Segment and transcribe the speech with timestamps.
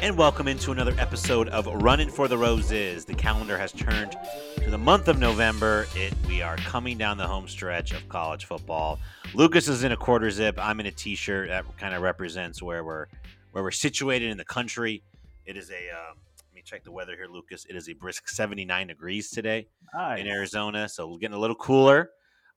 [0.00, 3.04] and welcome into another episode of Running for the Roses.
[3.04, 4.16] The calendar has turned
[4.62, 5.86] to the month of November.
[5.94, 8.98] It we are coming down the home stretch of college football.
[9.34, 10.56] Lucas is in a quarter zip.
[10.60, 13.06] I'm in a t-shirt that kind of represents where we're
[13.52, 15.02] where we're situated in the country.
[15.46, 16.14] It is a uh,
[16.46, 17.66] let me check the weather here, Lucas.
[17.68, 20.20] It is a brisk 79 degrees today Nice.
[20.20, 22.10] in Arizona, so we're getting a little cooler.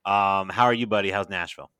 [0.05, 1.09] Um, how are you, buddy?
[1.11, 1.71] How's Nashville?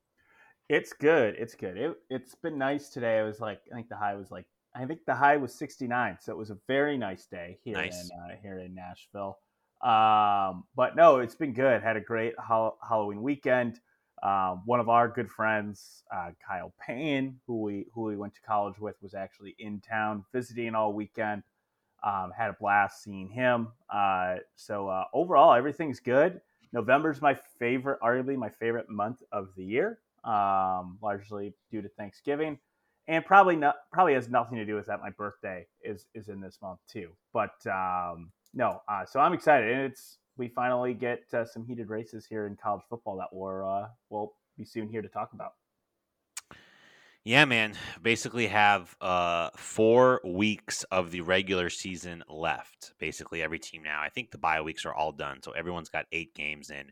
[0.68, 1.34] It's good.
[1.38, 1.76] It's good.
[1.76, 3.18] It, it's been nice today.
[3.18, 6.16] I was like, I think the high was like, I think the high was 69.
[6.20, 8.10] So it was a very nice day here Nice.
[8.10, 9.38] in uh, here in Nashville.
[9.82, 11.82] Um, but no, it's been good.
[11.82, 13.80] Had a great Hall- Halloween weekend.
[14.22, 18.40] Um, one of our good friends, uh, Kyle Payne, who we who we went to
[18.42, 21.42] college with, was actually in town visiting all weekend.
[22.04, 23.68] Um, had a blast seeing him.
[23.90, 26.40] Uh, so uh, overall, everything's good.
[26.72, 32.58] November's my favorite, arguably my favorite month of the year, um, largely due to Thanksgiving,
[33.08, 35.00] and probably not probably has nothing to do with that.
[35.00, 37.10] My birthday is is in this month too.
[37.32, 41.88] But um, no, uh, so I'm excited, and it's we finally get uh, some heated
[41.88, 45.52] races here in college football that we're uh, we'll be soon here to talk about.
[47.24, 47.74] Yeah, man.
[48.02, 52.94] Basically, have uh, four weeks of the regular season left.
[52.98, 54.00] Basically, every team now.
[54.02, 56.90] I think the bye weeks are all done, so everyone's got eight games in.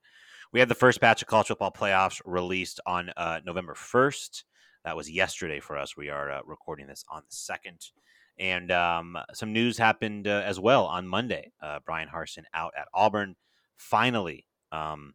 [0.52, 4.45] We had the first batch of college football playoffs released on uh, November first.
[4.84, 5.97] That was yesterday for us.
[5.97, 7.91] We are uh, recording this on the second,
[8.39, 11.53] and um, some news happened uh, as well on Monday.
[11.62, 13.36] Uh, Brian Harsin out at Auburn,
[13.77, 15.14] finally, um,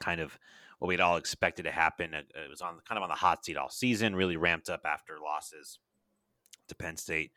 [0.00, 0.38] kind of
[0.78, 2.12] what we'd all expected to happen.
[2.12, 4.82] It, it was on kind of on the hot seat all season, really ramped up
[4.84, 5.78] after losses
[6.68, 7.32] to Penn State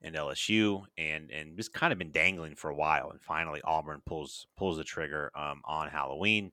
[0.00, 3.10] and LSU, and and just kind of been dangling for a while.
[3.10, 6.52] And finally, Auburn pulls pulls the trigger um, on Halloween.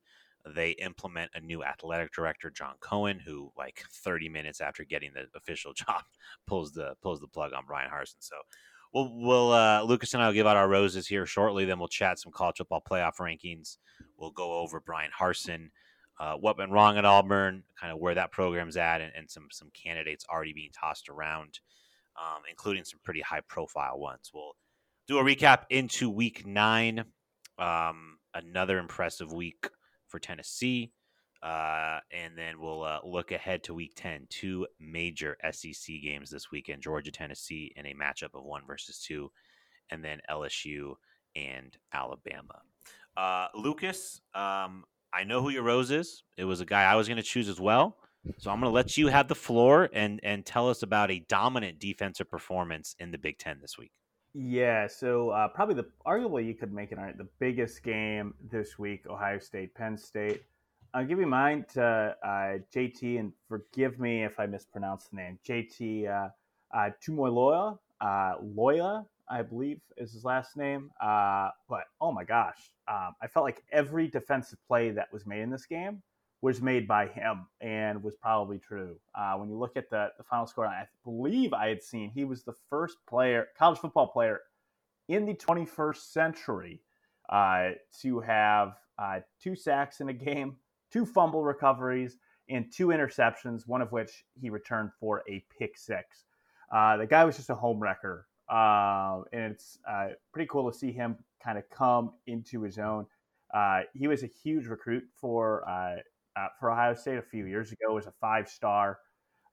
[0.56, 5.26] They implement a new athletic director, John Cohen, who like 30 minutes after getting the
[5.36, 6.04] official job
[6.48, 8.16] pulls the pulls the plug on Brian Harsin.
[8.20, 8.36] So.
[8.92, 11.64] We'll, we'll uh, Lucas and I will give out our roses here shortly.
[11.64, 13.78] Then we'll chat some college football playoff rankings.
[14.18, 15.70] We'll go over Brian Harsin,
[16.20, 19.48] uh, what went wrong at Auburn, kind of where that program's at, and, and some
[19.52, 21.60] some candidates already being tossed around,
[22.20, 24.32] um, including some pretty high profile ones.
[24.34, 24.56] We'll
[25.08, 27.06] do a recap into Week Nine.
[27.58, 29.70] Um, another impressive week
[30.10, 30.92] for Tennessee,
[31.42, 34.28] uh, and then we'll uh, look ahead to Week Ten.
[34.30, 39.32] Two major SEC games this weekend: Georgia, Tennessee, in a matchup of one versus two,
[39.90, 40.96] and then LSU
[41.36, 42.62] and Alabama.
[43.16, 44.84] Uh, Lucas, um,
[45.14, 46.24] I know who your rose is.
[46.38, 47.98] It was a guy I was going to choose as well.
[48.38, 51.20] So I'm going to let you have the floor and and tell us about a
[51.30, 53.92] dominant defensive performance in the Big Ten this week.
[54.34, 59.06] Yeah, so uh, probably the arguably you could make it the biggest game this week:
[59.10, 60.44] Ohio State, Penn State.
[60.94, 65.40] I'll give you mine to uh, JT, and forgive me if I mispronounce the name.
[65.48, 66.30] JT uh,
[66.76, 66.90] uh,
[68.02, 70.92] uh, Loya, I believe is his last name.
[71.02, 75.42] Uh, but oh my gosh, um, I felt like every defensive play that was made
[75.42, 76.02] in this game
[76.42, 78.96] was made by him and was probably true.
[79.14, 82.24] Uh, when you look at the, the final score, I believe I had seen he
[82.24, 84.42] was the first player, college football player
[85.10, 86.82] in the 21st century
[87.30, 90.56] uh, to have uh, two sacks in a game,
[90.92, 92.18] two fumble recoveries,
[92.50, 96.24] and two interceptions, one of which he returned for a pick six.
[96.72, 98.28] Uh, the guy was just a home wrecker.
[98.50, 103.06] Uh, and it's uh, pretty cool to see him kind of come into his own.
[103.54, 105.98] Uh, he was a huge recruit for uh,
[106.36, 107.94] uh, for Ohio State a few years ago.
[107.94, 109.00] Was a five star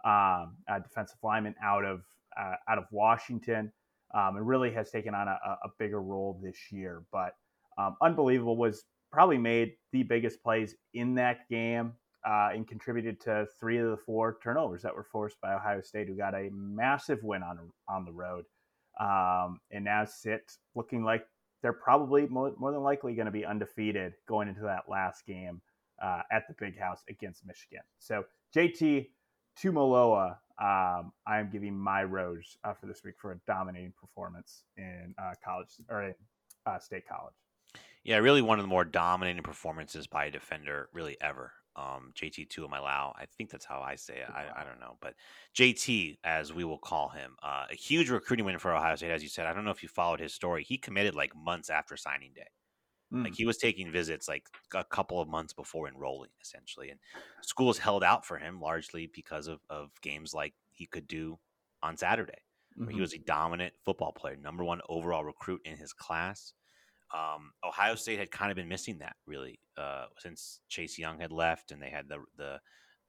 [0.04, 2.02] um, uh, defensive lineman out of
[2.38, 3.72] uh, out of Washington,
[4.14, 7.02] um, and really has taken on a, a bigger role this year.
[7.12, 7.34] But
[7.78, 11.92] um, unbelievable was probably made the biggest plays in that game
[12.26, 16.08] uh, and contributed to three of the four turnovers that were forced by Ohio State,
[16.08, 17.58] who got a massive win on
[17.88, 18.44] on the road,
[19.00, 21.26] um, and now sit looking like
[21.62, 25.60] they're probably more, more than likely going to be undefeated going into that last game
[26.02, 27.82] uh, at the Big House against Michigan.
[27.98, 29.08] So JT
[29.58, 34.64] Tumaloa, um, I am giving my rose uh, for this week for a dominating performance
[34.76, 36.14] in uh, college or in
[36.66, 37.34] uh, state college.
[38.04, 41.52] Yeah, really one of the more dominating performances by a defender really ever.
[41.74, 44.30] Um, JT Tuamailau, I think that's how I say it.
[44.30, 45.12] I, I don't know, but
[45.54, 49.22] JT, as we will call him, uh, a huge recruiting win for Ohio State, as
[49.22, 49.46] you said.
[49.46, 50.64] I don't know if you followed his story.
[50.64, 52.46] He committed like months after signing day.
[53.12, 53.36] Like Mm.
[53.36, 57.00] he was taking visits like a couple of months before enrolling, essentially, and
[57.42, 61.38] schools held out for him largely because of of games like he could do
[61.82, 62.42] on Saturday.
[62.84, 66.52] where He was a dominant football player, number one overall recruit in his class.
[67.14, 71.32] Um, Ohio State had kind of been missing that really uh, since Chase Young had
[71.32, 72.60] left, and they had the the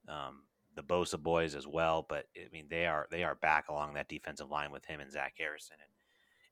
[0.08, 2.06] um, the Bosa boys as well.
[2.08, 5.12] But I mean, they are they are back along that defensive line with him and
[5.12, 5.78] Zach Harrison.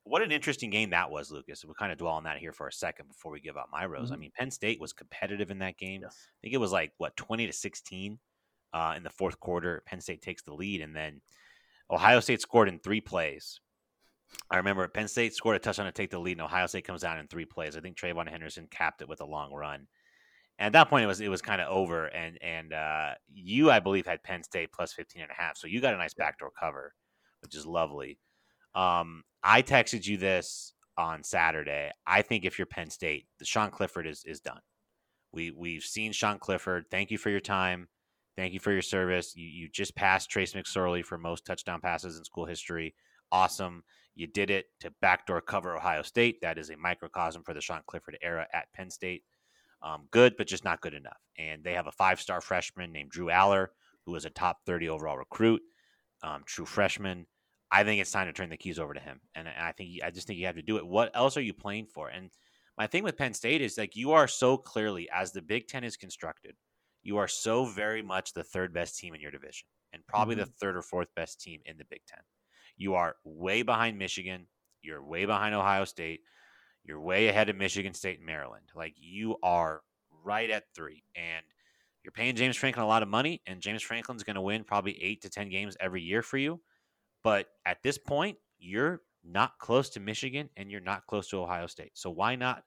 [0.06, 1.66] What an interesting game that was, Lucas.
[1.66, 3.86] We'll kind of dwell on that here for a second before we give out my
[3.86, 4.06] rose.
[4.06, 4.14] Mm-hmm.
[4.14, 6.02] I mean, Penn State was competitive in that game.
[6.04, 6.16] Yes.
[6.16, 8.20] I think it was like what twenty to sixteen
[8.72, 9.82] uh, in the fourth quarter.
[9.88, 11.22] Penn State takes the lead, and then
[11.90, 13.60] Ohio State scored in three plays.
[14.50, 17.02] I remember Penn State scored a touchdown to take the lead, and Ohio State comes
[17.02, 17.76] down in three plays.
[17.76, 19.88] I think TreVeyon Henderson capped it with a long run.
[20.58, 22.06] And at that point, it was it was kind of over.
[22.08, 25.58] And and uh, you, I believe, had Penn State plus 15 and a half.
[25.58, 26.94] So you got a nice backdoor cover,
[27.42, 28.20] which is lovely.
[28.76, 31.92] Um, I texted you this on Saturday.
[32.06, 34.60] I think if you're Penn State, the Sean Clifford is is done.
[35.32, 36.86] We we've seen Sean Clifford.
[36.92, 37.88] Thank you for your time.
[38.38, 39.36] Thank you for your service.
[39.36, 42.96] You you just passed Trace McSorley for most touchdown passes in school history.
[43.32, 43.84] Awesome.
[44.16, 46.40] You did it to backdoor cover Ohio State.
[46.42, 49.24] That is a microcosm for the Sean Clifford era at Penn State.
[49.82, 51.20] Um, good, but just not good enough.
[51.38, 53.68] And they have a five star freshman named Drew Allar,
[54.06, 55.62] who is a top 30 overall recruit,
[56.24, 57.28] um, true freshman.
[57.76, 59.20] I think it's time to turn the keys over to him.
[59.36, 60.88] And I think, I just think you have to do it.
[60.88, 62.08] What else are you playing for?
[62.08, 62.30] And
[62.78, 65.84] my thing with Penn State is like you are so clearly, as the Big Ten
[65.84, 66.56] is constructed,
[67.04, 70.46] you are so very much the third best team in your division and probably mm-hmm.
[70.46, 72.22] the third or fourth best team in the Big Ten.
[72.78, 74.48] You are way behind Michigan.
[74.82, 76.22] You're way behind Ohio State.
[76.86, 78.70] You're way ahead of Michigan State and Maryland.
[78.74, 79.82] Like you are
[80.24, 81.04] right at three.
[81.14, 81.44] And
[82.04, 85.02] you're paying James Franklin a lot of money, and James Franklin's going to win probably
[85.04, 86.62] eight to 10 games every year for you.
[87.26, 91.66] But at this point, you're not close to Michigan and you're not close to Ohio
[91.66, 91.94] State.
[91.96, 92.64] So why not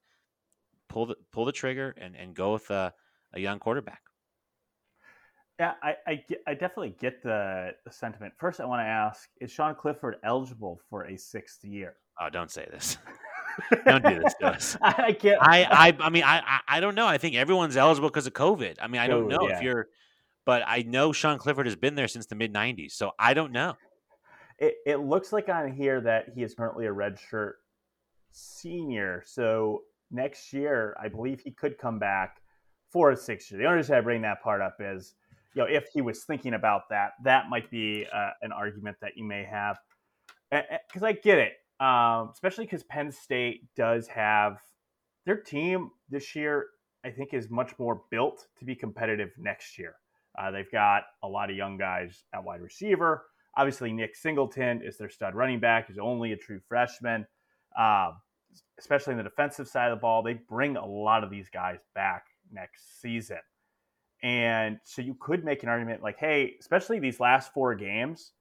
[0.88, 2.92] pull the pull the trigger and, and go with a,
[3.34, 4.00] a young quarterback?
[5.60, 8.32] Yeah, I, I, I, definitely get the, the sentiment.
[8.36, 11.94] First, I want to ask: Is Sean Clifford eligible for a sixth year?
[12.20, 12.98] Oh, don't say this.
[13.84, 14.76] don't do this to us.
[14.82, 15.38] I can't.
[15.40, 17.06] I, I, I mean, I, I don't know.
[17.06, 18.78] I think everyone's eligible because of COVID.
[18.82, 19.56] I mean, I don't oh, know yeah.
[19.56, 19.86] if you're,
[20.44, 23.52] but I know Sean Clifford has been there since the mid '90s, so I don't
[23.52, 23.74] know.
[24.58, 27.52] It, it looks like on here that he is currently a redshirt
[28.32, 29.22] senior.
[29.26, 32.42] So next year, I believe he could come back
[32.90, 33.60] for a sixth year.
[33.60, 35.14] The only reason I bring that part up is
[35.54, 39.12] you know, if he was thinking about that, that might be uh, an argument that
[39.16, 39.78] you may have.
[40.50, 44.58] Because I get it, um, especially because Penn State does have
[45.26, 46.66] their team this year.
[47.04, 49.94] I think is much more built to be competitive next year.
[50.38, 53.24] Uh, they've got a lot of young guys at wide receiver.
[53.58, 55.88] Obviously, Nick Singleton is their stud running back.
[55.88, 57.26] He's only a true freshman.
[57.76, 58.12] Uh,
[58.78, 61.80] especially in the defensive side of the ball, they bring a lot of these guys
[61.94, 63.38] back next season.
[64.22, 68.32] And so you could make an argument like, hey, especially these last four games,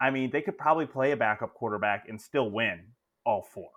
[0.00, 2.80] I mean, they could probably play a backup quarterback and still win
[3.24, 3.70] all four.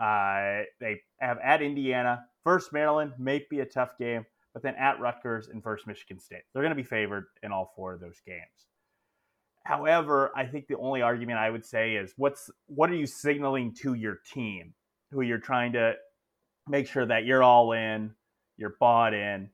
[0.00, 5.00] Uh, they have at Indiana, first Maryland, may be a tough game, but then at
[5.00, 6.42] Rutgers and first Michigan State.
[6.52, 8.67] They're going to be favored in all four of those games.
[9.68, 13.74] However, I think the only argument I would say is what's what are you signaling
[13.82, 14.72] to your team
[15.10, 15.92] who you're trying to
[16.66, 18.14] make sure that you're all in,
[18.56, 19.50] you're bought in,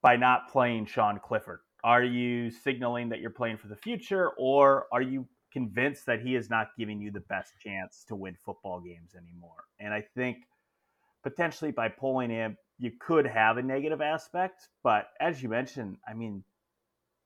[0.00, 1.60] by not playing Sean Clifford?
[1.84, 6.36] Are you signaling that you're playing for the future, or are you convinced that he
[6.36, 9.64] is not giving you the best chance to win football games anymore?
[9.78, 10.38] And I think
[11.22, 14.70] potentially by pulling him, you could have a negative aspect.
[14.82, 16.44] But as you mentioned, I mean,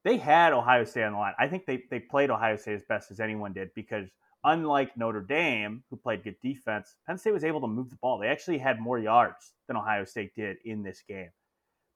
[0.08, 1.34] they had Ohio State on the line.
[1.38, 4.08] I think they, they played Ohio State as best as anyone did because
[4.44, 8.18] unlike Notre Dame, who played good defense, Penn State was able to move the ball.
[8.18, 11.30] They actually had more yards than Ohio State did in this game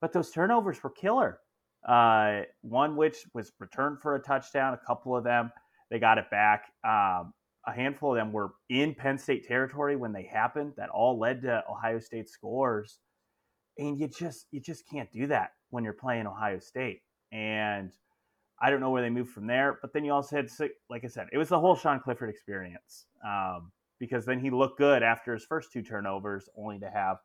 [0.03, 1.39] but those turnovers were killer.
[1.87, 4.73] Uh, one which was returned for a touchdown.
[4.73, 5.49] A couple of them
[5.89, 6.65] they got it back.
[6.83, 7.33] Um,
[7.65, 10.73] a handful of them were in Penn State territory when they happened.
[10.75, 12.99] That all led to Ohio State scores,
[13.77, 16.99] and you just you just can't do that when you're playing Ohio State.
[17.31, 17.93] And
[18.63, 19.77] I don't know where they moved from there.
[19.81, 20.49] But then you also had,
[20.89, 24.77] like I said, it was the whole Sean Clifford experience um, because then he looked
[24.77, 27.17] good after his first two turnovers, only to have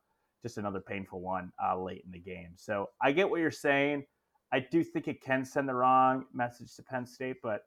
[0.43, 2.51] just another painful one uh, late in the game.
[2.57, 4.03] So I get what you're saying.
[4.51, 7.61] I do think it can send the wrong message to Penn State, but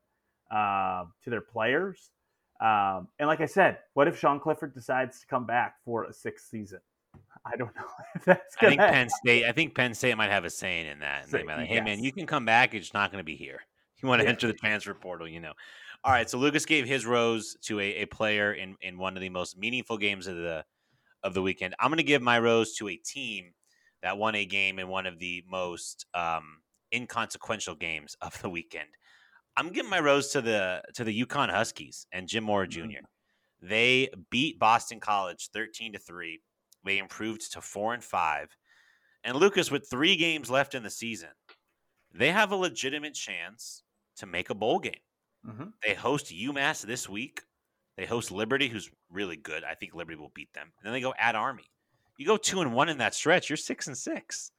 [0.54, 2.10] uh, to their players.
[2.60, 6.12] Um, and like I said, what if Sean Clifford decides to come back for a
[6.12, 6.80] sixth season?
[7.44, 7.82] I don't know
[8.14, 8.56] if that's.
[8.60, 9.44] I think Penn State.
[9.44, 11.24] I think Penn State might have a saying in that.
[11.24, 11.84] And they might like, "Hey, yes.
[11.84, 12.74] man, you can come back.
[12.74, 13.60] It's not going to be here.
[14.02, 14.30] You want to yeah.
[14.30, 15.52] enter the transfer portal, you know."
[16.04, 16.28] All right.
[16.28, 19.58] So Lucas gave his rose to a, a player in in one of the most
[19.58, 20.64] meaningful games of the
[21.22, 21.74] of the weekend.
[21.78, 23.52] I'm going to give my rose to a team
[24.02, 26.58] that won a game in one of the most um,
[26.92, 28.88] inconsequential games of the weekend.
[29.56, 33.06] I'm giving my rose to the to the UConn Huskies and Jim Mora junior mm-hmm.
[33.62, 36.40] They beat Boston College 13 to 3.
[36.84, 38.56] They improved to 4 and 5.
[39.24, 41.30] And Lucas with 3 games left in the season,
[42.12, 43.82] they have a legitimate chance
[44.16, 44.94] to make a bowl game.
[45.46, 45.68] Mm-hmm.
[45.84, 47.42] They host UMass this week.
[47.96, 49.64] They host Liberty, who's really good.
[49.64, 50.72] I think Liberty will beat them.
[50.78, 51.70] And then they go at Army.
[52.18, 54.52] You go two and one in that stretch, you're six and six.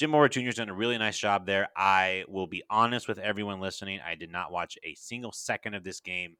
[0.00, 0.40] Jim Mora Jr.
[0.46, 1.68] has done a really nice job there.
[1.76, 4.00] I will be honest with everyone listening.
[4.00, 6.38] I did not watch a single second of this game.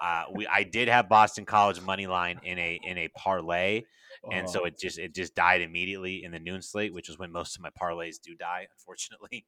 [0.00, 3.82] Uh, we I did have Boston College money line in a in a parlay,
[4.30, 4.64] and so Oh.
[4.64, 7.60] it just it just died immediately in the noon slate, which is when most of
[7.60, 9.44] my parlays do die, unfortunately.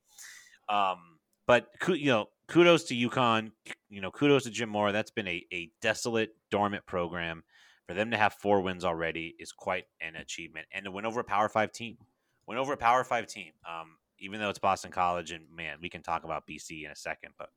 [0.68, 3.52] Um, but you know, kudos to UConn.
[3.88, 4.92] You know, kudos to Jim Mora.
[4.92, 7.44] That's been a, a desolate, dormant program.
[7.88, 11.20] For them to have four wins already is quite an achievement, and to win over
[11.20, 11.96] a Power Five team,
[12.46, 13.52] win over a Power Five team.
[13.68, 16.96] Um, even though it's Boston College, and man, we can talk about BC in a
[16.96, 17.50] second, but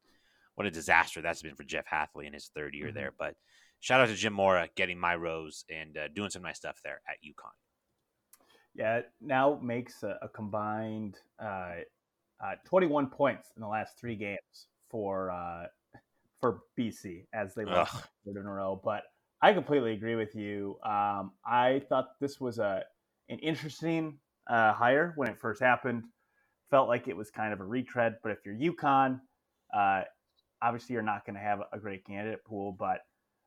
[0.55, 2.95] what a disaster that's been for Jeff Hafley in his third year Mhm.
[2.95, 3.13] there.
[3.17, 3.35] But
[3.79, 7.01] shout out to Jim Mora getting my rose and uh, doing some nice stuff there
[7.07, 7.53] at UConn.
[8.73, 11.75] Yeah, it now makes a, a combined uh,
[12.43, 15.67] uh, 21 points in the last three games for uh,
[16.41, 18.03] for BC as they lost Ugh.
[18.25, 18.79] third in a row.
[18.83, 19.03] But
[19.41, 20.79] I completely agree with you.
[20.83, 22.83] Um, I thought this was a
[23.29, 26.03] an interesting uh, hire when it first happened.
[26.69, 29.21] Felt like it was kind of a retread, but if you're UConn,
[29.73, 30.01] uh,
[30.61, 32.75] obviously you're not going to have a great candidate pool.
[32.77, 33.01] But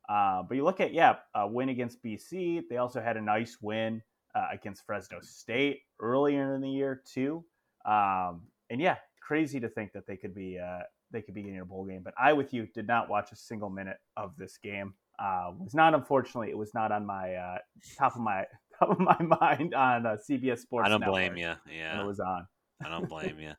[0.09, 2.62] uh, but you look at yeah, a win against BC.
[2.69, 4.02] They also had a nice win
[4.35, 7.45] uh, against Fresno State earlier in the year too.
[7.85, 10.80] Um, and yeah, crazy to think that they could be uh,
[11.12, 12.02] they could be getting a bowl game.
[12.04, 14.95] But I, with you, did not watch a single minute of this game.
[15.19, 17.59] Uh, was not unfortunately it was not on my uh,
[17.99, 18.45] top of my
[18.81, 20.87] of my mind on uh, CBS Sports.
[20.87, 21.55] I don't Network blame you.
[21.71, 22.01] Yeah.
[22.01, 22.47] it was on.
[22.85, 23.53] I don't blame you.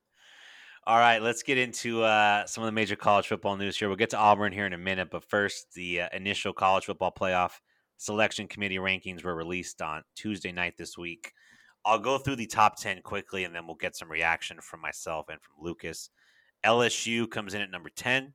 [0.88, 3.88] All right, let's get into uh, some of the major college football news here.
[3.88, 7.12] We'll get to Auburn here in a minute, but first, the uh, initial college football
[7.12, 7.51] playoff
[7.98, 11.34] selection committee rankings were released on Tuesday night this week.
[11.86, 15.30] I'll go through the top 10 quickly and then we'll get some reaction from myself
[15.30, 16.10] and from Lucas.
[16.66, 18.34] LSU comes in at number 10,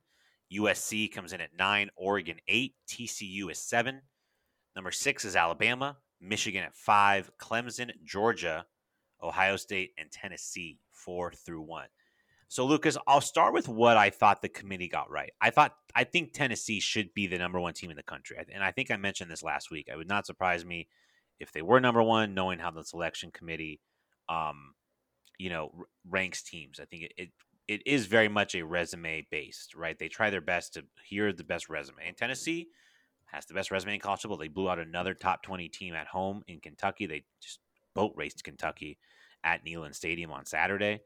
[0.53, 4.01] USC comes in at 9, Oregon 8, TCU is 7.
[4.75, 8.65] Number 6 is Alabama, Michigan at 5, Clemson, Georgia,
[9.21, 11.87] Ohio State, and Tennessee, four through one.
[12.49, 15.31] So, Lucas, I'll start with what I thought the committee got right.
[15.41, 18.63] I thought I think Tennessee should be the number one team in the country, and
[18.63, 19.87] I think I mentioned this last week.
[19.91, 20.87] It would not surprise me
[21.39, 23.81] if they were number one, knowing how the selection committee,
[24.29, 24.75] um,
[25.37, 26.79] you know, r- ranks teams.
[26.79, 27.29] I think it, it
[27.67, 29.99] it is very much a resume based, right?
[29.99, 32.69] They try their best to hear the best resume, and Tennessee
[33.31, 34.37] has the best resume in college football.
[34.37, 37.05] They blew out another top twenty team at home in Kentucky.
[37.05, 37.59] They just
[37.93, 38.97] boat raced Kentucky
[39.43, 41.01] at Neyland Stadium on Saturday.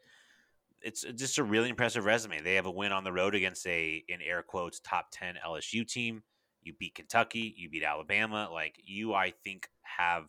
[0.82, 2.42] It's just a really impressive resume.
[2.42, 5.88] They have a win on the road against a, in air quotes, top 10 LSU
[5.88, 6.24] team.
[6.64, 8.50] You beat Kentucky, you beat Alabama.
[8.52, 10.26] Like, you, I think, have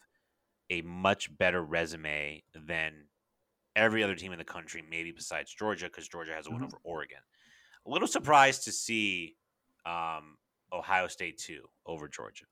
[0.68, 2.92] a much better resume than
[3.74, 6.66] every other team in the country, maybe besides Georgia, because Georgia has a win Mhm.
[6.66, 7.18] over Oregon.
[7.86, 9.36] A little surprised to see
[9.86, 10.36] um,
[10.72, 12.44] Ohio State, too, over Georgia.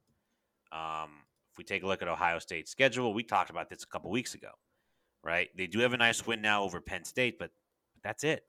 [0.72, 1.10] Um,
[1.52, 4.10] if we take a look at Ohio State's schedule, we talked about this a couple
[4.10, 4.50] weeks ago,
[5.24, 5.48] right?
[5.56, 7.50] They do have a nice win now over Penn State, but
[8.04, 8.44] that's it.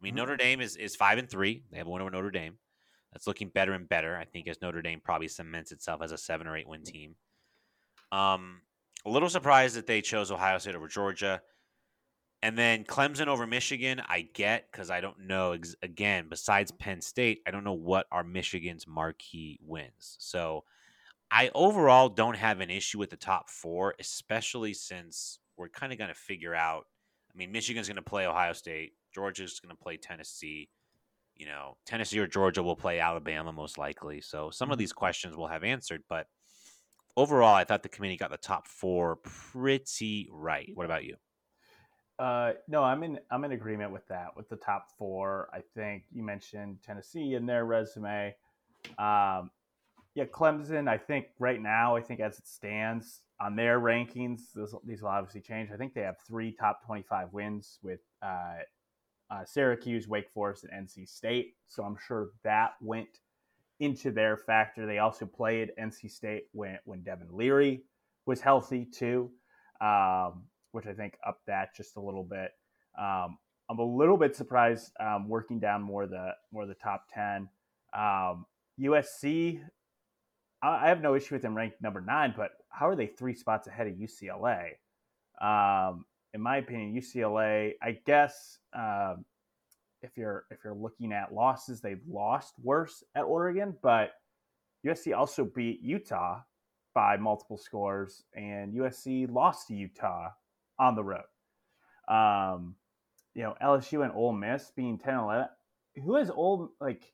[0.00, 0.18] I mean, Mhm.
[0.18, 1.64] Notre Dame is, is five and three.
[1.70, 2.58] They have a win over Notre Dame.
[3.12, 4.16] That's looking better and better.
[4.16, 7.16] I think as Notre Dame probably cements itself as a seven or eight win team.
[8.12, 8.62] Um,
[9.04, 11.42] a little surprised that they chose Ohio State over Georgia.
[12.42, 15.52] And then Clemson over Michigan, I get because I don't know.
[15.52, 20.16] Ex- again, besides Penn State, I don't know what are Michigan's marquee wins.
[20.20, 20.64] So
[21.30, 25.98] I overall don't have an issue with the top four, especially since we're kind of
[25.98, 26.86] going to figure out.
[27.34, 30.70] I mean, Michigan's going to play Ohio State, Georgia's going to play Tennessee.
[31.36, 34.20] You know, Tennessee or Georgia will play Alabama most likely.
[34.22, 34.80] So some of Mhm.
[34.80, 36.28] these questions will have answered, but
[37.16, 40.70] overall, I thought the committee got the top four pretty right.
[40.74, 41.16] What about you?
[42.18, 43.18] Uh, no, I'm in.
[43.30, 44.36] I'm in agreement with that.
[44.36, 48.34] With the top four, I think you mentioned Tennessee in their resume.
[48.98, 49.50] Um,
[50.14, 50.88] yeah, Clemson.
[50.88, 55.10] I think right now, I think as it stands on their rankings, this, these will
[55.10, 55.70] obviously change.
[55.72, 58.56] I think they have three top 25 wins with uh,
[59.30, 61.54] uh, Syracuse, Wake Forest, and NC State.
[61.68, 63.20] So I'm sure that went
[63.78, 64.86] into their factor.
[64.86, 67.82] They also played NC State when when Devin Leary
[68.26, 69.30] was healthy too.
[69.80, 70.42] Um,
[70.78, 72.52] which I think upped that just a little bit.
[72.96, 73.36] Um,
[73.68, 77.48] I'm a little bit surprised um, working down more the more the top ten.
[77.92, 78.46] Um,
[78.80, 79.60] USC,
[80.62, 83.34] I, I have no issue with them ranked number nine, but how are they three
[83.34, 84.68] spots ahead of UCLA?
[85.40, 89.24] Um, in my opinion, UCLA, I guess um,
[90.00, 94.12] if you're if you're looking at losses, they've lost worse at Oregon, but
[94.86, 96.40] USC also beat Utah
[96.94, 100.30] by multiple scores, and USC lost to Utah
[100.78, 101.24] on the road.
[102.08, 102.74] Um,
[103.34, 105.46] you know LSU and Ole Miss being 10 11.
[106.04, 107.12] Who has old like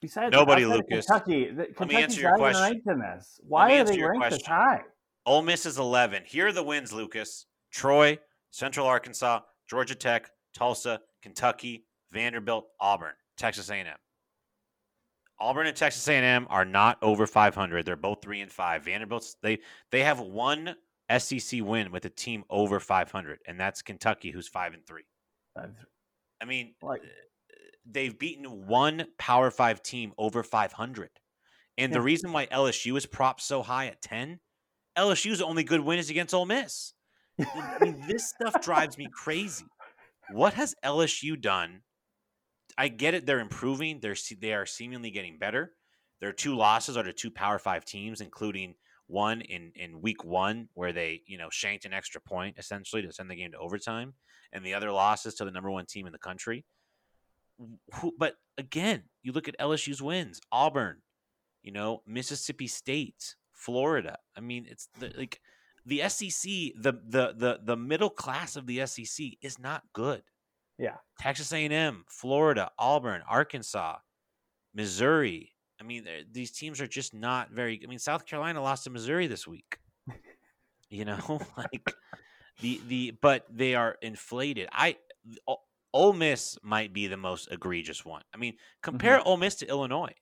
[0.00, 1.06] besides Nobody, Lucas.
[1.06, 1.50] Kentucky?
[1.50, 2.62] The, Let me Kentucky's answer your question.
[2.62, 3.40] ranked in this.
[3.46, 4.52] Why me are they ranked this question.
[4.52, 4.80] high?
[5.26, 6.24] Ole Miss is 11.
[6.26, 7.46] Here are the wins, Lucas.
[7.70, 8.18] Troy,
[8.50, 13.86] Central Arkansas, Georgia Tech, Tulsa, Kentucky, Vanderbilt, Auburn, Texas A&M.
[15.38, 17.84] Auburn and Texas A&M are not over 500.
[17.84, 18.84] They're both 3 and 5.
[18.84, 19.58] Vanderbilt's they
[19.90, 20.76] they have one
[21.18, 25.02] SEC win with a team over 500 and that's Kentucky who's 5 and 3.
[26.40, 27.06] I mean, Like- eh,
[27.84, 31.10] they've beaten one Power 5 team over 500.
[31.78, 34.40] And the reason why LSU is propped so high at 10,
[34.96, 36.92] LSU's only good win is against Ole Miss.
[37.40, 39.64] I mean, this stuff drives me crazy.
[40.30, 41.82] What has LSU done?
[42.76, 44.00] I get it; they're improving.
[44.00, 45.74] They're they are seemingly getting better.
[46.20, 48.74] Their two losses are to two Power Five teams, including
[49.12, 53.12] one in in Week One where they you know shanked an extra point essentially to
[53.12, 54.14] send the game to overtime,
[54.52, 56.64] and the other losses to the number one team in the country.
[57.94, 61.02] Who, but again, you look at LSU's wins: Auburn,
[61.62, 64.18] you know, Mississippi State, Florida.
[64.36, 65.40] I mean, it's the, like
[65.86, 66.50] the SEC,
[66.80, 70.22] the the the the middle class of the SEC is not good.
[70.78, 70.96] Yeah.
[71.20, 73.96] Texas A&M, Florida, Auburn, Arkansas,
[74.74, 75.52] Missouri.
[75.82, 77.80] I mean, these teams are just not very.
[77.82, 79.78] I mean, South Carolina lost to Missouri this week.
[80.90, 81.92] You know, like
[82.60, 84.68] the the but they are inflated.
[84.70, 84.96] I
[85.92, 88.22] Ole Miss might be the most egregious one.
[88.32, 90.14] I mean, compare Ole Miss to Illinois.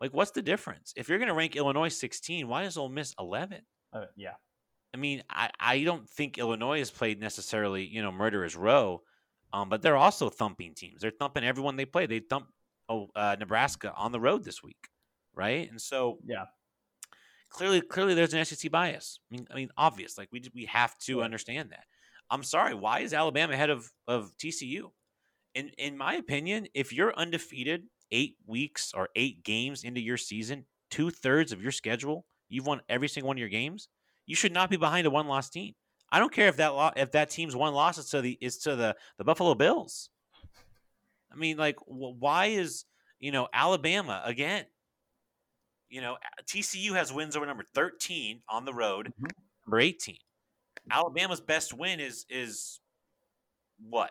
[0.00, 0.92] Like, what's the difference?
[0.96, 3.60] If you're going to rank Illinois 16, why is Ole Miss 11?
[3.92, 4.32] Uh, yeah.
[4.92, 9.02] I mean, I, I don't think Illinois has played necessarily, you know, murderer's row,
[9.52, 11.00] um, but they're also thumping teams.
[11.00, 12.06] They're thumping everyone they play.
[12.06, 12.50] They thumped
[12.88, 14.88] oh, uh, Nebraska on the road this week,
[15.34, 15.70] right?
[15.70, 16.46] And so Yeah.
[17.48, 19.18] clearly, clearly, there's an SEC bias.
[19.30, 20.18] I mean, I mean, obvious.
[20.18, 21.24] Like we we have to Right.
[21.24, 21.86] understand that.
[22.30, 22.74] I'm sorry.
[22.74, 24.92] Why is Alabama ahead of of TCU?
[25.54, 30.66] In in my opinion, if you're undefeated eight weeks or eight games into your season,
[30.90, 33.88] two thirds of your schedule, you've won every single one of your games.
[34.26, 35.74] You should not be behind a one loss team.
[36.10, 38.58] I don't care if that lo- if that team's one loss is to the is
[38.60, 40.10] to the the Buffalo Bills.
[41.32, 42.84] I mean, like, why is
[43.18, 44.66] you know Alabama again?
[45.88, 49.30] You know, TCU has wins over number thirteen on the road, Mhm.
[49.66, 50.18] number eighteen.
[50.90, 52.80] Alabama's best win is is
[53.78, 54.10] what?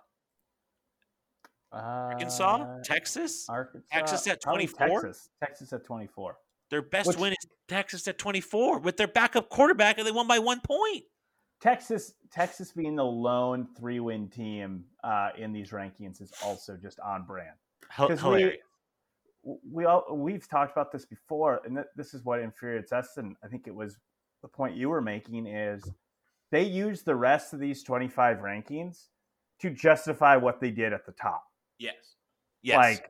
[1.72, 3.48] Arkansas, Uh, Texas.
[3.50, 5.02] Arkansas, Texas at 24?
[5.04, 6.38] Texas, Texas at 24.
[6.70, 10.12] Their best which- win is Texas at twenty four with their backup quarterback, and they
[10.12, 11.06] won by one point.
[11.62, 17.24] Texas, Texas being the lone three-win team uh, in these rankings is also just on
[17.24, 17.56] brand.
[17.96, 18.58] Hilarious.
[19.44, 23.18] we we all we've talked about this before, and th- this is what infuriates us.
[23.18, 23.98] And I think it was
[24.42, 25.84] the point you were making is
[26.52, 29.08] they use the rest of these twenty-five rankings
[29.60, 31.44] to justify what they did at the top.
[31.78, 32.16] Yes.
[32.64, 32.78] Yes.
[32.78, 33.10] Like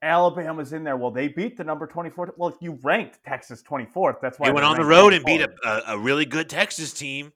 [0.00, 0.96] Alabama's in there.
[0.96, 2.34] Well, they beat the number twenty-four.
[2.36, 4.16] Well, you ranked Texas twenty-fourth.
[4.22, 6.92] That's why they went on the road and beat 24th, a, a really good Texas
[6.92, 7.32] team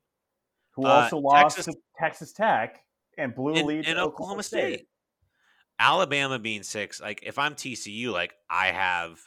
[0.79, 2.81] who uh, also lost Texas- to Texas Tech
[3.19, 4.87] and blew a lead in to Oklahoma State.
[5.81, 9.21] Alabama being six, like if I'm TCU, like I have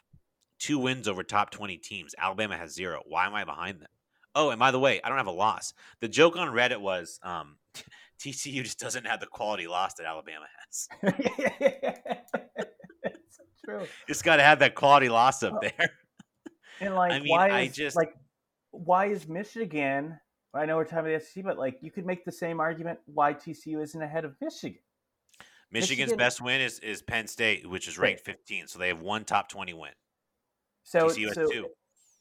[0.59, 2.15] two wins over top 20 teams.
[2.17, 3.01] Alabama has zero.
[3.05, 3.87] Why am I behind them?
[4.35, 5.73] Oh, and by the way, I don't have a loss.
[5.99, 7.57] The joke on Reddit was um,
[8.19, 10.87] TCU just doesn't have the quality loss that Alabama has.
[13.03, 13.85] it's true.
[14.07, 15.91] It's got to have that quality loss up there.
[16.79, 18.13] And like, I mean, why I is just- like,
[18.71, 20.17] why is Michigan?
[20.53, 22.99] I know we're talking about the SEC, but like, you could make the same argument
[23.05, 24.79] why TCU isn't ahead of Michigan.
[25.71, 28.67] Michigan's Michigan- best win is, is Penn State, which is ranked 15.
[28.67, 29.91] So they have one top 20 win.
[30.83, 31.67] So, TCU has so two.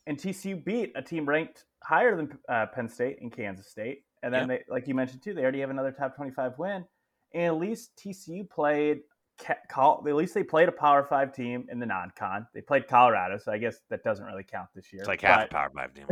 [0.07, 4.33] and TCU beat a team ranked higher than uh, Penn State and Kansas State, and
[4.33, 6.85] then they, like you mentioned too, they already have another top twenty-five win,
[7.33, 9.01] and at least TCU played.
[9.45, 12.47] Ca- at least they played a Power Five team in the non-con.
[12.55, 15.01] They played Colorado, so I guess that doesn't really count this year.
[15.03, 16.07] It's like half a power five team.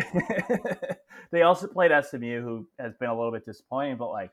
[1.30, 3.96] they also played SMU, who has been a little bit disappointing.
[3.98, 4.30] But like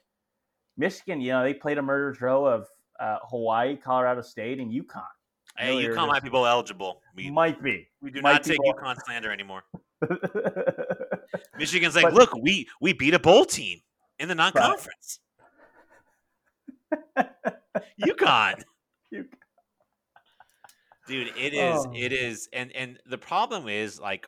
[0.77, 2.67] Michigan, you know, they played a murderer's row of
[2.99, 5.03] uh, Hawaii, Colorado State, and UConn.
[5.57, 7.01] Hey, Earlier UConn this- might be bowl eligible.
[7.15, 7.87] We, Might be.
[8.01, 9.63] we do might not take bowl- UConn slander anymore.
[11.57, 13.81] Michigan's like, But- look, we we beat a bowl team
[14.19, 15.19] in the non-conference.
[18.01, 18.61] UConn,
[21.07, 21.91] Dude, it is Oh.
[21.93, 24.27] it is, and and the problem is like,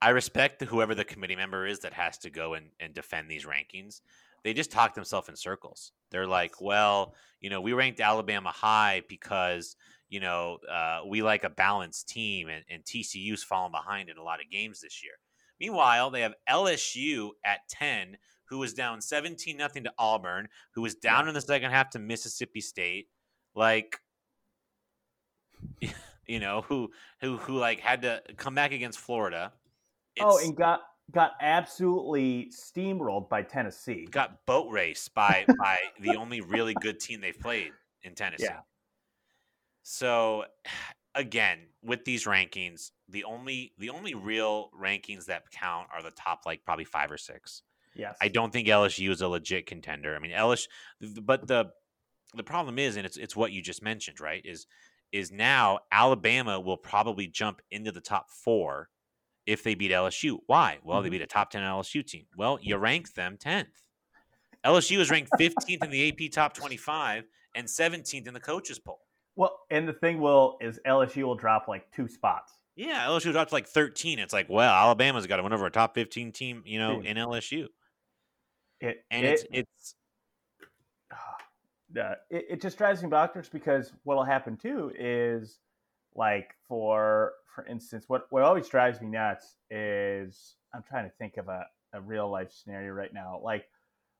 [0.00, 3.44] I respect whoever the committee member is that has to go and and defend these
[3.44, 4.00] rankings.
[4.44, 5.92] They just talk themselves in circles.
[6.10, 9.76] They're like, well, you know, we ranked Alabama high because
[10.08, 14.22] you know uh, we like a balanced team, and, and TCU's fallen behind in a
[14.22, 15.14] lot of games this year.
[15.60, 20.94] Meanwhile, they have LSU at 10, who was down 17 nothing to Auburn, who was
[20.94, 23.08] down in the second half to Mississippi State.
[23.54, 23.98] Like
[26.28, 29.52] you know, who who who like had to come back against Florida.
[30.20, 34.06] oh, and got got absolutely steamrolled by Tennessee.
[34.10, 38.44] got boat raced by by the only really good team they've played in Tennessee.
[38.44, 38.60] Yeah.
[39.82, 40.44] So
[41.14, 46.42] again, with these rankings, the only the only real rankings that count are the top
[46.46, 47.62] like probably 5 or 6.
[47.94, 50.14] Yes, I don't think LSU is a legit contender.
[50.14, 50.66] I mean, LSU
[51.22, 51.70] but the
[52.34, 54.42] the problem is and it's it's what you just mentioned, right?
[54.44, 54.66] Is
[55.12, 58.88] is now Alabama will probably jump into the top 4
[59.46, 60.40] if they beat LSU.
[60.46, 60.78] Why?
[60.84, 61.12] Well, they Mhm.
[61.12, 62.26] beat a top 10 LSU team.
[62.36, 63.82] Well, you rank them 10th.
[64.64, 69.06] LSU is ranked 15th in the AP top 25 and 17th in the coaches poll.
[69.36, 72.52] Well, and the thing will is LSU will drop like two spots.
[72.76, 74.18] Yeah, LSU dropped like 13.
[74.18, 77.16] It's like, well, Alabama's got to win over a top 15 team, you know, in
[77.16, 77.68] LSU.
[78.80, 79.94] It And it, it's it's
[81.96, 85.58] uh, it it just drives me bonkers because what'll happen too is
[86.14, 91.38] like for for instance, what what always drives me nuts is I'm trying to think
[91.38, 93.40] of a, a real life scenario right now.
[93.42, 93.64] Like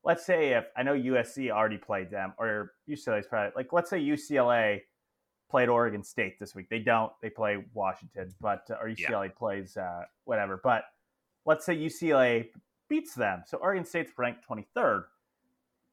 [0.04, 4.00] let's say if I know USC already played them or UCLA's probably like let's say
[4.00, 4.80] UCLA
[5.50, 6.68] played Oregon State this week.
[6.68, 7.12] They don't.
[7.22, 9.08] They play Washington, but uh, or Yeah.
[9.08, 10.60] UCLA plays uh, whatever.
[10.62, 10.84] But
[11.46, 12.48] let's say UCLA
[12.88, 13.42] beats them.
[13.46, 15.04] So Oregon State's ranked 23rd.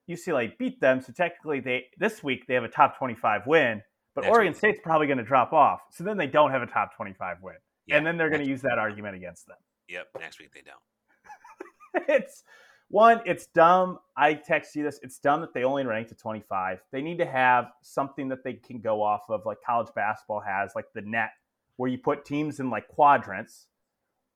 [0.10, 3.82] UCLA beat them, so technically they this week they have a top 25 win,
[4.14, 4.58] but Next Oregon week.
[4.58, 5.82] State's probably going to drop off.
[5.92, 7.56] So then they don't have a top 25 win.
[7.88, 9.58] yeah, and then they're going to use that argument against them.
[9.90, 12.06] Yep, next week they don't.
[12.10, 12.44] it's
[12.90, 14.00] one, it's dumb.
[14.16, 15.00] I text you this.
[15.02, 16.80] It's dumb that they only rank to 25.
[16.92, 20.72] They need to have something that they can go off of, like college basketball has,
[20.76, 21.32] like the net,
[21.78, 23.68] where you put teams in like quadrants,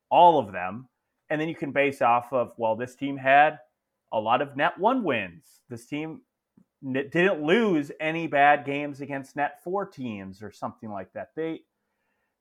[0.09, 0.87] all of them,
[1.29, 3.59] and then you can base off of, well, this team had
[4.11, 5.61] a lot of net one wins.
[5.69, 6.23] This team
[6.85, 11.29] n- didn't lose any bad games against net four teams or something like that.
[11.35, 11.61] They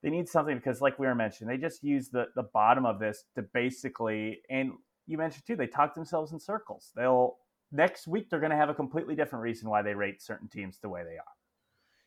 [0.02, 2.98] they need something because, like we were mentioning, they just use the the bottom of
[3.00, 4.72] this to basically and
[5.06, 6.92] you mentioned too, they talk themselves in circles.
[6.94, 7.38] They'll
[7.72, 10.78] next week they're going to have a completely different reason why they rate certain teams
[10.80, 11.24] the way they are.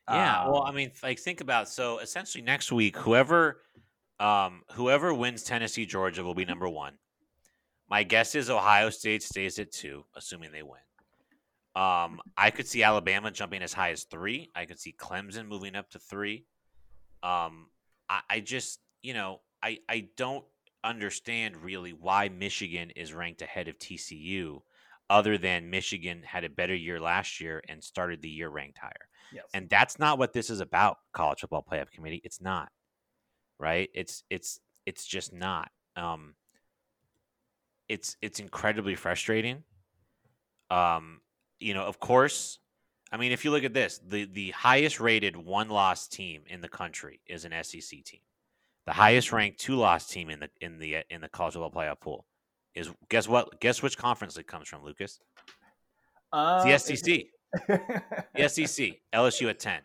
[0.08, 3.62] Yeah, well, I Um, mean, like think about so essentially next week, whoever
[4.20, 7.00] um whoever wins Tennessee Georgia will be number 1.
[7.92, 10.80] My guess is Ohio State stays at 2, assuming they win.
[11.76, 14.50] Um I could see Alabama jumping as high as 3.
[14.56, 16.46] I could see Clemson moving up to 3.
[17.22, 17.68] Um
[18.10, 20.46] I, I just, you know, I I don't
[20.84, 24.62] understand really why Michigan is ranked ahead of TCU
[25.10, 29.08] other than Michigan had a better year last year and started the year ranked higher.
[29.34, 29.46] yes.
[29.54, 32.22] And that's not what this is about, college football playoff committee.
[32.24, 32.70] It's not.
[33.60, 33.90] Right?
[33.94, 35.70] It's it's it's just not.
[35.96, 36.36] Um
[37.92, 39.64] it's it's incredibly frustrating.
[40.70, 41.20] Um,
[41.60, 42.60] you know, of course,
[43.12, 46.62] I mean, if you look at this, the the highest rated one loss team in
[46.62, 48.22] the country is an SEC team.
[48.86, 52.00] The highest ranked two loss team in the in the in the college football playoff
[52.00, 52.26] pool
[52.74, 53.60] is guess what?
[53.60, 55.20] Guess which conference it comes from, Lucas?
[56.32, 57.26] Uh, the SEC.
[57.68, 59.82] The SEC, LSU at 10.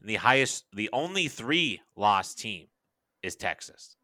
[0.00, 2.68] And the highest, the only three loss team
[3.22, 3.96] is Texas.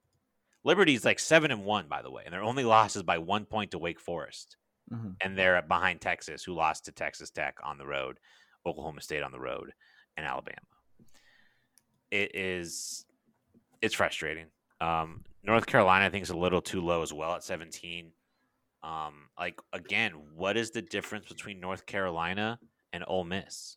[0.64, 3.44] Liberty's like seven and one, by the way, and their only loss is by one
[3.46, 4.56] point to Wake Forest,
[4.92, 5.16] Mhm.
[5.20, 8.18] and they're behind Texas, who lost to Texas Tech on the road,
[8.66, 9.72] Oklahoma State on the road,
[10.16, 10.58] and Alabama.
[12.10, 13.06] It is,
[13.80, 14.50] it's frustrating.
[14.80, 18.12] Um, North Carolina, I think, is a little too low as well at 17.
[18.82, 22.58] Um, like again, what is the difference between North Carolina
[22.92, 23.76] and Ole Miss,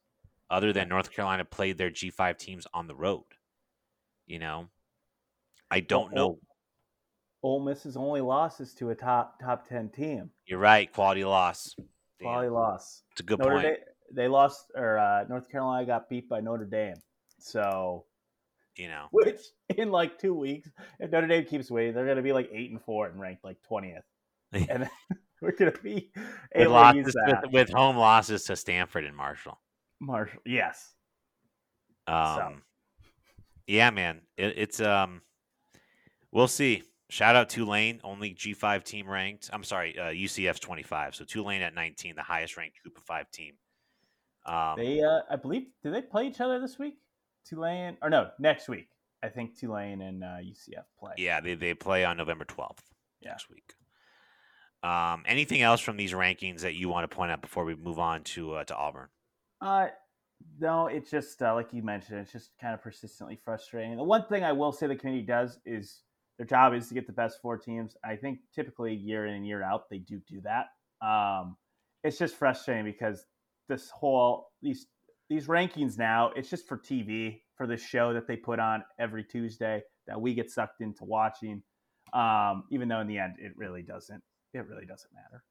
[0.50, 3.26] other than North Carolina played their G five teams on the road?
[4.26, 4.70] You know,
[5.70, 6.40] I don't know.
[7.44, 10.30] Ole- Miss's only loss is to a top top ten team.
[10.46, 10.92] You're right.
[10.92, 11.76] Quality loss.
[11.78, 11.88] Damn,
[12.28, 13.04] Quality loss.
[13.12, 13.64] it's a good Notre point.
[13.66, 13.76] Dame,
[14.14, 16.96] they lost, or uh, North Carolina got beat by Notre Dame.
[17.40, 18.06] So,
[18.78, 19.42] You know, which
[19.78, 22.72] in like two weeks, if Notre Dame keeps winning, they're going to be like eight
[22.72, 24.04] and four and ranked like twentieth,
[24.54, 24.90] and
[25.42, 26.12] we're going to be
[26.56, 29.60] with losses with, with home losses to Stanford and Marshall.
[30.00, 30.94] Marshall, yes,
[32.08, 32.62] Um,
[33.68, 35.22] yeah, man, it, it's um,
[36.32, 36.84] we'll see.
[37.14, 39.48] Shout out Tulane, only G five team ranked.
[39.54, 41.14] I'm sorry, uh, UCF's 25.
[41.14, 43.54] So Tulane at 19, the highest ranked Group of Five team.
[44.48, 46.96] Um, they, uh, I believe, do they play each other this week?
[47.48, 48.88] Tulane, or no, next week.
[49.22, 51.12] I think Tulane and uh, UCF play.
[51.20, 52.80] yeah, they they play on November 12th
[53.22, 53.30] Yeah.
[53.30, 53.76] next week.
[54.82, 58.00] Um, anything else from these rankings that you want to point out before we move
[58.00, 59.10] on to uh, to Auburn?
[59.62, 59.90] Uh,
[60.60, 62.22] no, it's just uh, like you mentioned.
[62.22, 63.96] It's just kind of persistently frustrating.
[63.98, 66.02] The one thing I will say the committee does is
[66.44, 67.96] their job is to get the best four teams.
[68.04, 70.68] I think typically year in and year out they do do that.
[71.06, 71.56] Um,
[72.04, 73.26] it's just frustrating because
[73.70, 74.88] this whole these
[75.30, 79.24] these rankings now it's just for TV for the show that they put on every
[79.24, 81.64] Tuesday that we get sucked into watching.
[82.14, 84.22] Um, even though in the end it really doesn't
[84.54, 85.44] it really doesn't matter.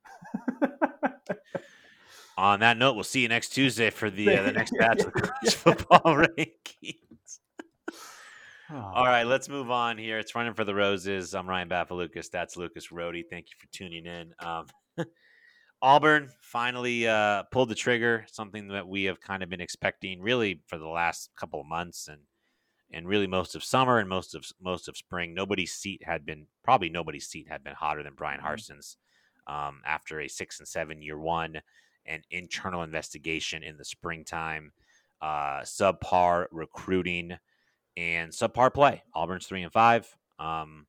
[2.38, 5.12] On that note, we'll see you next Tuesday for the uh, the next batch of
[5.12, 6.24] college football
[8.72, 8.92] rankings.
[8.94, 10.18] All right, let's move on here.
[10.18, 11.34] It's running for the roses.
[11.34, 12.30] I'm Ryan Bafalukas.
[12.30, 13.24] That's Lucas Rody.
[13.28, 14.32] Thank you for tuning in.
[14.38, 14.66] Um,
[15.82, 20.62] Auburn finally uh, pulled the trigger, something that we have kind of been expecting really
[20.66, 22.20] for the last couple of months and
[22.94, 25.34] and really most of summer and most of most of spring.
[25.34, 29.52] Nobody's seat had been probably nobody's seat had been hotter than Brian mm-hmm.
[29.52, 31.60] Um, after a six and seven year one
[32.06, 34.72] and internal investigation in the springtime,
[35.20, 37.38] uh, subpar recruiting
[37.96, 39.02] and subpar play.
[39.14, 40.08] Auburn's three and five.
[40.38, 40.86] Um,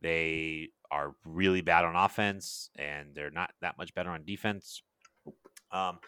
[0.00, 4.82] they are really bad on offense, and they're not that much better on defense.
[5.70, 5.98] Um,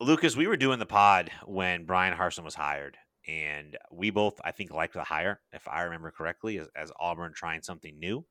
[0.00, 2.96] Lucas, we were doing the pod when Brian Harsin was hired,
[3.28, 7.32] and we both, I think, liked the hire, if I remember correctly, as, as Auburn
[7.34, 8.24] trying something new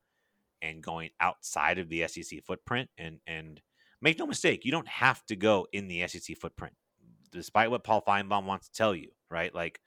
[0.60, 2.90] and going outside of the SEC footprint.
[2.98, 3.60] And and
[4.02, 6.74] make no mistake, you don't have to go in the SEC footprint,
[7.30, 9.54] despite what Paul Finebaum wants to tell you, right?
[9.54, 9.80] Like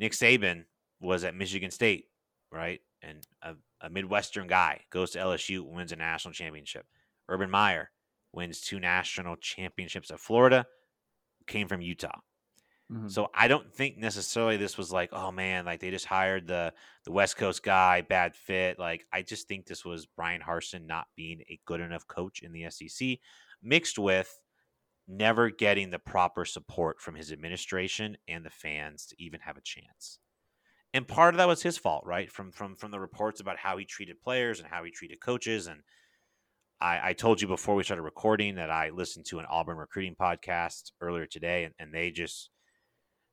[0.00, 0.64] Nick Saban
[1.00, 2.06] was at Michigan State,
[2.50, 2.80] right?
[3.02, 6.86] And a a Midwestern guy, goes to LSU, wins a national championship.
[7.28, 7.90] Urban Meyer
[8.32, 10.66] wins two national championships at Florida,
[11.46, 12.18] came from Utah.
[12.92, 13.08] Mm-hmm.
[13.08, 16.72] So I don't think necessarily this was like, oh man, like they just hired the
[17.04, 18.78] the West Coast guy, bad fit.
[18.78, 22.52] Like I just think this was Brian Harsin not being a good enough coach in
[22.52, 23.18] the SEC,
[23.62, 24.30] mixed with
[25.10, 29.62] never getting the proper support from his administration and the fans to even have a
[29.62, 30.20] chance
[30.92, 32.30] and part of that was his fault, right?
[32.30, 35.66] From from from the reports about how he treated players and how he treated coaches.
[35.66, 35.82] And
[36.80, 40.16] I, I told you before we started recording that I listened to an Auburn recruiting
[40.20, 42.50] podcast earlier today, and, and they just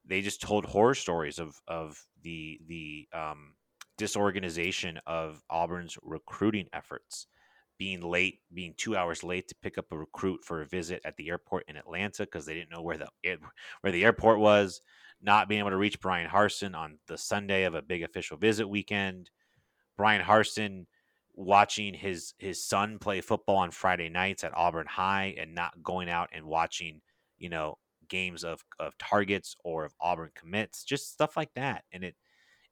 [0.05, 3.55] they just told horror stories of of the the um,
[3.97, 7.25] disorganization of Auburn's recruiting efforts,
[7.77, 11.15] being late, being two hours late to pick up a recruit for a visit at
[11.17, 13.07] the airport in Atlanta because they didn't know where the
[13.81, 14.81] where the airport was
[15.21, 18.67] not being able to reach Brian Harsin on the Sunday of a big official visit
[18.67, 19.29] weekend.
[19.95, 20.85] Brian Harsin
[21.33, 26.09] watching his his son play football on Friday nights at Auburn High and not going
[26.09, 27.01] out and watching,
[27.37, 27.77] you know,
[28.09, 31.83] games of of targets or of Auburn commits, just stuff like that.
[31.91, 32.15] And it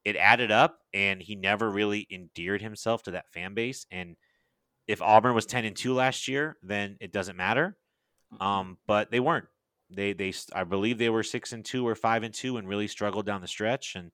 [0.03, 4.15] it added up and he never really endeared himself to that fan base and
[4.87, 7.77] if Auburn was 10 and 2 last year, then it doesn't matter.
[8.39, 9.45] Um, but they weren't.
[9.89, 12.87] They they I believe they were six and two or five and two and really
[12.87, 13.95] struggled down the stretch.
[13.95, 14.11] And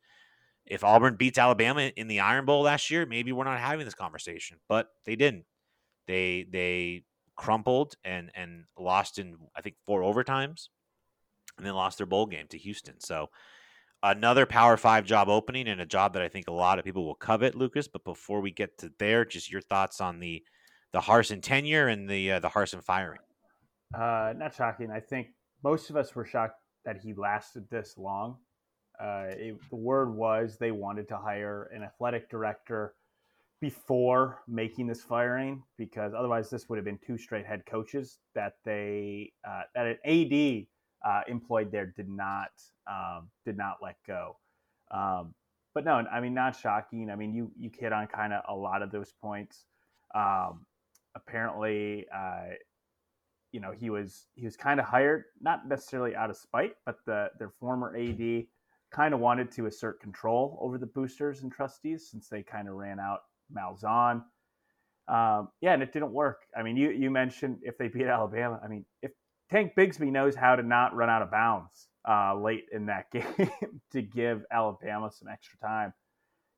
[0.65, 3.95] if Auburn beats Alabama in the Iron Bowl last year, maybe we're not having this
[3.95, 4.57] conversation.
[4.67, 5.45] But they didn't.
[6.07, 7.03] They they
[7.35, 10.67] crumpled and and lost in I think four overtimes,
[11.57, 12.99] and then lost their bowl game to Houston.
[12.99, 13.29] So
[14.03, 17.05] another Power Five job opening and a job that I think a lot of people
[17.05, 17.87] will covet, Lucas.
[17.87, 20.43] But before we get to there, just your thoughts on the
[20.93, 23.19] the Harsin tenure and the uh, the Harsin firing.
[23.93, 24.89] Uh, not shocking.
[24.91, 25.27] I think
[25.63, 28.37] most of us were shocked that he lasted this long.
[28.99, 32.93] Uh, it, the word was they wanted to hire an athletic director
[33.59, 38.53] before making this firing because otherwise this would have been two straight head coaches that
[38.65, 40.65] they uh, that an AD
[41.07, 42.51] uh, employed there did not
[42.89, 44.37] um, did not let go.
[44.91, 45.33] Um,
[45.73, 47.09] but no, I mean not shocking.
[47.09, 49.65] I mean you you hit on kind of a lot of those points.
[50.13, 50.65] Um,
[51.15, 52.55] apparently, uh,
[53.51, 56.97] you know he was he was kind of hired not necessarily out of spite, but
[57.05, 58.45] the their former AD
[58.91, 62.75] kind of wanted to assert control over the boosters and trustees since they kind of
[62.75, 63.19] ran out
[63.53, 64.23] Malzahn.
[65.07, 66.41] Um, yeah, and it didn't work.
[66.57, 68.59] I mean, you you mentioned if they beat Alabama.
[68.63, 69.11] I mean, if
[69.49, 73.81] Tank Bigsby knows how to not run out of bounds uh, late in that game
[73.91, 75.93] to give Alabama some extra time,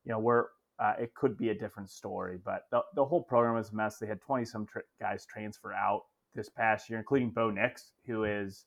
[0.06, 0.46] you know, we're
[0.80, 2.40] uh, it could be a different story.
[2.44, 3.98] But the, the whole program was a mess.
[3.98, 4.68] They had 20 some
[5.00, 6.04] guys transfer out
[6.36, 8.66] this past year, including Bo Nix, who is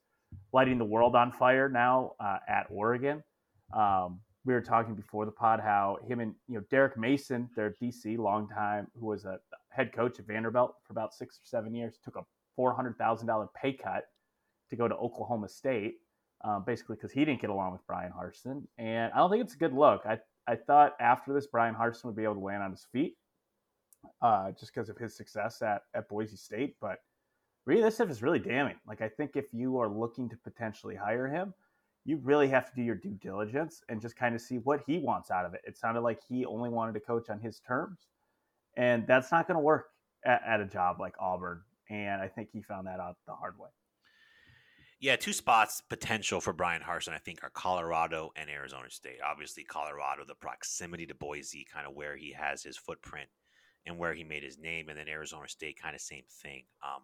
[0.53, 3.23] lighting the world on fire now uh, at Oregon.
[3.73, 7.75] Um, we were talking before the pod how him and you know Derek Mason, their
[7.83, 9.39] DC, long time, who was a
[9.71, 12.23] head coach at Vanderbilt for about six or seven years, took a
[12.55, 14.05] four hundred thousand dollar pay cut
[14.71, 15.97] to go to Oklahoma State,
[16.45, 19.55] um, basically because he didn't get along with Brian Harsin, and I don't think it's
[19.55, 20.03] a good look.
[20.07, 23.17] I I thought after this Brian Harsin would be able to land on his feet,
[24.23, 26.99] uh, just because of his success at at Boise State, but
[27.65, 28.77] really this stuff is really damning.
[28.87, 31.53] Like I think if you are looking to potentially hire him,
[32.05, 34.99] you really have to do your due diligence and just kind of see what he
[34.99, 35.63] wants out of it.
[35.67, 38.07] It sounded like he only wanted to coach on his terms,
[38.77, 39.89] and that's not going to work
[40.25, 41.63] at, at, a job like Auburn.
[41.91, 43.69] And I think he found that out the hard way.
[44.99, 49.19] Yeah, two spots potential for Bryan Harsin, I think, are Colorado and Arizona State.
[49.25, 53.29] Obviously, Colorado, the proximity to Boise, kind of where he has his footprint
[53.85, 56.65] and where he made his name, and then Arizona State, kind of same thing.
[56.83, 57.03] Um,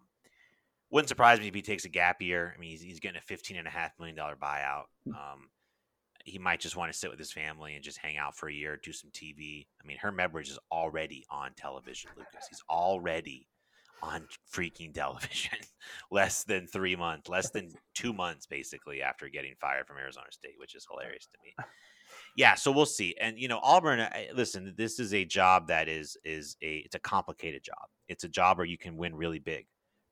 [0.91, 2.55] wouldn't surprise me if he takes a gap year.
[2.55, 4.85] I mean, he's, he's getting a fifteen and a half million dollar buyout.
[5.05, 5.15] Hmm.
[5.15, 5.49] Um,
[6.25, 8.53] he might just want to sit with his family and just hang out for a
[8.53, 9.67] year, do some TV.
[9.83, 12.47] I mean, Herm Edwards is already on television, Lucas.
[12.49, 13.49] He's already
[14.03, 15.59] on freaking television.
[16.13, 20.55] Less than three months, less than two months, basically, after getting fired from Arizona State,
[20.59, 21.65] which is hilarious to me.
[22.37, 23.15] Yeah, so we'll see.
[23.21, 24.07] And you know, Auburn.
[24.35, 27.89] Listen, this is a job that is is a it's a complicated job.
[28.09, 29.67] It's a job where you can win really big.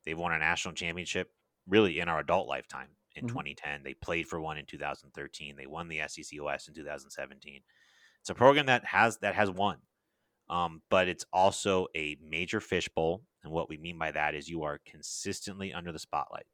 [0.04, 1.30] They've won a national championship
[1.68, 3.34] really in our adult lifetime in mm-hmm.
[3.34, 3.82] 2010.
[3.82, 5.56] They played for one in 2013.
[5.56, 7.60] They won the SEC West in 2017.
[8.20, 9.78] It's a program that has that has won,
[10.50, 13.22] um, but it's also a major fishbowl.
[13.44, 16.44] And what we mean by that is you are consistently under the spotlight.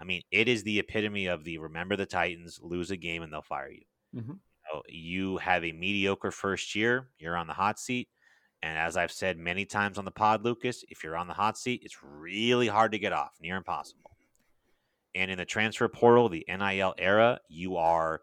[0.00, 3.32] I mean, it is the epitome of the remember the Titans, lose a game, and
[3.32, 3.84] they'll fire you.
[4.16, 4.32] Mm-hmm.
[4.32, 4.38] You,
[4.72, 8.08] know, you have a mediocre first year, you're on the hot seat.
[8.62, 11.58] And as I've said many times on the pod, Lucas, if you're on the hot
[11.58, 14.10] seat, it's really hard to get off, near impossible.
[15.14, 18.22] And in the transfer portal, the NIL era, you are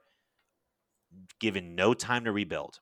[1.39, 2.79] given no time to rebuild.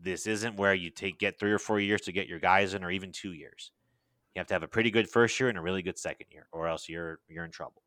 [0.00, 2.84] This isn't where you take get three or four years to get your guys in,
[2.84, 3.72] or even two years.
[4.34, 6.46] You have to have a pretty good first year and a really good second year,
[6.52, 7.82] or else you're you're in trouble.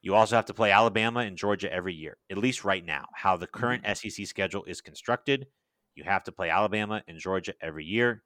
[0.00, 3.06] You also have to play Alabama and Georgia every year, at least right now.
[3.14, 4.10] How the current mm-hmm.
[4.10, 5.46] SEC schedule is constructed,
[5.94, 8.22] you have to play Alabama and Georgia every year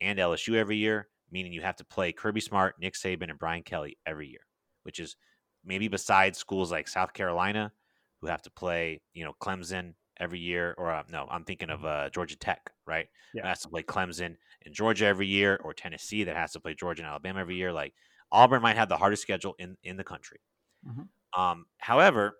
[0.00, 3.62] and LSU every year, meaning you have to play Kirby Smart, Nick Saban, and Brian
[3.62, 4.46] Kelly every year,
[4.82, 5.16] which is
[5.64, 7.72] maybe besides schools like South Carolina,
[8.20, 11.84] who have to play, you know, Clemson every year, or uh, no, I'm thinking of
[11.84, 13.06] uh, Georgia Tech, right?
[13.34, 13.42] Yeah.
[13.42, 16.74] That has to play Clemson and Georgia every year, or Tennessee that has to play
[16.74, 17.72] Georgia and Alabama every year.
[17.72, 17.94] Like
[18.30, 20.38] Auburn might have the hardest schedule in in the country.
[20.86, 21.40] Mm-hmm.
[21.40, 22.36] Um, however,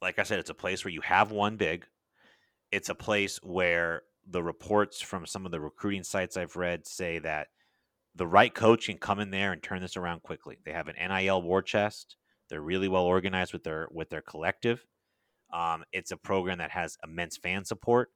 [0.00, 1.86] like I said, it's a place where you have one big,
[2.70, 7.18] it's a place where the reports from some of the recruiting sites I've read say
[7.20, 7.48] that
[8.14, 10.58] the right coach can come in there and turn this around quickly.
[10.64, 12.16] They have an NIL war chest.
[12.50, 14.84] They're really well organized with their with their collective.
[15.52, 18.10] Um, it's a program that has immense fan support.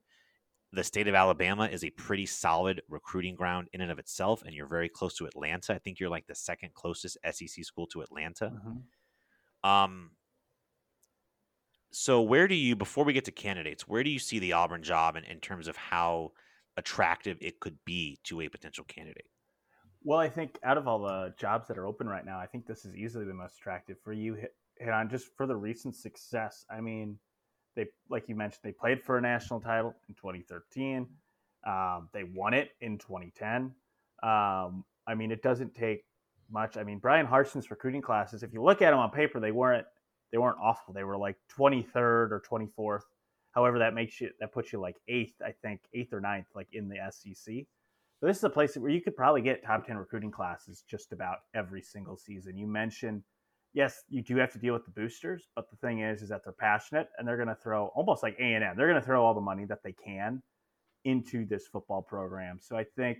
[0.72, 4.54] The state of Alabama is a pretty solid recruiting ground in and of itself, and
[4.54, 5.74] you're very close to Atlanta.
[5.74, 8.46] I think you're like the second closest SEC school to Atlanta.
[8.46, 9.70] Mm-hmm.
[9.70, 10.10] Um,
[11.92, 14.82] so where do you before we get to candidates where do you see the auburn
[14.82, 16.32] job in, in terms of how
[16.76, 19.26] attractive it could be to a potential candidate
[20.02, 22.66] well i think out of all the jobs that are open right now i think
[22.66, 24.36] this is easily the most attractive for you
[24.90, 27.18] on just for the recent success i mean
[27.76, 31.06] they like you mentioned they played for a national title in 2013
[31.64, 33.72] um, they won it in 2010
[34.22, 36.04] um, i mean it doesn't take
[36.50, 39.52] much i mean Bryan Harsin's recruiting classes if you look at them on paper they
[39.52, 39.86] weren't
[40.32, 40.94] they weren't awful.
[40.94, 43.02] They were like 23rd or 24th.
[43.52, 46.68] However, that makes you that puts you like eighth, I think, eighth or ninth, like
[46.72, 47.54] in the SEC.
[48.18, 51.12] So this is a place where you could probably get top 10 recruiting classes just
[51.12, 52.56] about every single season.
[52.56, 53.24] You mentioned,
[53.74, 56.42] yes, you do have to deal with the boosters, but the thing is, is that
[56.44, 58.74] they're passionate and they're going to throw almost like A and M.
[58.76, 60.42] They're going to throw all the money that they can
[61.04, 62.58] into this football program.
[62.60, 63.18] So I think,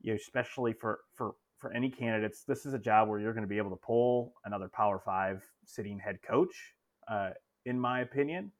[0.00, 3.44] you know, especially for for for any candidates, this is a job where you're going
[3.44, 6.74] to be able to pull another Power Five sitting head coach.
[7.08, 7.30] Uh,
[7.66, 8.50] in my opinion,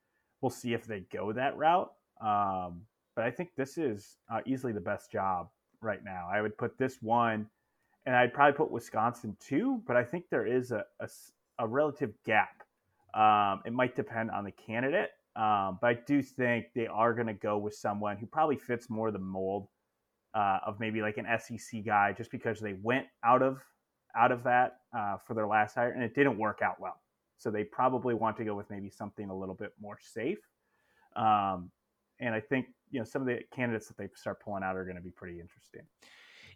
[0.41, 1.91] we'll see if they go that route.
[2.21, 2.83] Um,
[3.17, 5.49] but I think this is uh, easily the best job
[5.81, 6.29] right now.
[6.33, 7.47] I would put this one,
[8.07, 11.09] and I'd probably put Wisconsin too, But I think there is a, a,
[11.59, 12.63] a relative gap.
[13.15, 17.27] Um, it might depend on the candidate, um, but I do think they are going
[17.27, 19.69] to go with someone who probably fits more the mold
[20.35, 23.59] uh, of maybe like an SEC guy just because they went out of
[24.15, 27.01] out of that uh, for their last hire and it didn't work out well.
[27.39, 30.39] So they probably want to go with maybe something a little bit more safe.
[31.17, 31.71] Um,
[32.21, 34.85] and I think you know some of the candidates that they start pulling out are
[34.85, 35.83] going to be pretty interesting.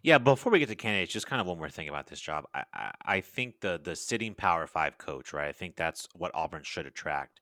[0.07, 2.45] Yeah, before we get to candidates, just kind of one more thing about this job.
[2.55, 5.49] I, I, I think the the sitting Power Five coach, right?
[5.49, 7.41] I think that's what Auburn should attract.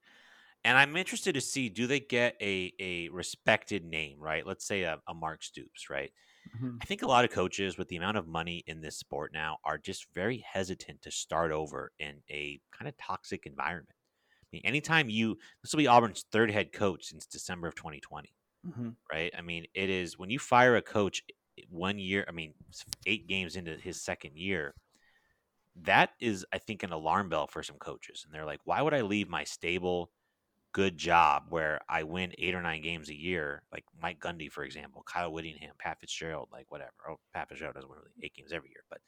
[0.63, 4.47] And I'm interested to see do they get a a respected name, right?
[4.47, 6.09] Let's say a, a Mark Stoops, right?
[6.57, 6.77] Mm-hmm.
[6.81, 9.57] I think a lot of coaches with the amount of money in this sport now
[9.63, 13.93] are just very hesitant to start over in a kind of toxic environment.
[14.41, 18.33] I mean, anytime you this will be Auburn's third head coach since December of 2020,
[18.67, 18.89] mm-hmm.
[19.13, 19.31] right?
[19.37, 21.21] I mean, it is when you fire a coach
[21.69, 22.53] one year, I mean,
[23.05, 24.73] eight games into his second year,
[25.83, 28.93] that is, I think, an alarm bell for some coaches, and they're like, "Why would
[28.93, 30.11] I leave my stable?"
[30.75, 34.65] good job where I win eight or nine games a year, like Mike Gundy, for
[34.65, 36.91] example, Kyle Whittingham, Pat Fitzgerald, like whatever.
[37.09, 38.99] Oh, Pat Fitzgerald doesn't win really eight games every year, but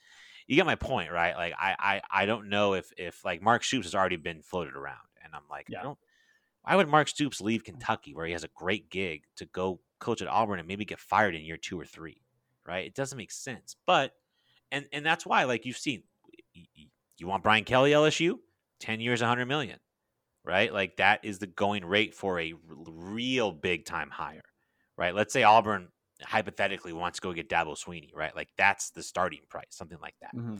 [0.46, 1.36] you get my point, right?
[1.36, 4.76] Like I, I, I don't know if if like Mark Stoops has already been floated
[4.76, 5.80] around, and I'm like, yeah.
[5.80, 5.98] I don't.
[6.62, 7.66] Why would Mark Stoops leave mm.
[7.66, 10.98] Kentucky where he has a great gig to go coach at Auburn and maybe get
[10.98, 12.22] fired in year two or three?
[12.68, 12.86] Right?
[12.86, 13.76] It doesn't make sense.
[13.86, 14.12] But
[14.70, 16.02] and and that's why, like you've seen,
[17.16, 18.34] you want Brian Kelly LSU,
[18.78, 19.78] ten years, hundred million,
[20.44, 20.72] right?
[20.72, 24.44] Like that is the going rate for a real big time hire,
[24.96, 25.14] right?
[25.14, 25.88] Let's say Auburn
[26.22, 28.34] hypothetically wants to go get Dabo Swinney, right?
[28.36, 30.36] Like that's the starting price, something like that.
[30.36, 30.56] Mm-hmm.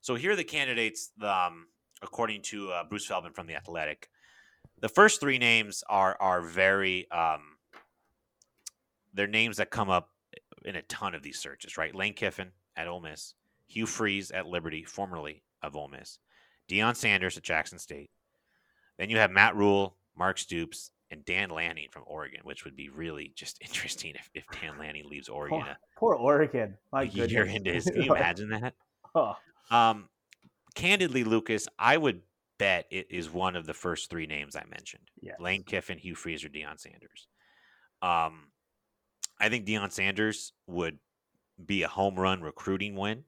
[0.00, 1.66] So here are the candidates, um,
[2.02, 4.08] according to uh, Bruce Feldman from the Athletic.
[4.80, 7.40] The first three names are are very um,
[9.14, 10.10] they're names that come up
[10.66, 11.94] in a ton of these searches, right?
[11.94, 13.34] Lane Kiffin at Ole Miss,
[13.66, 16.18] Hugh Freeze at Liberty, formerly of Ole Miss,
[16.68, 18.10] Deion Sanders at Jackson State.
[18.98, 22.88] Then you have Matt Rhule, Mark Stoops, and Dan Lanning from Oregon, which would be
[22.88, 25.62] really just interesting if, if Dan Lanning leaves Oregon.
[25.96, 26.76] Poor, poor Oregon.
[26.92, 28.74] My a year into his, can you imagine that?
[29.14, 29.36] oh.
[29.70, 30.08] Um,
[30.74, 32.22] candidly, Lucas, I would
[32.58, 35.10] bet it is one of the first three names I mentioned.
[35.20, 35.36] Yes.
[35.40, 37.28] Lane Kiffin, Hugh Freeze, or Deion Sanders.
[38.02, 38.48] Um,
[39.38, 40.98] I think Deion Sanders would
[41.64, 43.24] be a home run recruiting win.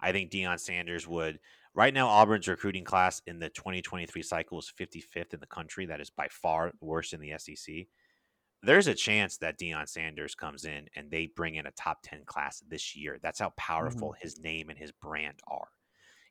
[0.00, 1.38] I think Deion Sanders would.
[1.74, 5.86] Right now, Auburn's recruiting class in the 2023 cycle is 55th in the country.
[5.86, 7.86] That is by far worse in the SEC.
[8.62, 12.24] There's a chance that Deion Sanders comes in and they bring in a top 10
[12.24, 13.18] class this year.
[13.22, 14.22] That's how powerful mm-hmm.
[14.22, 15.68] his name and his brand are.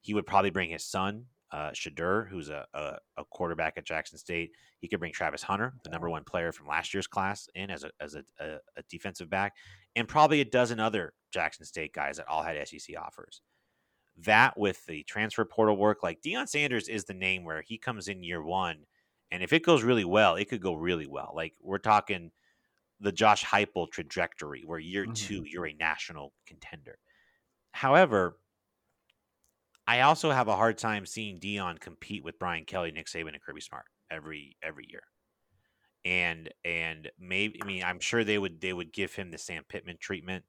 [0.02, 4.18] He would probably bring his son, uh, Shedeur, who's a, a, a, quarterback at Jackson
[4.18, 4.52] State.
[4.80, 7.84] He could bring Travis Hunter, the number one player from last year's class, in as
[7.84, 9.54] a as a, a, a defensive back,
[9.96, 13.42] and probably a dozen other Jackson State guys that all had SEC offers.
[14.18, 18.08] That with the transfer portal work, like Deion Sanders is the name where he comes
[18.08, 18.86] in year one,
[19.30, 21.34] and if it goes really well, it could go really well.
[21.36, 22.32] Like we're talking
[23.00, 25.14] the Josh Heupel trajectory, where year mm-hmm.
[25.14, 26.98] two you're a national contender.
[27.74, 28.38] However,
[29.86, 33.42] I also have a hard time seeing Deion compete with Brian Kelly, Nick Saban, and
[33.42, 35.04] Kirby Smart every every year.
[36.06, 39.64] And and maybe I mean I'm sure they would they would give him the Sam
[39.68, 40.46] Pittman treatment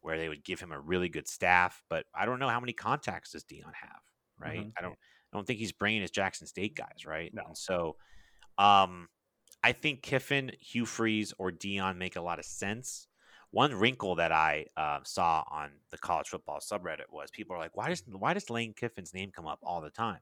[0.00, 2.72] where they would give him a really good staff, but I don't know how many
[2.72, 4.02] contacts does Deion have,
[4.38, 4.60] right?
[4.60, 4.68] Mm-hmm.
[4.78, 4.92] I don't
[5.32, 7.32] I don't think he's bringing his Jackson State guys, right?
[7.34, 7.42] No.
[7.46, 7.96] And so
[8.58, 9.08] um
[9.62, 13.08] I think Kiffin, Hugh Freeze, or Deion make a lot of sense.
[13.50, 17.76] One wrinkle that I uh, saw on the college football subreddit was people are like,
[17.76, 20.20] "Why does why does Lane Kiffin's name come up all the time?"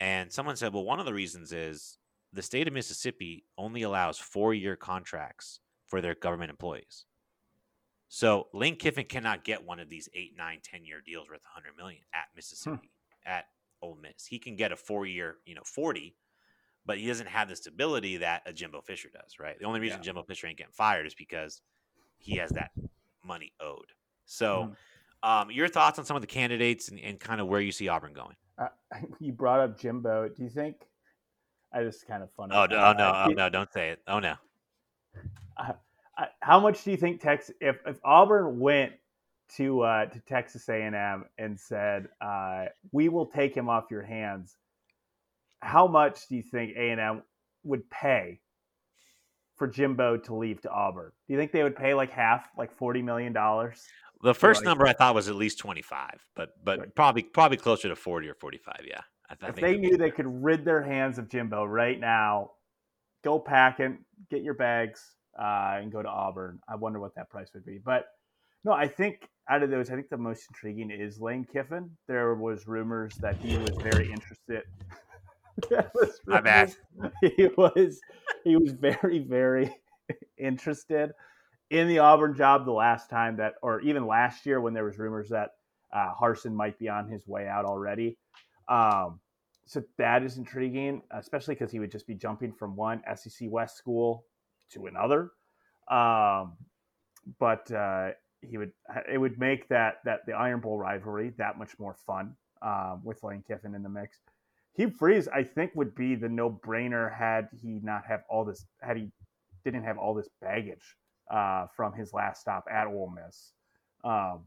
[0.00, 1.98] And someone said, "Well, one of the reasons is
[2.32, 7.06] the state of Mississippi only allows four year contracts for their government employees.
[8.08, 11.76] So Lane Kiffin cannot get one of these eight, nine, ten year deals worth 100
[11.76, 12.90] million at Mississippi,
[13.24, 13.30] hmm.
[13.30, 13.46] at
[13.82, 14.26] Ole Miss.
[14.26, 16.14] He can get a four year, you know, 40,
[16.84, 19.58] but he doesn't have the stability that a Jimbo Fisher does, right?
[19.58, 20.04] The only reason yeah.
[20.04, 21.62] Jimbo Fisher ain't getting fired is because
[22.18, 22.70] he has that
[23.24, 23.92] money owed.
[24.24, 24.74] So,
[25.24, 25.28] mm.
[25.28, 27.88] um, your thoughts on some of the candidates and, and kind of where you see
[27.88, 28.36] Auburn going?
[28.58, 28.68] Uh,
[29.20, 30.28] you brought up Jimbo.
[30.28, 30.76] Do you think?
[31.72, 32.54] I just kind of funny.
[32.54, 33.24] Oh, oh no!
[33.26, 33.48] Oh no!
[33.48, 34.00] Don't say it.
[34.06, 34.34] Oh no!
[35.58, 35.72] Uh,
[36.40, 37.54] how much do you think Texas?
[37.60, 38.92] If, if Auburn went
[39.56, 43.90] to uh, to Texas A and M and said, uh, "We will take him off
[43.90, 44.56] your hands,"
[45.60, 47.22] how much do you think A and M
[47.64, 48.40] would pay
[49.56, 51.12] for Jimbo to leave to Auburn?
[51.26, 53.84] Do you think they would pay like half, like forty million dollars?
[54.22, 56.94] The first like, number I thought was at least twenty five, but but right.
[56.94, 58.82] probably probably closer to forty or forty five.
[58.86, 59.00] Yeah,
[59.30, 62.52] I, if they knew they could rid their hands of Jimbo right now,
[63.24, 63.98] go packing,
[64.30, 66.60] get your bags, uh, and go to Auburn.
[66.68, 68.06] I wonder what that price would be, but.
[68.64, 71.88] No, I think out of those, I think the most intriguing is Lane Kiffin.
[72.08, 74.64] There was rumors that he was very interested.
[75.94, 76.74] was My bad.
[77.20, 78.00] He was
[78.44, 79.74] he was very, very
[80.38, 81.12] interested
[81.70, 84.98] in the Auburn job the last time that, or even last year when there was
[84.98, 85.50] rumors that
[85.92, 88.18] uh, Harsin might be on his way out already.
[88.68, 89.20] Um,
[89.64, 93.76] so that is intriguing, especially because he would just be jumping from one SEC West
[93.76, 94.24] school
[94.70, 95.32] to another.
[95.90, 96.56] Um,
[97.40, 98.10] but uh,
[98.42, 98.72] he would
[99.10, 103.22] it would make that that the Iron Bowl rivalry that much more fun um, with
[103.24, 104.18] Lane Kiffin in the mix.
[104.76, 108.66] Hugh Freeze, I think, would be the no brainer had he not have all this,
[108.82, 109.10] had he
[109.64, 110.96] didn't have all this baggage
[111.30, 113.52] uh, from his last stop at Ole Miss.
[114.04, 114.44] Um,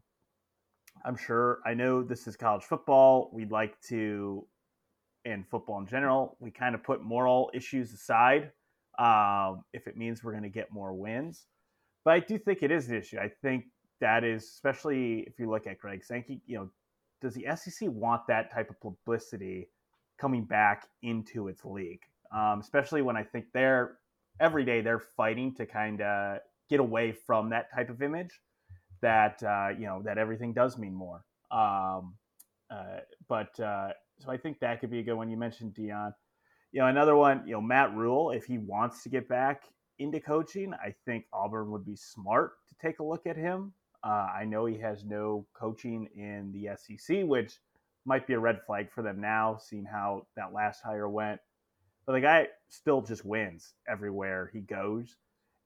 [1.06, 3.32] I'm sure, I know this is college football.
[3.34, 4.46] We'd like to,
[5.26, 8.52] in football in general, we kind of put moral issues aside
[9.00, 11.48] um, if it means we're going to get more wins.
[12.06, 13.18] But I do think it is an issue.
[13.18, 13.66] I think
[14.00, 16.70] that is, especially if you look at Greg Sankey, you know,
[17.22, 19.70] does the SEC want that type of publicity?
[20.20, 22.02] Coming back into its league.
[22.32, 23.98] um, especially when I think they're
[24.40, 26.40] every day they're fighting to kind of
[26.70, 28.40] get away from that type of image
[29.02, 31.24] that uh, you know that everything does mean more.
[31.52, 32.16] Um,
[32.70, 33.90] uh, but uh,
[34.20, 35.30] so I think that could be a good one.
[35.30, 36.14] You mentioned Deion.
[36.72, 37.44] You know, another one.
[37.48, 39.64] You know, Matt Rhule, If he wants to get back
[39.98, 43.74] into coaching, I think Auburn would be smart to take a look at him.
[44.04, 47.58] Uh, I know he has no coaching in the SEC, which
[48.10, 51.40] might be a red flag for them now, seeing how that last hire went.
[52.08, 55.16] But the guy still just wins everywhere he goes.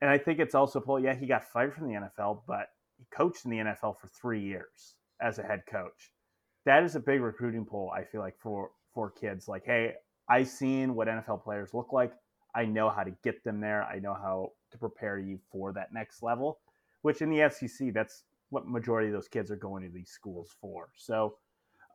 [0.01, 2.67] And I think it's also, well, yeah, he got fired from the NFL, but
[2.97, 6.11] he coached in the NFL for three years as a head coach.
[6.65, 9.47] That is a big recruiting pool, I feel like, for, for kids.
[9.47, 9.93] Like, hey,
[10.27, 12.11] I've seen what NFL players look like.
[12.53, 13.83] I know how to get them there.
[13.85, 16.59] I know how to prepare you for that next level,
[17.03, 20.57] which in the SEC, that's what majority of those kids are going to these schools
[20.59, 20.89] for.
[20.97, 21.37] So,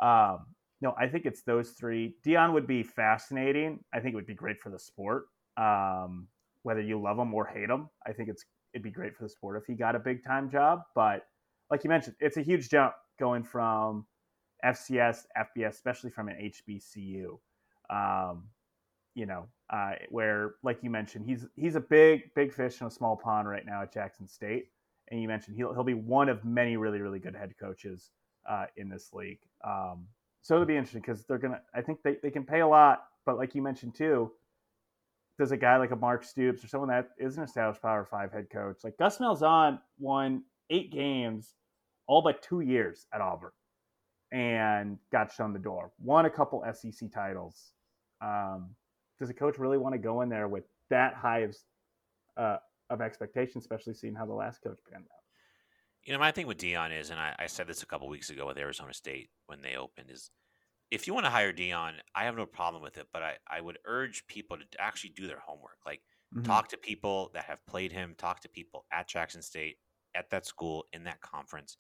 [0.01, 0.47] um,
[0.81, 2.15] no, I think it's those three.
[2.25, 3.81] Deion would be fascinating.
[3.93, 5.27] I think it would be great for the sport.
[5.57, 6.29] Um,
[6.63, 9.29] whether you love him or hate him, I think it's it'd be great for the
[9.29, 10.83] sport if he got a big time job.
[10.95, 11.23] But
[11.71, 14.07] like you mentioned, it's a huge jump going from
[14.65, 17.39] FCS, FBS, especially from an HBCU.
[17.91, 18.45] Um,
[19.15, 22.91] you know, uh, where like you mentioned, he's he's a big big fish in a
[22.91, 24.67] small pond right now at Jackson State,
[25.11, 28.11] and you mentioned he'll he'll be one of many really really good head coaches
[28.49, 29.41] uh, in this league.
[29.65, 30.07] Um,
[30.43, 31.61] so it'll be interesting because they're gonna.
[31.75, 34.33] I think they, they can pay a lot, but like you mentioned too,
[35.39, 38.33] does a guy like a Mark Stoops or someone that is an established Power Five
[38.33, 41.55] head coach like Gus Malzahn won eight games,
[42.07, 43.51] all but two years at Auburn,
[44.33, 45.93] and got shown the door.
[46.01, 47.73] Won a couple SEC titles.
[48.21, 48.71] Um,
[49.19, 51.57] does a coach really want to go in there with that high of
[52.37, 52.57] uh,
[52.91, 55.18] of expectation, especially seeing how the last coach panned out?
[56.09, 58.31] You know, my thing with Deion is, and I, I said this a couple weeks
[58.31, 60.31] ago with Arizona State when they opened, is
[60.91, 63.61] if you want to hire Deion, I have no problem with it, but I, I
[63.61, 65.77] would urge people to actually do their homework.
[65.85, 66.01] Like
[66.35, 66.47] mm-hmm.
[66.47, 69.77] talk to people that have played him, talk to people at Jackson State,
[70.15, 71.77] at that school, in that conference.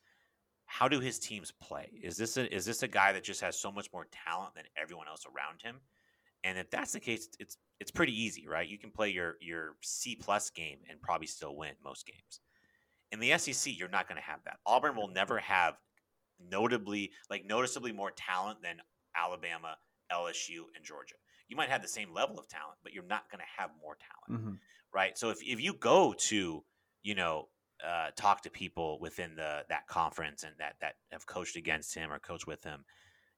[0.66, 1.88] How do his teams play?
[2.02, 4.64] Is this a is this a guy that just has so much more talent than
[4.76, 5.76] everyone else around him?
[6.44, 8.68] And if that's the case, it's it's pretty easy, right?
[8.68, 12.40] You can play your your C plus game and probably still win most games.
[13.12, 14.58] In the SEC, you're not going to have that.
[14.66, 15.74] Auburn will never have
[16.50, 18.76] notably, like noticeably more talent than
[19.16, 19.76] Alabama,
[20.12, 21.14] LSU, and Georgia.
[21.48, 23.96] You might have the same level of talent, but you're not going to have more
[24.28, 24.54] talent, mm-hmm.
[24.94, 25.16] right?
[25.16, 26.62] So if, if you go to,
[27.02, 27.48] you know,
[27.86, 32.12] uh, talk to people within the that conference and that that have coached against him
[32.12, 32.84] or coached with him,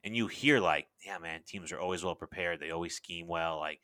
[0.03, 2.59] and you hear like, yeah, man, teams are always well prepared.
[2.59, 3.59] They always scheme well.
[3.59, 3.81] Like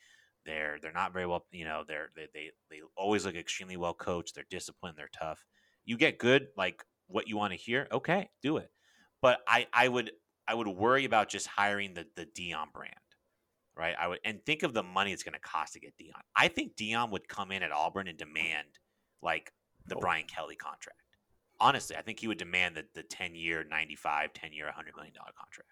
[0.46, 3.94] they're they're not very well, you know, they're they they, they always look extremely well
[3.94, 4.34] coached.
[4.34, 4.96] They're disciplined.
[4.96, 5.44] They're tough.
[5.86, 7.86] You get good like what you want to hear.
[7.90, 8.70] Okay, do it.
[9.22, 10.10] But I I would
[10.46, 12.94] I would worry about just hiring the the Deion brand,
[13.76, 13.94] right?
[13.98, 16.20] I would and think of the money it's going to cost to get Deion.
[16.34, 18.66] I think Deion would come in at Auburn and demand
[19.22, 19.52] like
[19.86, 20.00] the oh.
[20.00, 20.98] Brian Kelly contract.
[21.58, 25.14] Honestly, I think he would demand the the ten year, 95, 10 year, hundred million
[25.14, 25.70] dollar contract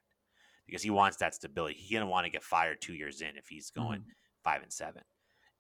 [0.67, 1.75] because he wants that stability.
[1.75, 4.11] He doesn't want to get fired two years in if he's going mm-hmm.
[4.43, 5.03] five and seven.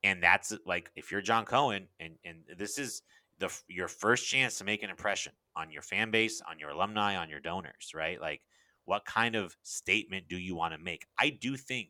[0.02, 3.02] And that's like if you're John Cohen, and and this is
[3.38, 7.16] the your first chance to make an impression on your fan base, on your alumni,
[7.16, 8.20] on your donors, right?
[8.20, 8.42] Like
[8.84, 11.06] what kind of statement do you want to make?
[11.18, 11.88] I do think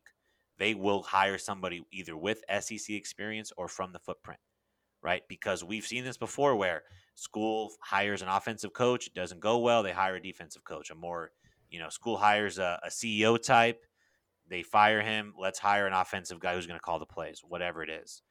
[0.59, 4.41] they will hire somebody either with SEC experience or from the footprint,
[5.03, 5.23] right?
[5.29, 6.83] Because we've seen this before where
[7.17, 10.91] school hires an offensive coach, it doesn't go well, they hire a defensive coach.
[10.91, 11.33] A more,
[11.69, 13.85] you know, school hires a, a CEO type,
[14.49, 17.83] they fire him, let's hire an offensive guy who's going to call the plays, whatever
[17.83, 18.23] it is.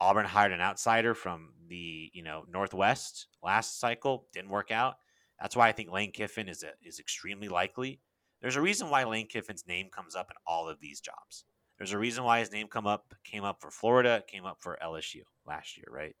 [0.00, 4.96] Auburn hired an outsider from the, you know, Northwest last cycle, didn't work out.
[5.40, 8.00] That's why I think Lane Kiffin is a, is extremely likely.
[8.40, 11.44] There's a reason why Lane Kiffin's name comes up in all of these jobs.
[11.76, 14.78] There's a reason why his name come up came up for Florida, came up for
[14.82, 16.14] LSU last year, right?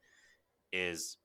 [0.72, 1.16] Is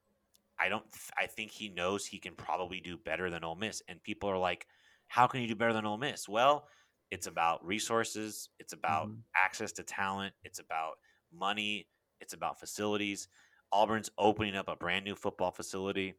[0.59, 0.85] I don't
[1.17, 4.37] I think he knows he can probably do better than Ole Miss, and people are
[4.37, 4.67] like,
[5.07, 6.67] "How can you do better than Ole Miss?" Well,
[7.11, 9.19] it's about resources, it's about mm-hmm.
[9.35, 10.93] access to talent, it's about
[11.31, 11.87] money,
[12.23, 13.27] it's about facilities.
[13.71, 16.15] Auburn's opening up a brand new football facility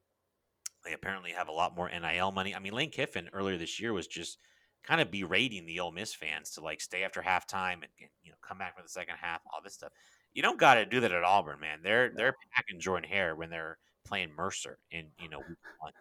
[0.85, 2.55] they apparently have a lot more NIL money.
[2.55, 4.39] I mean, Lane Kiffin earlier this year was just
[4.83, 8.31] kind of berating the Ole Miss fans to like stay after halftime and, and you
[8.31, 9.93] know come back for the second half, all this stuff.
[10.35, 11.81] You don't got to do that at Auburn, man.
[11.83, 15.93] They're they're packing Jordan Hare when they're playing Mercer in you know week one.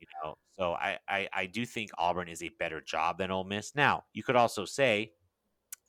[0.00, 3.44] You know, so I, I I do think Auburn is a better job than Ole
[3.44, 3.74] Miss.
[3.74, 5.12] Now you could also say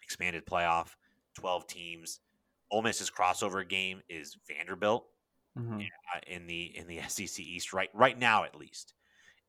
[0.04, 0.90] expanded playoff,
[1.36, 2.20] twelve teams.
[2.72, 5.06] Ole Miss's crossover game is Vanderbilt
[5.58, 5.82] mm-hmm.
[6.28, 8.94] in the in the SEC East right right now at least.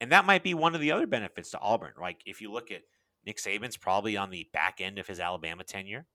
[0.00, 1.92] And that might be one of the other benefits to Auburn.
[2.00, 2.82] Like if you look at
[3.26, 6.06] Nick Saban's probably on the back end of his Alabama tenure.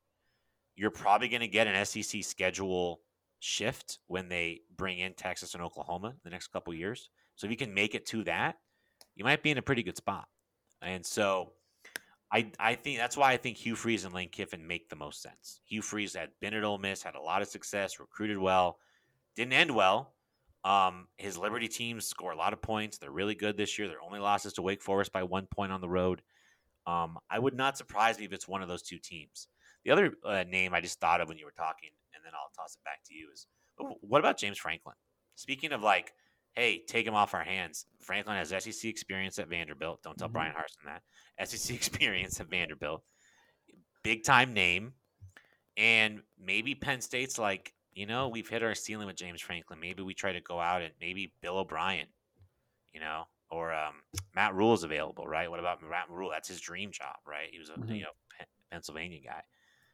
[0.75, 3.01] you're probably going to get an SEC schedule
[3.39, 7.09] shift when they bring in Texas and Oklahoma the next couple years.
[7.35, 8.57] So if you can make it to that,
[9.15, 10.27] you might be in a pretty good spot.
[10.81, 11.53] And so
[12.31, 15.21] I I think that's why I think Hugh Freeze and Lane Kiffin make the most
[15.21, 15.61] sense.
[15.65, 18.79] Hugh Freeze had been at Ole Miss, had a lot of success, recruited well,
[19.35, 20.13] didn't end well.
[20.63, 22.97] Um, his Liberty teams score a lot of points.
[22.97, 23.87] They're really good this year.
[23.87, 26.23] Their only losses to Wake Forest by one point on the road.
[26.87, 29.47] Um, I would not surprise me if it's one of those two teams.
[29.83, 32.51] The other uh, name I just thought of when you were talking, and then I'll
[32.55, 33.45] toss it back to you, is
[34.01, 34.95] what about James Franklin?
[35.35, 36.13] Speaking of like,
[36.55, 37.85] hey, take him off our hands.
[37.99, 40.01] Franklin has SEC experience at Vanderbilt.
[40.03, 40.33] Don't tell mm-hmm.
[40.33, 40.99] Bryan Harsin
[41.37, 41.47] that.
[41.47, 43.03] SEC experience at Vanderbilt.
[44.03, 44.93] Big time name.
[45.77, 49.79] And maybe Penn State's like, you know, we've hit our ceiling with James Franklin.
[49.79, 52.07] Maybe we try to go out and maybe Bill O'Brien,
[52.93, 53.95] you know, or um,
[54.33, 55.49] Matt Rhule is available, right?
[55.49, 56.29] What about Matt Rhule?
[56.31, 57.47] That's his dream job, right?
[57.51, 57.93] He was a mm-hmm.
[57.93, 58.09] you know
[58.71, 59.41] Pennsylvania guy.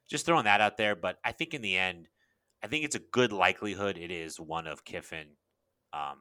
[0.09, 2.07] Just throwing that out there, but I think in the end,
[2.63, 5.27] I think it's a good likelihood it is one of Kiffin,
[5.93, 6.19] um,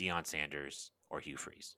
[0.00, 1.76] Deion Sanders, or Hugh Freeze.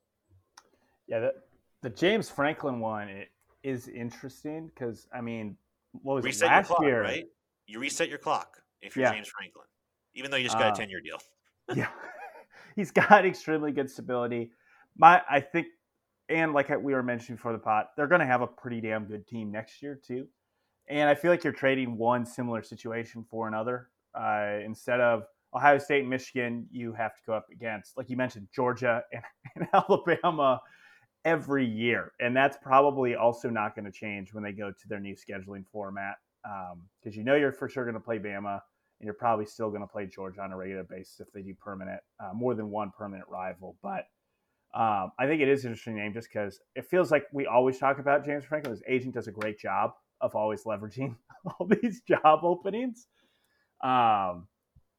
[1.07, 1.33] Yeah, the,
[1.81, 3.25] the James Franklin one
[3.63, 5.57] is interesting because I mean,
[5.91, 7.01] what was Reset it last clock, year?
[7.01, 7.25] Right,
[7.67, 9.13] you reset your clock if you're yeah.
[9.13, 9.65] James Franklin,
[10.15, 11.17] even though you just got uh, a ten year deal.
[11.75, 11.87] yeah,
[12.75, 14.51] he's got extremely good stability.
[14.97, 15.67] My, I think,
[16.29, 19.05] and like we were mentioning for the pot, they're going to have a pretty damn
[19.05, 20.27] good team next year too.
[20.87, 23.89] And I feel like you're trading one similar situation for another.
[24.13, 25.23] Uh, instead of
[25.55, 29.23] Ohio State Michigan, you have to go up against, like you mentioned, Georgia and,
[29.55, 30.61] and Alabama
[31.25, 32.11] every year.
[32.19, 35.65] And that's probably also not going to change when they go to their new scheduling
[35.71, 38.59] format because um, you know you're for sure going to play Bama
[38.99, 41.53] and you're probably still going to play Georgia on a regular basis if they do
[41.53, 43.75] permanent, uh, more than one permanent rival.
[43.81, 44.05] But
[44.73, 47.77] um, I think it is an interesting name just because it feels like we always
[47.77, 48.73] talk about James Franklin.
[48.73, 53.07] His agent does a great job of always leveraging all these job openings.
[53.83, 54.47] Um,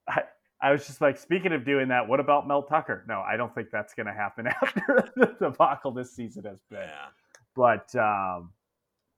[0.07, 0.23] I,
[0.65, 3.05] I was just like, speaking of doing that, what about Mel Tucker?
[3.07, 6.81] No, I don't think that's going to happen after the debacle this season has been.
[6.81, 7.09] Yeah.
[7.55, 8.51] But um,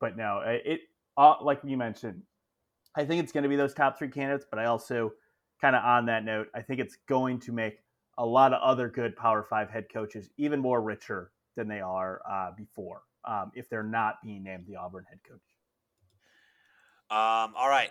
[0.01, 0.81] but no, it
[1.17, 2.23] uh, like you mentioned,
[2.97, 4.45] I think it's going to be those top three candidates.
[4.51, 5.13] But I also
[5.61, 7.79] kind of on that note, I think it's going to make
[8.19, 12.23] a lot of other good Power Five head coaches even more richer than they are
[12.29, 15.39] uh, before um, if they're not being named the Auburn head coach.
[17.09, 17.91] Um, all right,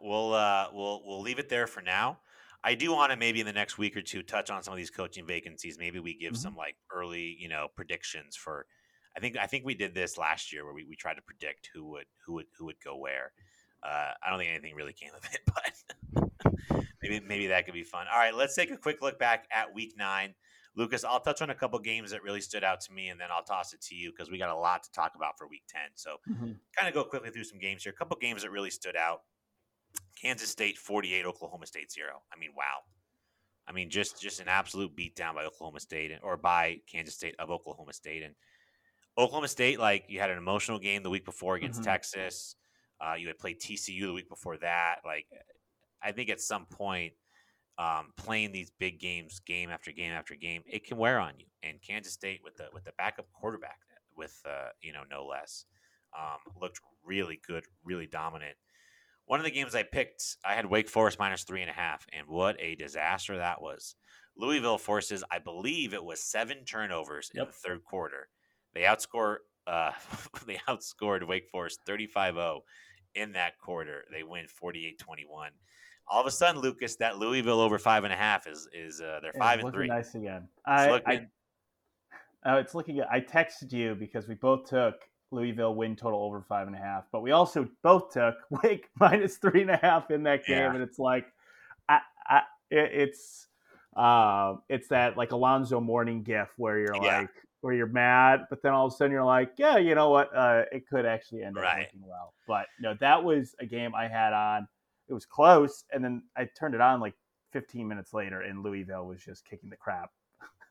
[0.00, 2.18] we'll uh, we'll we'll leave it there for now.
[2.64, 4.78] I do want to maybe in the next week or two touch on some of
[4.78, 5.78] these coaching vacancies.
[5.78, 6.40] Maybe we give mm-hmm.
[6.40, 8.66] some like early, you know, predictions for.
[9.16, 11.68] I think I think we did this last year where we, we tried to predict
[11.72, 13.32] who would who would who would go where.
[13.82, 15.40] Uh, I don't think anything really came of it,
[16.64, 18.06] but maybe maybe that could be fun.
[18.12, 20.34] All right, let's take a quick look back at Week Nine.
[20.76, 23.28] Lucas, I'll touch on a couple games that really stood out to me, and then
[23.30, 25.62] I'll toss it to you because we got a lot to talk about for Week
[25.68, 25.90] Ten.
[25.94, 26.52] So, mm-hmm.
[26.76, 27.92] kind of go quickly through some games here.
[27.92, 29.20] A couple games that really stood out.
[30.20, 32.06] Kansas State 48, Oklahoma State 0.
[32.32, 32.82] I mean, wow.
[33.66, 37.34] I mean, just just an absolute beatdown by Oklahoma State and, or by Kansas State
[37.38, 38.22] of Oklahoma State.
[38.22, 38.34] And
[39.16, 41.90] Oklahoma State, like you had an emotional game the week before against mm-hmm.
[41.90, 42.56] Texas.
[43.00, 44.96] Uh, you had played TCU the week before that.
[45.04, 45.26] Like,
[46.02, 47.12] I think at some point,
[47.78, 51.46] um, playing these big games, game after game after game, it can wear on you.
[51.62, 53.78] And Kansas State with the with the backup quarterback,
[54.16, 55.64] with uh, you know no less,
[56.18, 58.56] um, looked really good, really dominant.
[59.26, 62.06] One of the games I picked, I had Wake Forest minus three and a half,
[62.12, 63.94] and what a disaster that was.
[64.36, 67.42] Louisville forces, I believe it was seven turnovers yep.
[67.42, 68.28] in the third quarter.
[68.74, 69.92] They outscore, uh,
[70.46, 72.60] they outscored Wake Forest 35-0
[73.14, 74.04] in that quarter.
[74.12, 74.94] They win 48-21.
[76.06, 79.20] All of a sudden, Lucas, that Louisville over five and a half is is uh,
[79.22, 79.86] they're five and three.
[79.86, 80.48] Nice again.
[80.66, 81.28] I, looking,
[82.44, 83.00] I, oh, it's looking.
[83.10, 84.96] I texted you because we both took
[85.34, 87.04] Louisville win total over five and a half.
[87.12, 90.74] But we also both took Wake minus three and a half in that game, yeah.
[90.74, 91.26] and it's like,
[91.88, 93.48] I, I, it, it's,
[93.96, 97.20] uh, it's that like Alonzo Mourning gif where you're yeah.
[97.20, 97.30] like,
[97.60, 100.34] where you're mad, but then all of a sudden you're like, yeah, you know what?
[100.36, 101.86] Uh, it could actually end up right.
[101.86, 102.34] working well.
[102.46, 104.68] But no, that was a game I had on.
[105.08, 107.14] It was close, and then I turned it on like
[107.52, 110.10] 15 minutes later, and Louisville was just kicking the crap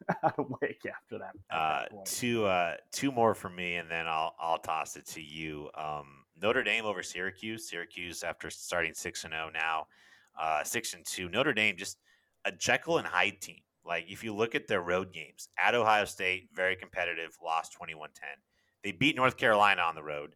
[0.23, 1.33] out of Wake after that.
[1.55, 5.69] Uh, two uh, two more for me, and then I'll I'll toss it to you.
[5.75, 7.69] Um, Notre Dame over Syracuse.
[7.69, 9.87] Syracuse after starting six and zero oh now,
[10.39, 11.29] uh, six and two.
[11.29, 11.97] Notre Dame just
[12.45, 13.61] a Jekyll and Hyde team.
[13.85, 18.07] Like if you look at their road games at Ohio State, very competitive, lost 21-10.
[18.83, 20.35] They beat North Carolina on the road.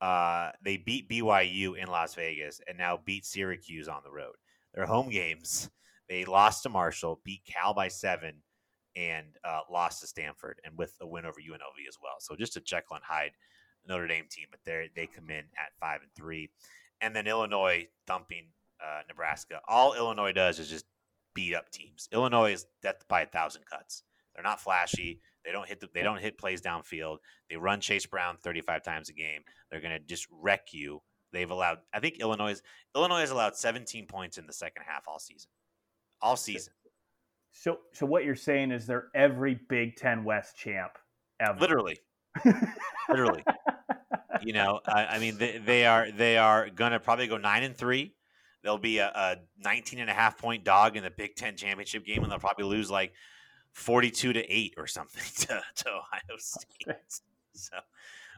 [0.00, 4.34] Uh, they beat BYU in Las Vegas and now beat Syracuse on the road.
[4.74, 5.68] Their home games,
[6.08, 8.36] they lost to Marshall, beat Cal by seven,
[9.00, 12.16] and uh, lost to Stanford, and with a win over UNLV as well.
[12.18, 13.32] So just a Jekyll and Hyde
[13.88, 16.50] Notre Dame team, but they they come in at five and three,
[17.00, 18.44] and then Illinois thumping
[18.84, 19.60] uh, Nebraska.
[19.66, 20.84] All Illinois does is just
[21.34, 22.08] beat up teams.
[22.12, 24.02] Illinois is death by a thousand cuts.
[24.34, 25.20] They're not flashy.
[25.44, 27.18] They don't hit the, they don't hit plays downfield.
[27.48, 29.42] They run Chase Brown 35 times a game.
[29.70, 31.00] They're going to just wreck you.
[31.32, 32.60] They've allowed I think Illinois
[32.94, 35.50] Illinois has allowed 17 points in the second half all season.
[36.20, 36.72] All season.
[37.52, 40.92] So so what you're saying is they're every Big 10 West champ
[41.40, 41.58] ever.
[41.58, 41.98] Literally.
[43.08, 43.42] Literally.
[44.42, 47.76] you know, I, I mean they, they, are they are to probably go 9 and
[47.76, 48.14] 3.
[48.62, 52.04] They'll be a, a 19 and a half point dog in the Big 10 championship
[52.04, 53.12] game and they'll probably lose like
[53.72, 56.96] 42 to 8 or something to, to Ohio State.
[57.54, 57.76] So,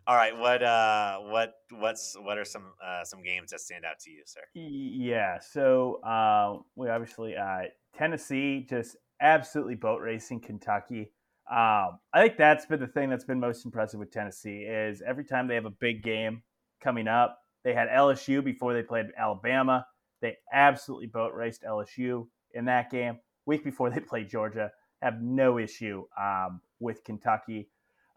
[0.07, 3.99] all right, what uh what what's what are some uh some games that stand out
[4.01, 4.41] to you, sir?
[4.55, 7.63] Yeah, so uh we obviously uh
[7.97, 11.13] Tennessee just absolutely boat racing Kentucky.
[11.51, 15.25] Um, I think that's been the thing that's been most impressive with Tennessee is every
[15.25, 16.43] time they have a big game
[16.83, 19.87] coming up, they had LSU before they played Alabama.
[20.21, 23.19] They absolutely boat raced LSU in that game.
[23.47, 24.71] Week before they played Georgia,
[25.01, 27.69] have no issue um, with Kentucky.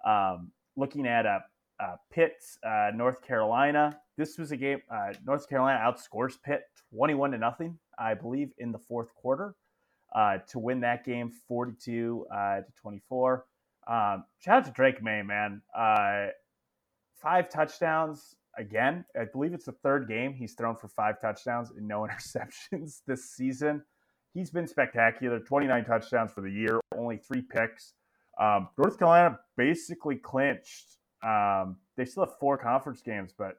[0.05, 1.43] Um, looking at a,
[1.79, 4.81] a Pitt's uh, North Carolina, this was a game.
[4.89, 9.55] Uh, North Carolina outscores Pitt twenty-one to nothing, I believe, in the fourth quarter
[10.15, 13.45] uh, to win that game, forty-two uh, to twenty-four.
[13.87, 15.61] Um, shout out to Drake Maye, man.
[15.77, 16.27] Uh,
[17.21, 19.05] five touchdowns again.
[19.19, 23.29] I believe it's the third game he's thrown for five touchdowns and no interceptions this
[23.29, 23.83] season
[24.35, 27.93] he's been spectacular 29 touchdowns for the year, only three picks.
[28.39, 30.97] Um, North Carolina basically clinched.
[31.23, 33.55] Um, they still have four conference games, but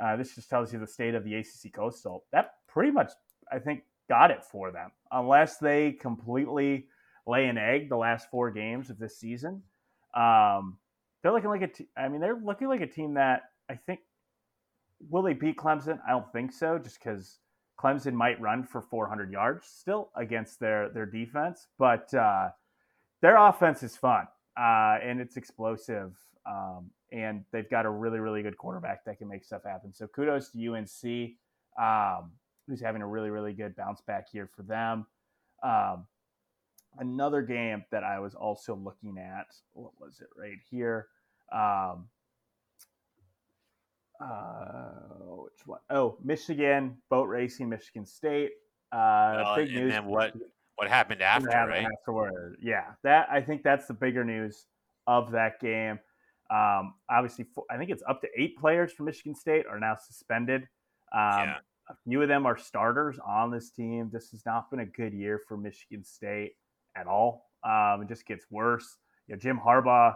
[0.00, 2.24] uh, this just tells you the state of the ACC Coastal.
[2.30, 3.10] That pretty much,
[3.50, 3.82] I think,
[4.12, 6.86] got it for them, unless they completely
[7.26, 9.62] lay an egg the last four games of this season.
[10.14, 10.76] Um,
[11.22, 11.68] they're looking like a.
[11.68, 14.00] T- I mean, they're looking like a team that I think
[15.08, 15.98] will they beat Clemson?
[16.06, 17.38] I don't think so, just because
[17.80, 22.50] Clemson might run for 400 yards still against their their defense, but uh,
[23.22, 26.12] their offense is fun uh, and it's explosive,
[26.44, 29.90] um, and they've got a really really good quarterback that can make stuff happen.
[29.94, 31.32] So kudos to UNC,
[31.80, 32.32] um,
[32.66, 35.06] who's having a really really good bounce back here for them.
[35.62, 36.06] Um,
[36.98, 41.08] another game that I was also looking at, what was it right here?
[41.52, 42.08] Um,
[44.20, 44.92] uh,
[45.36, 45.80] which one?
[45.90, 48.52] Oh, Michigan boat racing, Michigan State.
[48.92, 49.80] Uh, big news.
[49.80, 50.34] And then what?
[50.76, 51.48] What happened after?
[51.48, 51.86] What happened right?
[52.00, 52.92] Afterward, yeah.
[53.04, 54.66] That I think that's the bigger news
[55.06, 55.98] of that game.
[56.50, 60.62] Um, obviously, I think it's up to eight players from Michigan State are now suspended.
[61.14, 61.56] Um, yeah.
[61.88, 64.10] A few of them are starters on this team.
[64.12, 66.52] This has not been a good year for Michigan State
[66.96, 67.50] at all.
[67.64, 68.98] Um, it just gets worse.
[69.26, 70.14] You know, Jim Harbaugh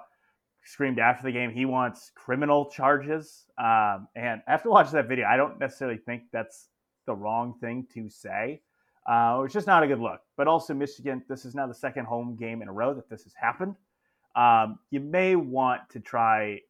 [0.64, 3.44] screamed after the game he wants criminal charges.
[3.58, 6.68] Um, and after watching that video, I don't necessarily think that's
[7.06, 8.62] the wrong thing to say.
[9.08, 10.20] Uh, it's just not a good look.
[10.36, 13.22] But also, Michigan, this is now the second home game in a row that this
[13.22, 13.76] has happened.
[14.34, 16.60] Um, you may want to try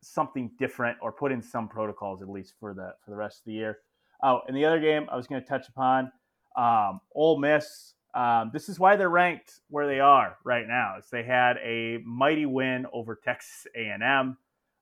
[0.00, 3.44] something different or put in some protocols at least for the for the rest of
[3.46, 3.78] the year.
[4.22, 6.10] Oh, and the other game I was going to touch upon,
[6.56, 10.96] um, Ole Miss um, this is why they're ranked where they are right now.
[10.98, 14.36] Is they had a mighty win over Texas A&M,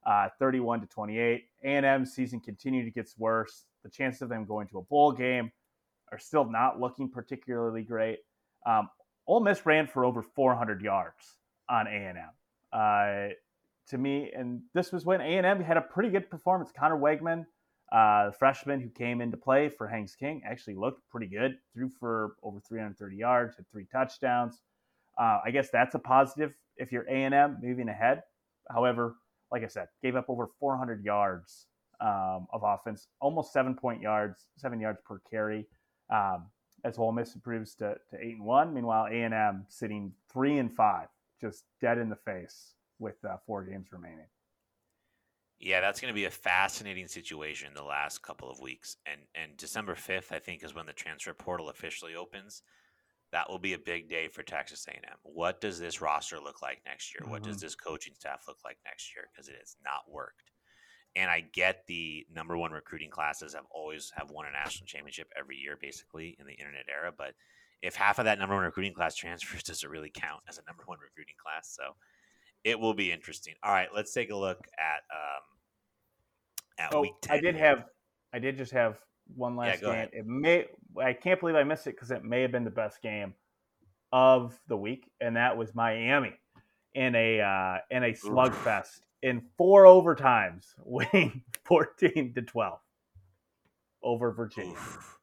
[0.07, 1.45] uh, 31 to 28.
[1.65, 3.67] A&M season continued to get worse.
[3.83, 5.51] The chances of them going to a bowl game
[6.13, 8.21] are still not looking particularly great.
[8.65, 8.89] Um,
[9.27, 11.37] Ole Miss ran for over 400 yards
[11.69, 12.17] on A&M.
[12.73, 13.35] Uh,
[13.89, 16.71] to me, and this was when A&M had a pretty good performance.
[16.77, 17.45] Conner Weigman
[17.93, 21.57] uh, the freshman who came into play for Haynes King actually looked pretty good.
[21.73, 24.61] Threw for over 330 yards, had three touchdowns.
[25.19, 28.23] Uh, I guess that's a positive if you're A&M moving ahead.
[28.71, 29.17] However,
[29.51, 31.67] like I said, gave up over 400 yards
[32.01, 35.67] um, of offense, almost seven point yards, seven yards per carry.
[36.11, 36.47] Um,
[36.85, 38.73] as Ole Miss improves to, to eight and one.
[38.73, 41.09] Meanwhile, A&M sitting three and five,
[41.41, 44.27] just dead in the face with uh, four games remaining.
[45.59, 48.97] Yeah, that's going to be a fascinating situation the last couple of weeks.
[49.07, 52.63] And and December 5th, I think, is when the transfer portal officially opens.
[53.33, 55.03] That will be a big day for Texas A&M.
[55.25, 57.23] What does this roster look like next year?
[57.23, 57.31] Mm-hmm.
[57.33, 57.67] What does mm-hmm.
[57.67, 59.25] this coaching staff look like next year?
[59.33, 60.53] Because it has not worked.
[61.17, 65.29] And I get the number one recruiting classes have always have won a national championship
[65.37, 67.11] every year, basically in the internet era.
[67.17, 67.35] But
[67.83, 70.65] if half of that number one recruiting class transfers, does it really count as a
[70.69, 71.75] number one recruiting class?
[71.75, 71.97] So
[72.67, 73.55] it will be interesting.
[73.63, 77.37] All right, let's take a look at um, at oh, week 10.
[77.37, 77.85] I did have
[78.35, 78.99] I did just have
[79.35, 79.91] one last yeah, game.
[79.93, 80.11] Ahead.
[80.13, 80.67] It may
[81.01, 83.35] I can't believe I missed it because it may have been the best game
[84.13, 86.35] of the week, and that was Miami
[86.95, 92.79] in a uh, in a slugfest in four overtimes, winning 14 to 12
[94.03, 94.73] over Virginia.
[94.73, 95.19] Oof.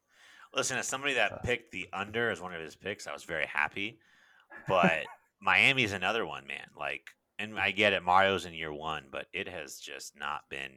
[0.55, 3.47] Listen, as somebody that picked the under as one of his picks, I was very
[3.47, 3.99] happy.
[4.67, 5.03] But
[5.41, 6.67] Miami's another one, man.
[6.77, 7.09] Like,
[7.43, 10.71] and I get it, Mario's in year one, but it has just not been.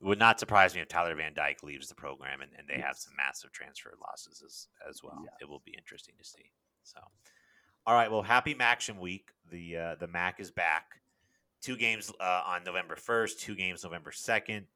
[0.00, 2.80] It would not surprise me if Tyler Van Dyke leaves the program and, and they
[2.80, 5.20] have some massive transfer losses as, as well.
[5.22, 5.30] Yeah.
[5.40, 6.50] It will be interesting to see.
[6.82, 6.98] So,
[7.86, 8.10] all right.
[8.10, 9.30] Well, happy Maction week.
[9.50, 11.00] The uh, the Mac is back.
[11.60, 13.40] Two games uh, on November first.
[13.40, 14.66] Two games November second.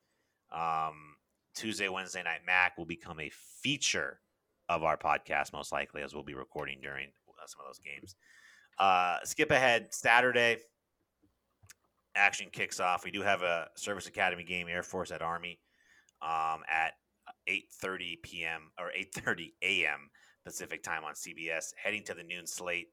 [0.52, 1.16] Um,
[1.56, 4.20] Tuesday, Wednesday night Mac will become a feature
[4.68, 8.14] of our podcast, most likely, as we'll be recording during uh, some of those games.
[8.78, 10.58] Uh, skip ahead Saturday.
[12.16, 13.04] Action kicks off.
[13.04, 15.60] We do have a Service Academy game, Air Force at Army,
[16.22, 16.94] um, at
[17.48, 18.70] 8:30 p.m.
[18.78, 20.10] or 8:30 a.m.
[20.44, 21.72] Pacific time on CBS.
[21.82, 22.88] Heading to the noon slate,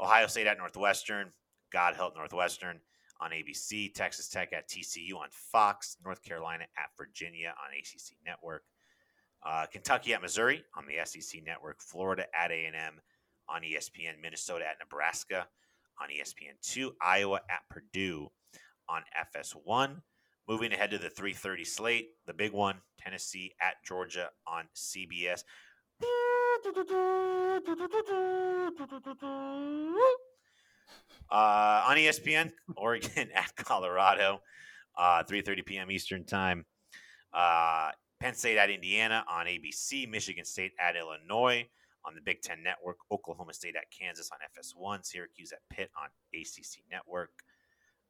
[0.00, 1.30] Ohio State at Northwestern.
[1.72, 2.80] God help Northwestern
[3.20, 8.62] on ABC, Texas Tech at TCU on Fox, North Carolina at Virginia on ACC Network,
[9.44, 13.00] uh, Kentucky at Missouri on the SEC Network, Florida at A&M
[13.48, 15.48] on ESPN, Minnesota at Nebraska
[16.00, 18.30] on ESPN2, Iowa at Purdue
[18.88, 19.02] on
[19.34, 20.00] FS1.
[20.48, 25.44] Moving ahead to the 3:30 slate, the big one, Tennessee at Georgia on CBS.
[31.30, 34.40] Uh, on ESPN, Oregon at Colorado,
[34.96, 35.90] uh, 3.30 p.m.
[35.90, 36.64] Eastern Time.
[37.34, 40.08] Uh, Penn State at Indiana on ABC.
[40.08, 41.66] Michigan State at Illinois
[42.04, 42.96] on the Big Ten Network.
[43.10, 45.04] Oklahoma State at Kansas on FS1.
[45.04, 47.30] Syracuse at Pitt on ACC Network.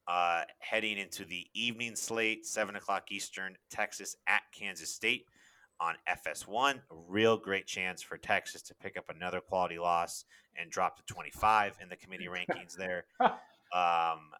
[0.09, 5.27] Uh, heading into the evening slate, 7 o'clock Eastern, Texas at Kansas State
[5.81, 6.77] on FS1.
[6.77, 10.25] A real great chance for Texas to pick up another quality loss
[10.57, 13.05] and drop to 25 in the committee rankings there.
[13.21, 14.31] Um,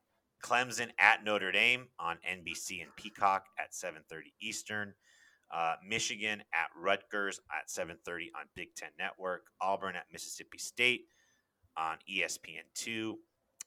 [0.43, 4.95] Clemson at Notre Dame on NBC and Peacock at 7:30 Eastern.
[5.51, 9.47] Uh, Michigan at Rutgers at 7:30 on Big Ten Network.
[9.61, 11.09] Auburn at Mississippi State
[11.77, 13.14] on ESPN2.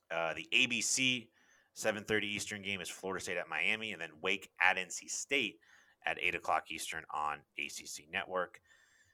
[0.10, 1.28] Uh, the ABC
[1.76, 5.60] 7:30 Eastern game is Florida State at Miami, and then Wake at NC State
[6.06, 8.60] at 8 o'clock Eastern on ACC Network.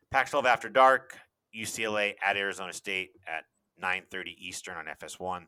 [0.10, 1.18] Pac 12 After Dark,
[1.56, 3.44] UCLA at Arizona State at
[3.84, 5.48] 9.30 Eastern on FS1.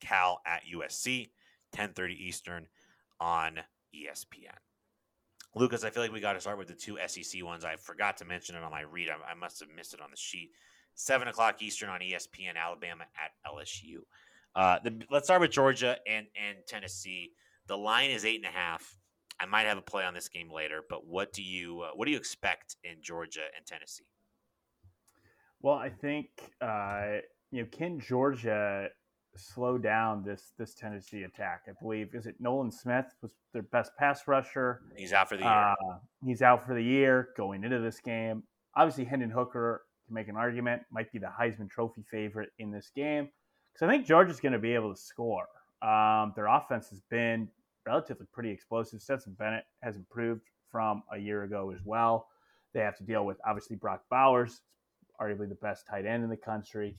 [0.00, 1.30] Cal at USC,
[1.74, 2.66] 10.30 Eastern
[3.20, 3.60] on
[3.94, 4.56] ESPN.
[5.54, 7.64] Lucas, I feel like we got to start with the two SEC ones.
[7.64, 9.08] I forgot to mention it on my read.
[9.08, 10.50] I, I must have missed it on the sheet.
[10.94, 14.00] 7 o'clock Eastern on ESPN, Alabama at LSU.
[14.56, 17.32] Uh, the, let's start with Georgia and, and Tennessee.
[17.66, 18.80] The line is 8.5.
[19.38, 22.06] I might have a play on this game later, but what do you uh, what
[22.06, 24.06] do you expect in Georgia and Tennessee?
[25.60, 26.28] Well, I think
[26.62, 27.18] uh,
[27.50, 28.88] you know can Georgia
[29.36, 31.64] slow down this this Tennessee attack?
[31.68, 34.80] I believe is it Nolan Smith was their best pass rusher.
[34.96, 35.52] He's out for the year.
[35.52, 38.42] Uh, he's out for the year going into this game.
[38.74, 42.90] Obviously, Hendon Hooker can make an argument might be the Heisman Trophy favorite in this
[42.96, 43.28] game
[43.76, 45.46] because I think Georgia's going to be able to score.
[45.82, 47.48] Um, their offense has been
[47.86, 49.02] relatively pretty explosive.
[49.02, 52.28] Stetson Bennett has improved from a year ago as well.
[52.72, 54.62] They have to deal with obviously Brock Bowers,
[55.20, 56.96] arguably the best tight end in the country.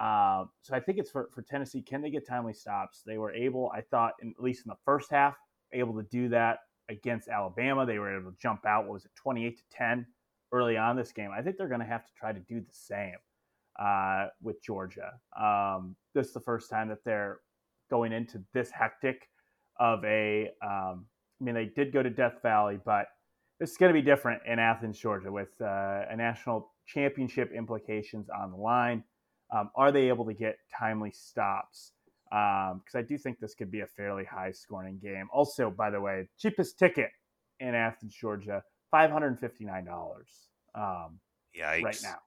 [0.00, 1.82] Um, so I think it's for, for Tennessee.
[1.82, 3.02] Can they get timely stops?
[3.04, 5.36] They were able, I thought, in, at least in the first half,
[5.72, 7.84] able to do that against Alabama.
[7.84, 8.84] They were able to jump out.
[8.84, 10.06] What was it, twenty eight to ten
[10.52, 11.30] early on this game?
[11.36, 13.16] I think they're going to have to try to do the same
[13.78, 15.12] uh, with Georgia.
[15.38, 17.40] Um, this is the first time that they're
[17.90, 19.28] going into this hectic
[19.78, 20.50] of a.
[20.62, 21.06] Um,
[21.40, 23.06] I mean, they did go to Death Valley, but
[23.60, 28.28] this is going to be different in Athens, Georgia, with uh, a national championship implications
[28.30, 29.02] on the line.
[29.54, 31.92] Um, are they able to get timely stops?
[32.30, 35.28] Because um, I do think this could be a fairly high scoring game.
[35.32, 37.10] Also, by the way, cheapest ticket
[37.60, 40.48] in Athens, Georgia, five hundred and fifty nine dollars.
[40.74, 41.20] Um,
[41.84, 42.18] right now.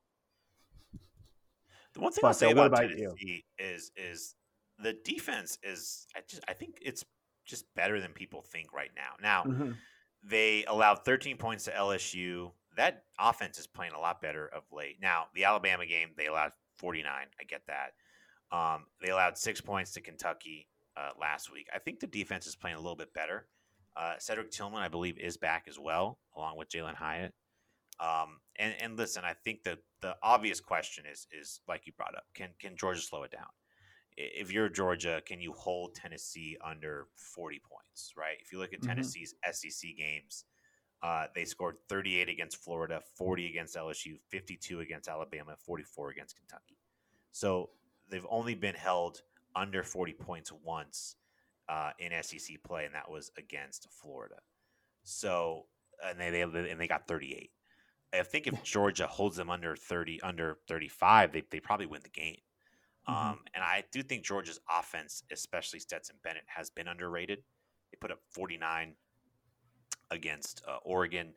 [1.97, 3.65] The one thing but, I'll say about Tennessee you?
[3.65, 4.35] is is
[4.79, 7.03] the defense is I just I think it's
[7.45, 9.15] just better than people think right now.
[9.21, 9.71] Now, mm-hmm.
[10.23, 12.51] they allowed 13 points to LSU.
[12.75, 14.97] That offense is playing a lot better of late.
[15.01, 17.09] Now, the Alabama game, they allowed 49.
[17.09, 17.93] I get that.
[18.55, 21.67] Um, they allowed six points to Kentucky uh, last week.
[21.73, 23.47] I think the defense is playing a little bit better.
[23.95, 27.33] Uh, Cedric Tillman, I believe, is back as well, along with Jalin Hyatt.
[27.99, 32.15] Um, and, and listen, I think the the obvious question is is like you brought
[32.15, 33.47] up: can can Georgia slow it down?
[34.17, 38.37] if you're Georgia, can you hold Tennessee under 40 points, right?
[38.41, 38.89] If you look at mm-hmm.
[38.89, 40.45] Tennessee's SEC games,
[41.03, 46.79] uh, they scored 38 against Florida, 40 against LSU, 52 against Alabama, 44 against Kentucky.
[47.31, 47.69] So
[48.09, 49.21] they've only been held
[49.55, 51.15] under 40 points once
[51.69, 54.37] uh, in SEC play, and that was against Florida.
[55.03, 55.65] So,
[56.03, 56.41] and they, they
[56.71, 57.51] and they got 38.
[58.13, 62.09] I think if Georgia holds them under 30, under 35, they, they probably win the
[62.09, 62.37] game.
[63.09, 63.29] Mm-hmm.
[63.29, 67.39] Um, and I do think Georgia's offense, especially Stetson Bennett, has been underrated.
[67.91, 68.93] They put up 49
[70.11, 71.33] against uh, Oregon.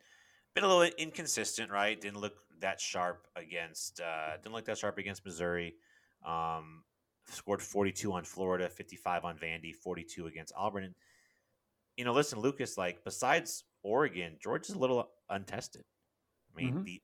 [0.55, 2.01] Been a little inconsistent, right?
[2.01, 5.75] Didn't look that sharp against uh, didn't look that sharp against Missouri.
[6.27, 6.83] Um,
[7.29, 10.85] scored 42 on Florida, 55 on Vandy, 42 against Auburn.
[10.85, 10.95] And,
[11.97, 15.85] you know, listen, Lucas, like besides Oregon, Georgia's a little untested.
[16.61, 16.85] I mean, mm-hmm.
[16.85, 17.03] the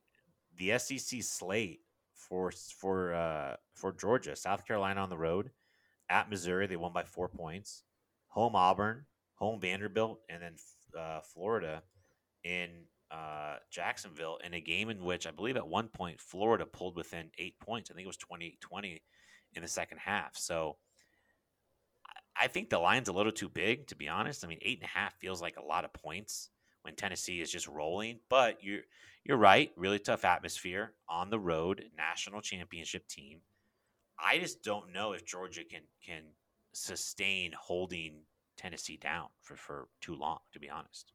[0.59, 1.81] the SEC slate
[2.15, 5.51] for for uh, for Georgia, South Carolina on the road,
[6.09, 7.85] at Missouri they won by four points,
[8.29, 10.55] home Auburn, home Vanderbilt, and then
[10.99, 11.83] uh, Florida
[12.45, 12.71] in
[13.11, 17.31] uh, Jacksonville in a game in which I believe at one point Florida pulled within
[17.39, 17.91] eight points.
[17.91, 19.03] I think it was 28 20
[19.55, 20.37] in the second half.
[20.37, 20.77] So
[22.39, 24.45] I think the line's a little too big, to be honest.
[24.45, 26.51] I mean, eight and a half feels like a lot of points
[26.87, 28.21] when Tennessee is just rolling.
[28.31, 28.83] But you're
[29.25, 33.41] you're right, really tough atmosphere on the road, national championship team.
[34.19, 36.23] I just don't know if Georgia can can
[36.73, 38.21] sustain holding
[38.57, 41.13] Tennessee down for, for too long, to be honest.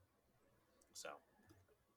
[0.94, 1.10] So,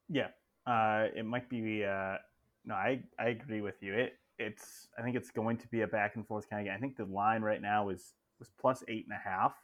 [0.08, 0.28] yeah,
[0.66, 1.84] uh, it might be.
[1.84, 2.16] Uh,
[2.64, 3.94] no, I I agree with you.
[3.94, 6.76] It it's I think it's going to be a back and forth kind of game.
[6.76, 9.54] I think the line right now is was plus eight and a half.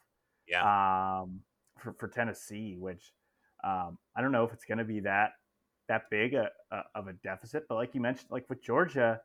[0.47, 1.21] Yeah.
[1.21, 1.39] Um,
[1.79, 3.13] for for Tennessee, which
[3.63, 5.31] um, I don't know if it's going to be that
[5.87, 9.19] that big a, a, of a deficit, but like you mentioned, like with Georgia,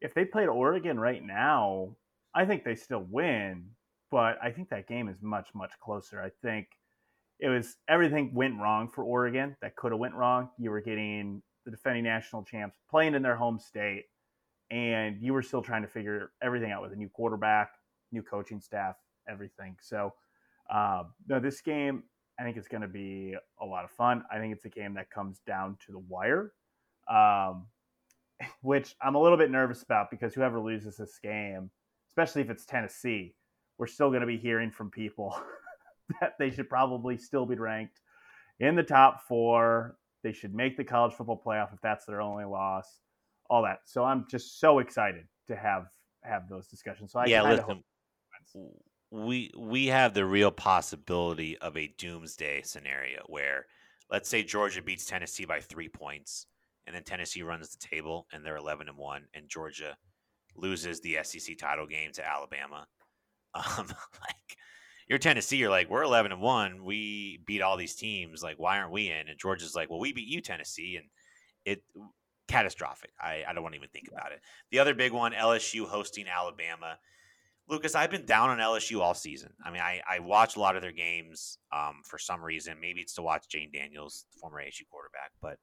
[0.00, 1.96] if they played Oregon right now,
[2.34, 3.70] I think they still win
[4.12, 6.20] but I think that game is much much closer.
[6.20, 6.68] I think
[7.40, 10.50] it was everything went wrong for Oregon that could have went wrong.
[10.58, 14.04] You were getting the defending national champs playing in their home state,
[14.70, 17.70] and you were still trying to figure everything out with a new quarterback,
[18.12, 19.76] new coaching staff, everything.
[19.80, 20.12] So,
[20.70, 22.02] uh, no, this game
[22.38, 24.24] I think it's going to be a lot of fun.
[24.32, 26.52] I think it's a game that comes down to the wire,
[27.08, 27.66] um,
[28.62, 31.70] which I'm a little bit nervous about because whoever loses this game,
[32.08, 33.34] especially if it's Tennessee
[33.82, 35.36] we're still going to be hearing from people
[36.20, 38.00] that they should probably still be ranked
[38.60, 39.96] in the top four.
[40.22, 43.00] They should make the college football playoff if that's their only loss.
[43.50, 43.80] All that.
[43.84, 45.86] So I'm just so excited to have
[46.22, 47.10] have those discussions.
[47.10, 47.82] So I yeah, listen,
[49.12, 53.66] we we have the real possibility of a doomsday scenario where,
[54.10, 56.46] let's say Georgia beats Tennessee by three points,
[56.86, 59.96] and then Tennessee runs the table and they're eleven and one, and Georgia
[60.56, 62.86] loses the SEC title game to Alabama
[63.54, 63.86] um,
[64.20, 64.56] like
[65.08, 66.84] you're Tennessee, you're like, we're 11 and one.
[66.84, 68.42] We beat all these teams.
[68.42, 69.28] Like, why aren't we in?
[69.28, 71.06] And Georgia's like, well, we beat you, Tennessee, and
[71.64, 71.82] it
[72.48, 73.10] catastrophic.
[73.20, 74.40] I, I don't want to even think about it.
[74.70, 76.98] The other big one, LSU hosting Alabama.
[77.72, 79.50] Lucas, I've been down on LSU all season.
[79.64, 82.76] I mean, I, I watch a lot of their games um, for some reason.
[82.78, 85.58] Maybe it's to watch Jayden Daniels, the former ASU quarterback, but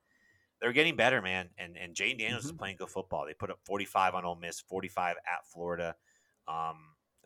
[0.59, 1.49] they're getting better, man.
[1.59, 2.55] And and Jayden Daniels mm-hmm.
[2.55, 3.27] is playing good football.
[3.27, 5.95] They put up 45 on Ole Miss, 45 at Florida.
[6.47, 6.77] Um,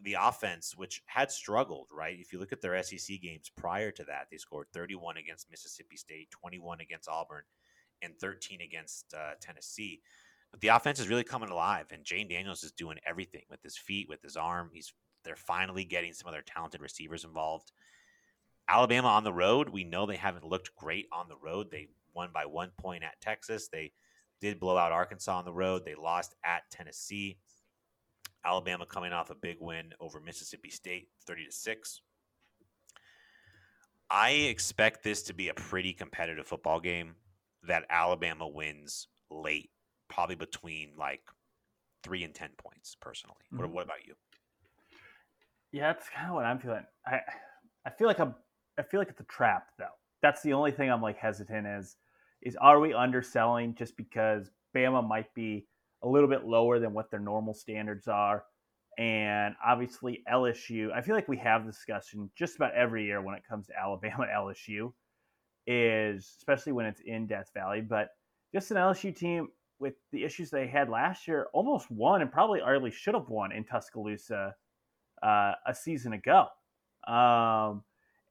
[0.02, 2.18] the offense, which had struggled, right?
[2.20, 5.96] If you look at their SEC games prior to that, they scored 31 against Mississippi
[5.96, 7.44] State, 21 against Auburn,
[8.02, 10.02] and 13 against uh, Tennessee.
[10.60, 14.08] The offense is really coming alive, and Jayden Daniels is doing everything with his feet,
[14.08, 14.70] with his arm.
[14.72, 14.94] He's
[15.24, 17.72] they're finally getting some of their talented receivers involved.
[18.68, 21.68] Alabama on the road, we know they haven't looked great on the road.
[21.72, 23.68] They won by one point at Texas.
[23.72, 23.94] They
[24.42, 25.84] did blow out Arkansas on the road.
[25.86, 27.38] They lost at Tennessee.
[28.46, 32.02] Alabama coming off a big win over Mississippi State, 30 to 6.
[34.10, 37.16] I expect this to be a pretty competitive football game
[37.64, 39.72] that Alabama wins late,
[40.14, 41.22] probably between like
[42.04, 43.36] 3 and 10 points personally.
[43.54, 43.64] Mm-hmm.
[43.64, 44.14] What, what about you?
[45.72, 46.86] Yeah, that's kind of what I'm feeling.
[47.08, 47.20] I
[47.86, 48.36] I feel like I'm
[48.78, 49.86] I feel like it's a trap though.
[50.22, 51.98] That's the only thing I'm like hesitant is
[52.42, 55.66] is are we underselling just because Bama might be
[56.04, 58.44] a little bit lower than what their normal standards are.
[59.00, 63.36] And obviously, LSU, I feel like we have this discussion just about every year when
[63.36, 64.94] it comes to Alabama LSU,
[65.66, 67.82] is especially when it's in Death Valley.
[67.82, 68.10] But
[68.54, 69.48] just an LSU team
[69.80, 73.52] with the issues they had last year almost won and probably arguably should have won
[73.52, 74.56] in Tuscaloosa
[75.22, 76.48] uh, a season ago.
[77.08, 77.84] Um,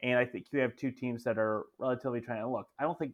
[0.02, 2.68] and I think you have two teams that are relatively trying to look.
[2.78, 3.12] I don't think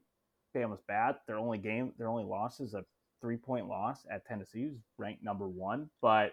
[0.56, 1.16] Bama's bad.
[1.26, 2.84] Their only game, their only loss is a
[3.20, 5.90] three point loss at Tennessee, who's ranked number one.
[6.00, 6.32] But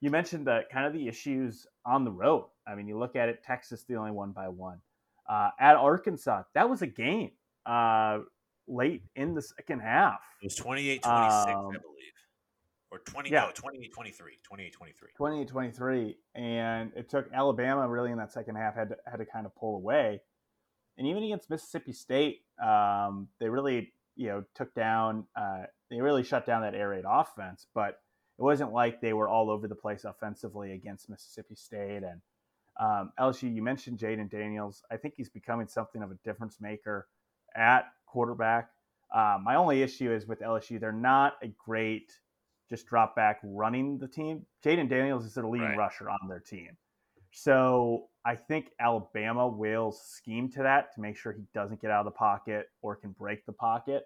[0.00, 2.46] you mentioned the kind of the issues on the road.
[2.66, 4.78] I mean, you look at it, Texas the only one by one.
[5.28, 7.30] Uh, at Arkansas, that was a game
[7.66, 8.18] uh,
[8.70, 10.20] late in the second half.
[10.42, 11.80] It was 28 26, um, I believe.
[12.90, 13.40] or 20 yeah.
[13.40, 18.96] no 2023 2023 2023 and it took alabama really in that second half had to,
[19.06, 20.20] had to kind of pull away
[20.98, 26.22] and even against mississippi state um, they really you know took down uh, they really
[26.22, 28.00] shut down that air raid offense but
[28.38, 32.20] it wasn't like they were all over the place offensively against mississippi state and
[32.80, 37.06] um, lsu you mentioned jayden daniels i think he's becoming something of a difference maker
[37.54, 38.70] at quarterback
[39.14, 42.12] uh, my only issue is with lsu they're not a great
[42.70, 44.46] just drop back running the team.
[44.64, 45.76] Jayden Daniels is their leading right.
[45.76, 46.76] rusher on their team.
[47.32, 52.06] So I think Alabama will scheme to that to make sure he doesn't get out
[52.06, 54.04] of the pocket or can break the pocket.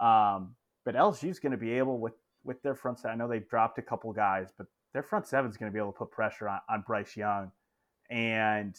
[0.00, 2.14] Um, but LSU is going to be able with
[2.44, 3.12] with their front seven.
[3.12, 5.78] I know they've dropped a couple guys, but their front seven is going to be
[5.78, 7.52] able to put pressure on, on Bryce Young,
[8.10, 8.76] and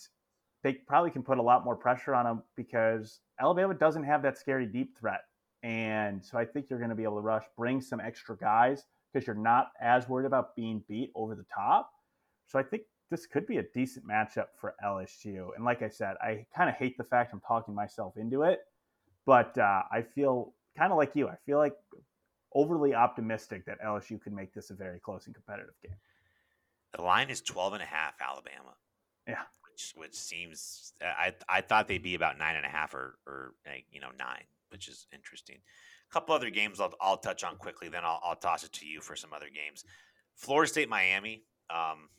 [0.64, 4.38] they probably can put a lot more pressure on them because Alabama doesn't have that
[4.38, 5.22] scary deep threat.
[5.61, 8.86] And so I think you're going to be able to rush, bring some extra guys
[9.11, 11.91] because you're not as worried about being beat over the top.
[12.47, 15.49] So I think this could be a decent matchup for LSU.
[15.55, 18.61] And like I said, I kind of hate the fact I'm talking myself into it,
[19.26, 21.28] but uh, I feel kind of like you.
[21.28, 21.76] I feel like
[22.53, 25.95] overly optimistic that LSU could make this a very close and competitive game.
[26.95, 28.76] The line is 12 and a half Alabama.
[29.28, 29.43] Yeah.
[29.74, 33.55] Which, which seems I I thought they'd be about nine and a half or or
[33.91, 35.57] you know nine, which is interesting
[36.09, 37.89] A couple other games I'll, I'll touch on quickly.
[37.89, 39.84] Then I'll, I'll, toss it to you for some other games.
[40.36, 41.43] Florida State, Miami.
[41.71, 42.09] Um,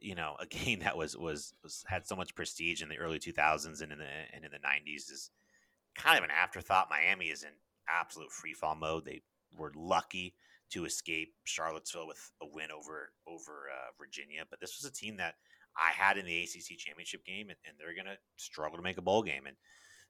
[0.00, 3.18] you know, a game that was, was was had so much prestige in the early
[3.18, 5.30] 2000s and in the and in the 90s is
[5.94, 6.88] kind of an afterthought.
[6.88, 7.50] Miami is in
[7.86, 9.04] absolute free fall mode.
[9.04, 9.20] They
[9.58, 10.34] were lucky
[10.70, 15.18] to escape Charlottesville with a win over over uh, Virginia, but this was a team
[15.18, 15.34] that
[15.78, 18.98] I had in the ACC championship game, and, and they're going to struggle to make
[18.98, 19.46] a bowl game.
[19.46, 19.56] And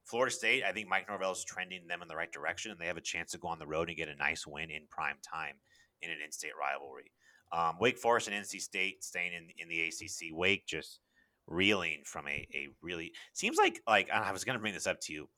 [0.05, 2.87] Florida State, I think Mike Norvell is trending them in the right direction, and they
[2.87, 5.16] have a chance to go on the road and get a nice win in prime
[5.23, 5.57] time
[6.01, 7.12] in an in-state rivalry.
[7.53, 10.33] Um, Wake Forest and NC State staying in in the ACC.
[10.33, 11.01] Wake just
[11.47, 15.01] reeling from a, a really seems like like I was going to bring this up
[15.03, 15.29] to you.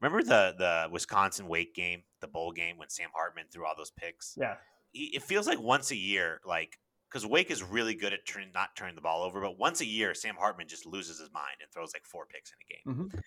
[0.00, 3.90] Remember the the Wisconsin Wake game, the bowl game when Sam Hartman threw all those
[3.90, 4.34] picks?
[4.40, 4.54] Yeah,
[4.94, 6.78] it feels like once a year, like
[7.10, 9.86] because Wake is really good at turn, not turning the ball over, but once a
[9.86, 13.08] year, Sam Hartman just loses his mind and throws like four picks in a game.
[13.08, 13.18] Mm-hmm.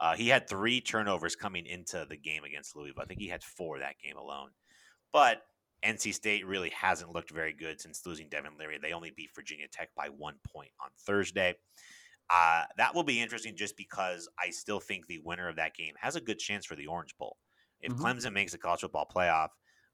[0.00, 3.02] Uh, he had three turnovers coming into the game against Louisville.
[3.02, 4.50] I think he had four that game alone.
[5.12, 5.42] But
[5.84, 8.78] NC State really hasn't looked very good since losing Devin Leary.
[8.80, 11.54] They only beat Virginia Tech by one point on Thursday.
[12.30, 15.94] Uh, that will be interesting just because I still think the winner of that game
[16.00, 17.36] has a good chance for the Orange Bowl.
[17.80, 18.04] If mm-hmm.
[18.04, 19.48] Clemson makes a college football playoff,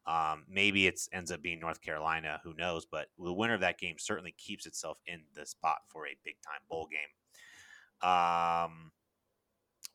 [0.07, 2.41] um, maybe it ends up being North Carolina.
[2.45, 2.87] Who knows?
[2.91, 6.37] But the winner of that game certainly keeps itself in the spot for a big
[6.45, 8.09] time bowl game.
[8.09, 8.93] Um,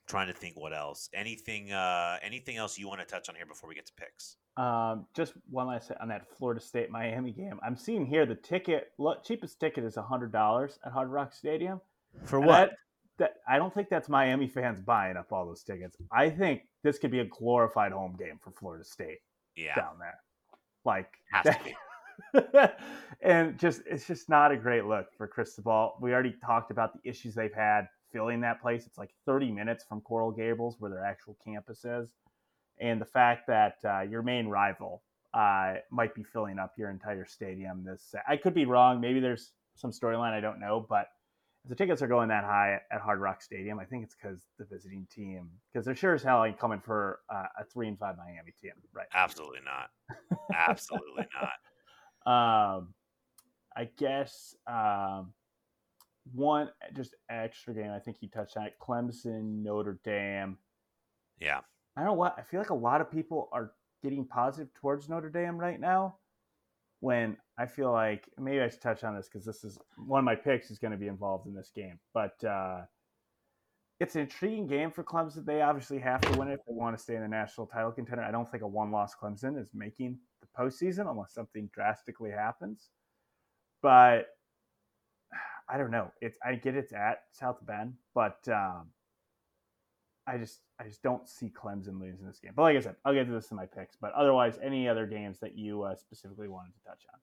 [0.08, 1.10] trying to think what else.
[1.14, 4.38] Anything uh anything else you want to touch on here before we get to picks?
[4.58, 7.60] Um, just one last on that Florida State Miami game.
[7.66, 8.91] I'm seeing here the ticket
[9.24, 11.82] cheapest ticket is hundred dollars at Hard Rock Stadium.
[12.24, 12.70] For what?
[12.70, 12.78] That,
[13.18, 15.97] that, I don't think that's Miami fans buying up all those tickets.
[16.12, 19.20] I think this could be a glorified home game for Florida State.
[19.56, 20.20] Yeah, down there,
[20.84, 21.76] like has to be.
[23.22, 25.95] and just it's just not a great look for Cristobal.
[26.01, 28.86] We already talked about the issues they've had filling that place.
[28.86, 32.10] It's like 30 minutes from Coral Gables, where their actual campus is.
[32.80, 35.01] And the fact that uh, your main rival
[35.36, 37.84] uh, might be filling up your entire stadium.
[37.84, 39.01] This I could be wrong.
[39.01, 41.08] Maybe there's some storyline I don't know, but
[41.68, 44.66] the tickets are going that high at Hard Rock Stadium, I think it's because the
[44.66, 48.17] visiting team, because they're sure as hell ain't coming for uh, a three and five
[48.17, 49.08] Miami team, right?
[49.13, 49.89] Absolutely not.
[50.54, 51.25] Absolutely
[52.25, 52.78] not.
[52.78, 52.93] Um,
[53.75, 55.33] I guess um,
[56.33, 57.92] one just extra game.
[57.92, 58.75] I think you touched on it.
[58.82, 60.58] Clemson, Notre Dame.
[61.39, 61.59] Yeah.
[61.97, 62.70] I don't know what I feel like.
[62.70, 63.71] A lot of people are
[64.04, 66.17] getting positive towards Notre Dame right now.
[67.05, 70.25] When I feel like maybe I should touch on this because this is one of
[70.25, 71.99] my picks is going to be involved in this game.
[72.15, 72.82] But uh,
[73.99, 75.45] it's an intriguing game for Clemson.
[75.45, 77.91] They obviously have to win it if they want to stay in the national title
[77.91, 78.23] contender.
[78.23, 82.89] I don't think a one-loss Clemson is making the postseason unless something drastically happens.
[83.83, 84.25] But
[85.69, 86.11] I don't know.
[86.21, 88.87] It's I get it's at South Bend, but um,
[90.28, 92.52] I just I just don't see Clemson losing this game.
[92.56, 93.96] But like I said, I'll get to this in my picks.
[93.96, 97.20] But otherwise, any other games that you uh, specifically wanted to touch on?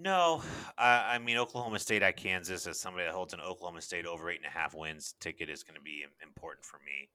[0.00, 0.42] No,
[0.76, 4.30] I, I mean Oklahoma State at Kansas as somebody that holds an Oklahoma State over
[4.30, 7.08] eight and a half wins ticket is going to be important for me.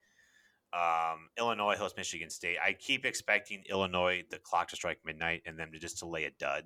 [0.73, 2.57] Um, Illinois hosts Michigan State.
[2.63, 6.25] I keep expecting Illinois the clock to strike midnight and them to just to lay
[6.25, 6.65] a dud.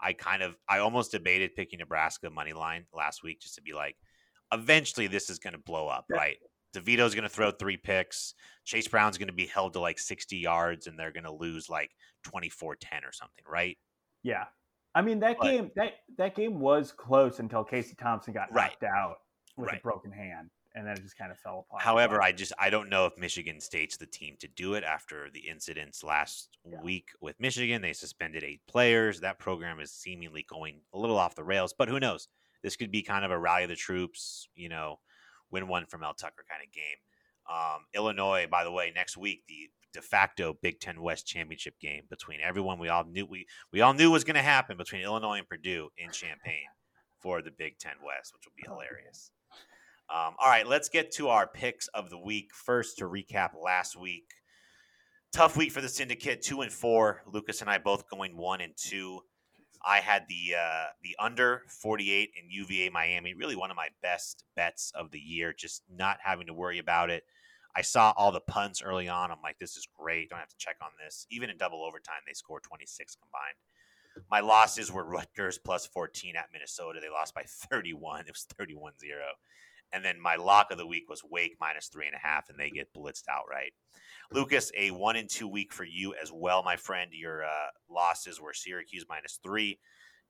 [0.00, 3.72] I kind of I almost debated picking Nebraska money line last week just to be
[3.72, 3.96] like,
[4.52, 6.38] eventually this is going to blow up, right?
[6.74, 8.34] DeVito's going to throw three picks.
[8.64, 11.68] Chase Brown's going to be held to like 60 yards and they're going to lose
[11.68, 11.90] like
[12.24, 13.76] 24 10 or something, right?
[14.22, 14.44] Yeah,
[14.94, 18.70] I mean that but, game that that game was close until Casey Thompson got right.
[18.70, 19.16] knocked out
[19.56, 19.78] with right.
[19.78, 21.82] a broken hand and then it just kind of fell apart.
[21.82, 25.28] However, I just I don't know if Michigan State's the team to do it after
[25.30, 26.80] the incidents last yeah.
[26.82, 27.82] week with Michigan.
[27.82, 29.20] They suspended eight players.
[29.20, 32.28] That program is seemingly going a little off the rails, but who knows?
[32.62, 35.00] This could be kind of a rally of the troops, you know,
[35.52, 36.96] win one from Mel Tucker kind of game.
[37.50, 42.04] Um, Illinois, by the way, next week the de facto Big Ten West championship game
[42.08, 45.38] between everyone we all knew we we all knew was going to happen between Illinois
[45.38, 46.64] and Purdue in Champaign
[47.20, 49.30] for the Big Ten West, which will be hilarious.
[50.12, 52.50] Um, all right, let's get to our picks of the week.
[52.52, 54.24] First, to recap last week,
[55.32, 57.22] tough week for the syndicate, two and four.
[57.26, 59.20] Lucas and I both going one and two.
[59.84, 64.44] I had the uh, the under 48 in UVA Miami, really one of my best
[64.56, 65.52] bets of the year.
[65.52, 67.24] Just not having to worry about it.
[67.74, 69.30] I saw all the punts early on.
[69.30, 70.28] I'm like, this is great.
[70.28, 71.26] Don't have to check on this.
[71.30, 74.26] Even in double overtime, they scored 26 combined.
[74.30, 77.00] My losses were Rutgers plus 14 at Minnesota.
[77.00, 78.20] They lost by 31.
[78.20, 79.20] It was 31 0.
[79.92, 82.58] And then my lock of the week was Wake minus three and a half, and
[82.58, 83.72] they get blitzed outright.
[84.32, 87.10] Lucas, a one and two week for you as well, my friend.
[87.12, 89.78] Your uh, losses were Syracuse minus three,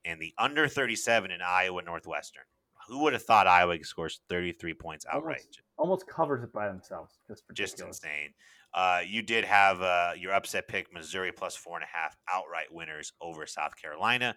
[0.04, 2.42] and the under 37 in Iowa Northwestern.
[2.88, 5.42] Who would have thought Iowa scores 33 points outright?
[5.42, 7.20] Almost, almost covers it by themselves.
[7.28, 8.34] Just, just insane.
[8.74, 12.72] Uh, you did have uh, your upset pick, Missouri plus four and a half outright
[12.72, 14.34] winners over South Carolina.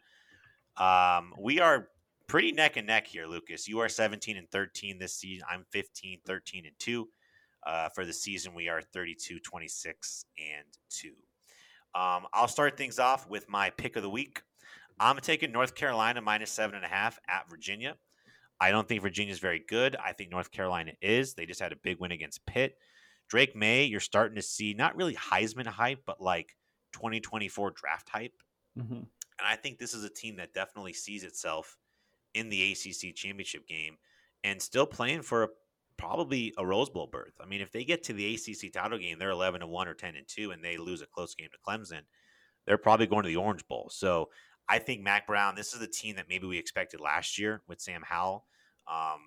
[0.78, 1.88] Um, we are
[2.28, 3.68] pretty neck and neck here, Lucas.
[3.68, 5.46] You are 17 and 13 this season.
[5.50, 7.08] I'm 15, 13 and 2.
[7.66, 11.10] Uh, for the season, we are 32, 26 and 2.
[12.00, 14.42] Um, I'll start things off with my pick of the week.
[15.00, 17.96] I'm taking North Carolina minus seven and a half at Virginia.
[18.60, 19.96] I don't think Virginia is very good.
[19.96, 21.34] I think North Carolina is.
[21.34, 22.78] They just had a big win against Pitt.
[23.28, 26.56] Drake Maye, you're starting to see not really Heisman hype, but like
[26.94, 28.34] 2024 draft hype.
[28.78, 28.94] Mm-hmm.
[28.94, 29.08] And
[29.46, 31.76] I think this is a team that definitely sees itself
[32.36, 33.98] in the ACC championship game
[34.44, 35.48] and still playing for a,
[35.98, 37.34] probably a Rose Bowl berth.
[37.42, 39.94] I mean, if they get to the ACC title game, they're 11 and 1 or
[39.96, 42.02] 10 and 2 and they lose a close game to Clemson,
[42.68, 43.90] they're probably going to the Orange Bowl.
[43.92, 44.30] So,
[44.68, 47.80] I think Mack Brown, this is the team that maybe we expected last year with
[47.80, 48.46] Sam Howell.
[48.92, 49.20] Um,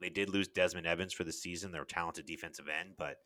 [0.00, 3.18] they did lose Desmond Evans for the season, their talented defensive end, but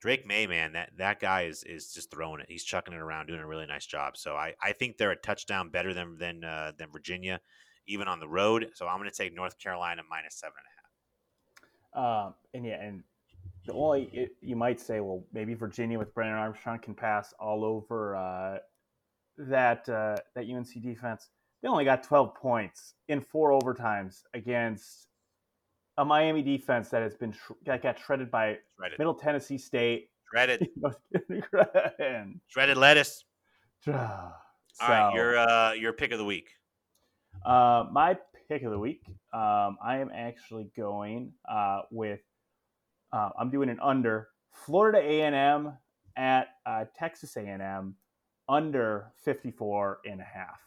[0.00, 2.46] Drake Maye, man, that, that guy is is just throwing it.
[2.48, 4.16] He's chucking it around, doing a really nice job.
[4.16, 7.40] So I, I think they're a touchdown better than than uh, than Virginia
[7.88, 8.70] even on the road.
[8.74, 12.26] So I'm going to take North Carolina minus seven and a half.
[12.26, 13.02] Um, and yeah, and
[13.66, 17.64] the only it, you might say, well, maybe Virginia with Brennan Armstrong can pass all
[17.64, 18.58] over uh,
[19.38, 21.30] that uh, that UNC defense.
[21.62, 25.08] They only got 12 points in four overtimes against
[25.96, 27.34] a Miami defense that has been
[27.66, 28.98] that got shredded by shredded.
[28.98, 30.10] Middle Tennessee State.
[30.30, 30.68] Shredded.
[32.46, 33.24] shredded lettuce.
[33.84, 33.92] so,
[34.80, 36.50] all right, your uh, your pick of the week.
[37.44, 38.16] Uh, my
[38.48, 39.02] pick of the week,
[39.32, 42.20] um, I am actually going uh, with.
[43.12, 45.72] Uh, I'm doing an under Florida A&M
[46.16, 47.94] at uh, Texas A&M
[48.48, 50.60] under 54 and a half.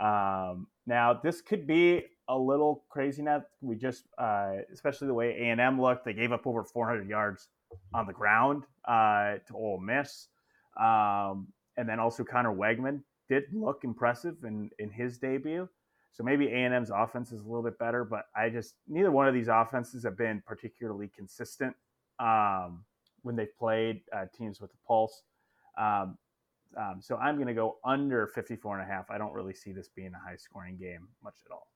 [0.00, 3.22] Um, now this could be a little crazy.
[3.22, 7.48] Now we just, uh, especially the way A&M looked, they gave up over 400 yards
[7.94, 10.28] on the ground uh, to Ole Miss,
[10.80, 15.68] um, and then also Conner Weigman did look impressive in in his debut.
[16.12, 19.34] So maybe A&M's offense is a little bit better, but I just neither one of
[19.34, 21.74] these offenses have been particularly consistent
[22.18, 22.84] um,
[23.22, 25.22] when they've played uh, teams with a pulse.
[25.78, 26.18] Um,
[26.76, 29.10] um, so I'm going to go under 54 and a half.
[29.10, 31.68] I don't really see this being a high scoring game much at all.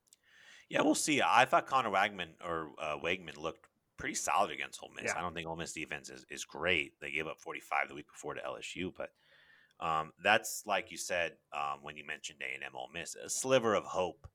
[0.68, 1.20] Yeah, we'll see.
[1.24, 3.66] I thought Conner Wagman or uh, Weigman looked
[3.96, 5.12] pretty solid against Ole Miss.
[5.12, 5.18] Yeah.
[5.18, 6.92] I don't think Ole Miss defense is, is great.
[7.00, 9.10] They gave up 45 the week before to LSU, but
[9.84, 13.28] um, that's like you said um, when you mentioned A and M Ole Miss, a
[13.28, 14.26] sliver of hope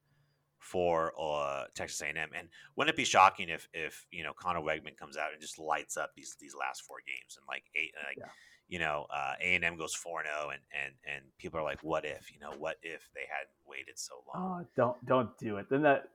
[0.59, 2.29] for uh, Texas A&M.
[2.37, 5.57] And wouldn't it be shocking if if you know Conner Weigman comes out and just
[5.57, 8.25] lights up these these last four games and like eight like yeah.
[8.67, 12.05] you know uh, A&M goes four zero oh and and and people are like, what
[12.05, 14.61] if you know what if they hadn't waited so long?
[14.61, 15.65] Oh, don't don't do it.
[15.69, 16.09] Then that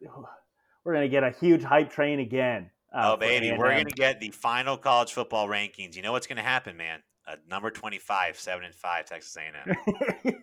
[0.85, 2.71] we're gonna get a huge hype train again.
[2.95, 3.59] Uh, oh baby, A&M.
[3.59, 5.97] we're gonna get the final college football rankings.
[5.97, 7.01] You know what's gonna happen, man?
[7.27, 9.77] Uh, number twenty five, seven and five, Texas A&M.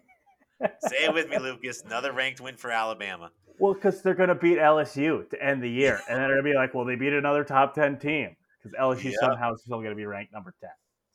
[0.88, 1.84] Say it with me, Lucas.
[1.84, 3.32] Another ranked win for Alabama.
[3.60, 6.46] Well, because they're going to beat LSU to end the year, and then they're going
[6.46, 9.14] to be like, "Well, they beat another top ten team because LSU yep.
[9.20, 10.72] somehow is still going to be ranked number ten.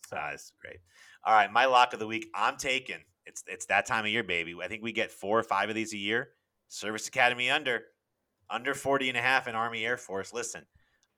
[0.08, 0.16] So.
[0.16, 0.78] Ah, that's great.
[1.24, 2.28] All right, my lock of the week.
[2.34, 2.98] I'm taking.
[3.24, 4.54] It's it's that time of year, baby.
[4.62, 6.30] I think we get four or five of these a year.
[6.68, 7.82] Service Academy under
[8.48, 10.32] under 40 and a half in Army Air Force.
[10.32, 10.64] Listen,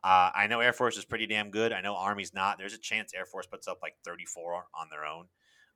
[0.04, 1.72] uh, I know Air Force is pretty damn good.
[1.72, 2.58] I know Army's not.
[2.58, 5.26] There's a chance Air Force puts up like 34 on their own.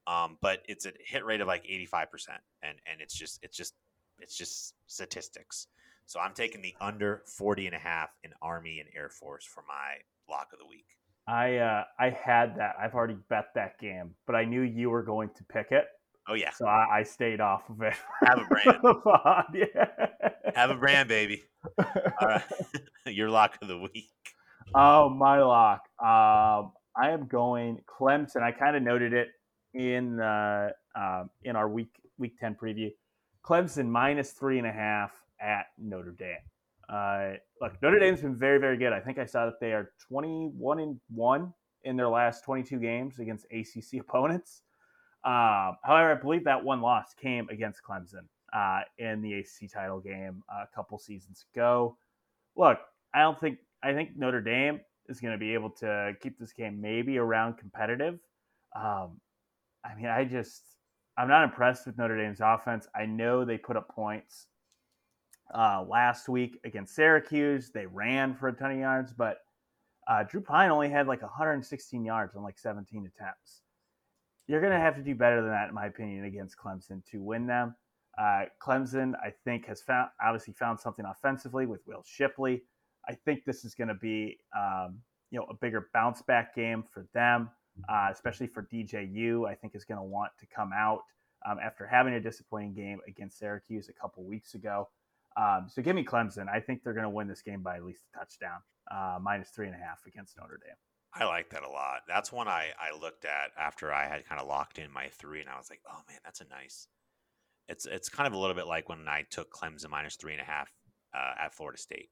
[0.06, 2.06] Um, but it's a hit rate of like 85%.
[2.62, 3.74] And and it's just it's just
[4.18, 5.66] it's just statistics.
[6.06, 9.64] So I'm taking the under 40 and a half in Army and Air Force for
[9.66, 9.98] my
[10.32, 10.86] lock of the week.
[11.26, 12.74] I uh, I had that.
[12.80, 15.86] I've already bet that game, but I knew you were going to pick it.
[16.28, 16.50] Oh yeah.
[16.50, 17.94] So I, I stayed off of it.
[18.24, 18.78] Have a brand.
[19.54, 20.52] yeah.
[20.54, 21.42] Have a brand, baby.
[21.78, 22.42] All right.
[23.06, 24.10] Your lock of the week.
[24.74, 25.82] Oh, my lock.
[26.00, 28.42] Um, I am going Clemson.
[28.42, 29.28] I kind of noted it
[29.74, 32.90] in uh, um, in our week week ten preview.
[33.44, 36.36] Clemson minus three and a half at Notre Dame.
[36.88, 38.92] Uh, look, Notre Dame's been very, very good.
[38.92, 41.52] I think I saw that they are 21 and 1
[41.84, 44.62] in their last 22 games against ACC opponents.
[45.24, 50.00] Uh, however, I believe that one loss came against Clemson uh, in the ACC title
[50.00, 51.96] game a couple seasons ago.
[52.56, 52.78] Look,
[53.14, 56.52] I don't think I think Notre Dame is going to be able to keep this
[56.52, 58.18] game maybe around competitive.
[58.76, 59.20] Um,
[59.84, 60.62] I mean, I just
[61.16, 62.86] I'm not impressed with Notre Dame's offense.
[62.94, 64.46] I know they put up points
[65.54, 67.70] uh, last week against Syracuse.
[67.70, 69.38] They ran for a ton of yards, but
[70.08, 73.62] uh, Drew Pyne only had like 116 yards on like 17 attempts.
[74.48, 77.22] You're going to have to do better than that, in my opinion, against Clemson to
[77.22, 77.74] win them.
[78.18, 82.62] Uh, Clemson, I think, has found obviously found something offensively with Will Shipley.
[83.08, 84.98] I think this is going to be, um,
[85.30, 87.50] you know, a bigger bounce back game for them,
[87.88, 89.48] uh, especially for DJU.
[89.48, 91.00] I think is going to want to come out
[91.46, 94.88] um, after having a disappointing game against Syracuse a couple weeks ago.
[95.36, 96.48] Um, so give me Clemson.
[96.48, 98.60] I think they're going to win this game by at least a touchdown,
[98.90, 100.76] uh, minus three and a half against Notre Dame.
[101.14, 102.02] I like that a lot.
[102.08, 105.40] That's one I, I looked at after I had kind of locked in my three,
[105.40, 106.88] and I was like, oh man, that's a nice.
[107.68, 110.40] It's it's kind of a little bit like when I took Clemson minus three and
[110.40, 110.70] a half
[111.14, 112.10] uh, at Florida State.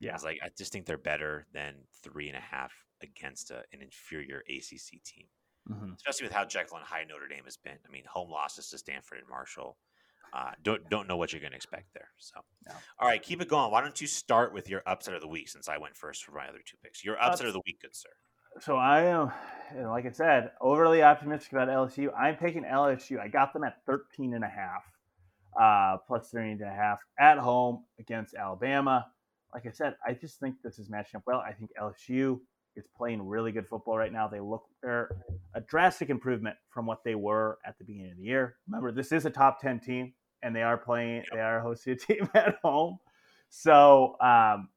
[0.00, 2.72] Yeah, I was like, I just think they're better than three and a half
[3.02, 5.26] against a, an inferior ACC team,
[5.70, 5.92] mm-hmm.
[5.94, 7.78] especially with how Jekyll and Hyde Notre Dame has been.
[7.86, 9.76] I mean, home losses to Stanford and Marshall
[10.32, 12.08] uh, don't don't know what you're going to expect there.
[12.16, 12.74] So, no.
[12.98, 13.70] all right, keep it going.
[13.70, 16.32] Why don't you start with your upset of the week since I went first for
[16.32, 17.04] my other two picks?
[17.04, 18.10] Your upset of the week, good sir.
[18.60, 19.32] So I am,
[19.90, 22.08] like I said, overly optimistic about LSU.
[22.16, 23.18] I'm taking LSU.
[23.18, 24.82] I got them at 13 and a half,
[25.60, 29.06] uh, plus 13 and a half at home against Alabama.
[29.54, 31.38] Like I said, I just think this is matching up well.
[31.38, 32.40] I think LSU
[32.76, 34.28] is playing really good football right now.
[34.28, 35.10] They look they're
[35.54, 38.56] a drastic improvement from what they were at the beginning of the year.
[38.66, 41.24] Remember, this is a top 10 team and they are playing.
[41.32, 42.98] They are hosting a team at home.
[43.50, 44.68] So, um,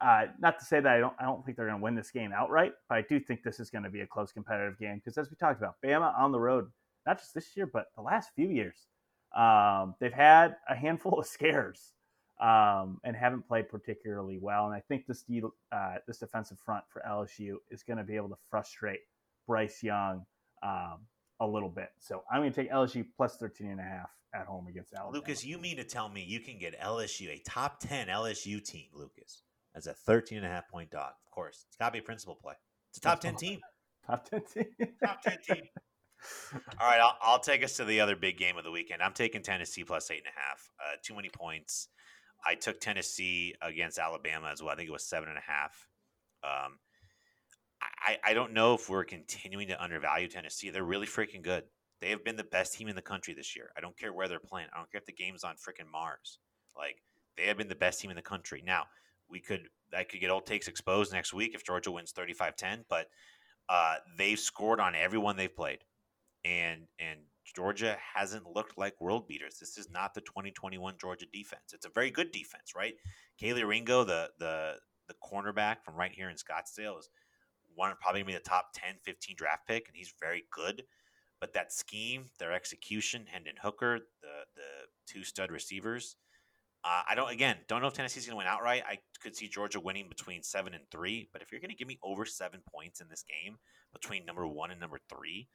[0.00, 2.10] uh, not to say that I don't, I don't think they're going to win this
[2.10, 4.96] game outright, but I do think this is going to be a close competitive game
[4.96, 6.68] because, as we talked about, Bama on the road,
[7.06, 8.86] not just this year, but the last few years,
[9.36, 11.92] um, they've had a handful of scares
[12.40, 14.66] um, and haven't played particularly well.
[14.66, 15.24] And I think this
[15.72, 19.00] uh, this defensive front for LSU is going to be able to frustrate
[19.46, 20.24] Bryce Young
[20.62, 21.00] um,
[21.40, 21.90] a little bit.
[21.98, 25.16] So I'm going to take LSU plus 13 and a half at home against Alabama.
[25.16, 28.86] Lucas, you mean to tell me you can get LSU, a top 10 LSU team,
[28.94, 29.42] Lucas,
[29.74, 31.12] as a 13 and a half point dog?
[31.26, 31.64] Of course.
[31.68, 32.54] It's got to be a principle play.
[32.90, 33.60] It's a top 10 team.
[34.06, 34.64] Top 10 team.
[35.04, 35.62] top 10 team.
[36.80, 39.02] All right, I'll, I'll, take us to the other big game of the weekend.
[39.02, 40.70] I'm taking Tennessee plus eight and a half.
[40.80, 41.88] Uh, too many points.
[42.44, 44.72] I took Tennessee against Alabama as well.
[44.72, 45.86] I think it was seven and a half.
[46.42, 46.78] Um,
[47.82, 50.70] I, I don't know if we're continuing to undervalue Tennessee.
[50.70, 51.64] They're really freaking good.
[52.00, 53.70] They have been the best team in the country this year.
[53.76, 54.68] I don't care where they're playing.
[54.74, 56.38] I don't care if the game's on freaking Mars.
[56.76, 56.96] Like
[57.36, 58.62] they have been the best team in the country.
[58.64, 58.84] Now
[59.30, 63.08] we could I could get old takes exposed next week if Georgia wins 35-10, but
[63.68, 65.84] uh, they've scored on everyone they've played,
[66.44, 67.20] and and
[67.54, 69.58] Georgia hasn't looked like world beaters.
[69.58, 71.72] This is not the 2021 Georgia defense.
[71.72, 72.94] It's a very good defense, right?
[73.40, 74.74] Kelee Ringo, the the
[75.08, 77.08] the cornerback from right here in Scottsdale, is
[77.74, 80.84] one probably be the top 10, 15 draft pick, and he's very good.
[81.40, 86.16] But that scheme, their execution, Hendon Hooker, the the two stud receivers,
[86.84, 88.82] uh, I don't again don't know if Tennessee's going to win outright.
[88.88, 91.88] I could see Georgia winning between seven and three, but if you're going to give
[91.88, 93.56] me over seven points in this game
[93.92, 95.48] between number one and number three,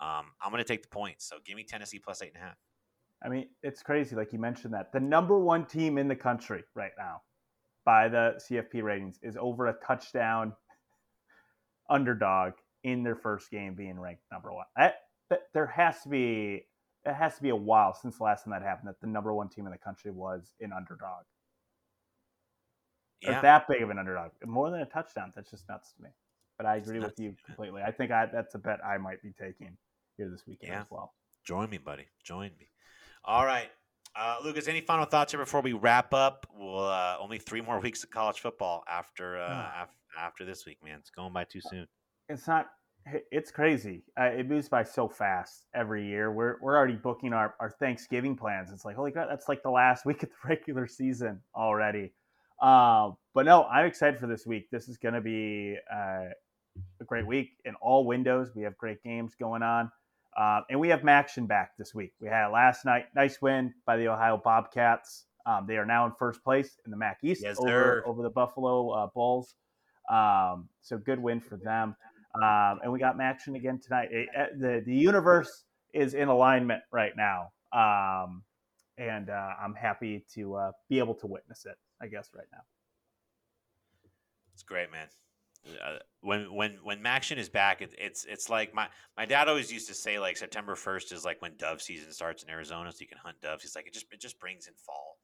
[0.00, 1.28] um, I'm going to take the points.
[1.28, 2.56] So give me Tennessee plus eight and a half.
[3.24, 4.16] I mean, it's crazy.
[4.16, 7.22] Like you mentioned that the number one team in the country right now
[7.84, 10.52] by the CFP ratings is over a touchdown
[11.90, 14.66] underdog in their first game being ranked number one.
[15.54, 16.66] There has to be
[17.04, 19.34] it has to be a while since the last time that happened that the number
[19.34, 21.24] one team in the country was an underdog.
[23.20, 23.38] Yeah.
[23.38, 24.30] Or that big of an underdog.
[24.44, 25.32] More than a touchdown.
[25.34, 26.10] That's just nuts to me.
[26.56, 27.82] But I agree with you completely.
[27.82, 29.76] I think I, that's a bet I might be taking
[30.16, 30.80] here this weekend yeah.
[30.80, 31.14] as well.
[31.44, 32.06] Join me, buddy.
[32.22, 32.68] Join me.
[33.24, 33.70] All right.
[34.16, 36.46] Uh, Lucas, any final thoughts here before we wrap up?
[36.54, 40.78] We'll uh, only three more weeks of college football after uh, after, after this week,
[40.84, 40.98] man.
[41.00, 41.88] It's going by too soon.
[42.28, 42.68] It's not
[43.30, 44.02] it's crazy.
[44.18, 46.32] Uh, it moves by so fast every year.
[46.32, 48.70] We're we're already booking our, our Thanksgiving plans.
[48.72, 52.12] It's like holy crap, that's like the last week of the regular season already.
[52.60, 54.70] Uh, but no, I'm excited for this week.
[54.70, 56.30] This is going to be uh,
[57.00, 58.52] a great week in all windows.
[58.54, 59.90] We have great games going on,
[60.38, 62.12] uh, and we have MACtion back this week.
[62.20, 65.26] We had last night, nice win by the Ohio Bobcats.
[65.46, 68.30] Um, they are now in first place in the MAC East Yes, over over the
[68.30, 69.56] Buffalo uh, Bulls.
[70.10, 71.96] Um, so good win for them.
[72.34, 74.08] Um, and we got MACtion again tonight.
[74.10, 78.42] It- uh, the the universe is in alignment right now, um,
[78.98, 81.76] and uh, I'm happy to uh, be able to witness it.
[82.00, 82.62] I guess right now.
[84.52, 85.08] It's great, man.
[85.82, 89.72] Uh, when when when MACtion is back, it, it's it's like my my dad always
[89.72, 92.98] used to say like September first is like when dove season starts in Arizona, so
[93.00, 93.62] you can hunt doves.
[93.62, 95.18] He's like it just it just brings in fall.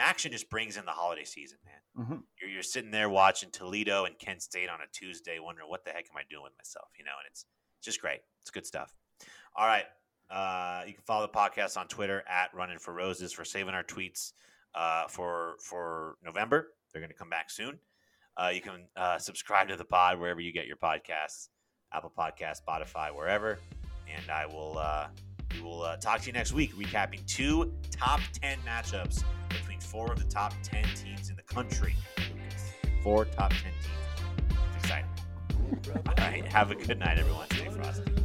[0.00, 2.06] MACtion just brings in the holiday season, man.
[2.06, 2.22] Mhm.
[2.40, 5.90] You're you're sitting there watching Toledo and Kent State on a Tuesday, wondering what the
[5.92, 7.12] heck am I doing with myself, you know?
[7.18, 7.46] And it's
[7.78, 8.20] it's just great.
[8.40, 8.92] It's good stuff.
[9.56, 9.84] All right,
[10.30, 13.84] uh, you can follow the podcast on Twitter at Running for Roses for saving our
[13.84, 14.32] tweets
[14.74, 16.72] uh, for for November.
[16.92, 17.78] They're going to come back soon.
[18.36, 21.50] Uh, you can uh, subscribe to the pod wherever you get your podcasts,
[21.92, 23.60] Apple Podcast, Spotify, wherever.
[24.12, 25.06] And I will uh,
[25.54, 29.22] we will uh, talk to you next week, recapping two top ten matchups
[29.74, 31.94] between four of the top ten teams in the country.
[32.18, 32.72] Lucas.
[33.02, 34.56] Four top ten teams.
[34.74, 35.10] It's exciting.
[36.06, 37.46] All right, have a good night, everyone.
[37.50, 38.23] Stay frosty.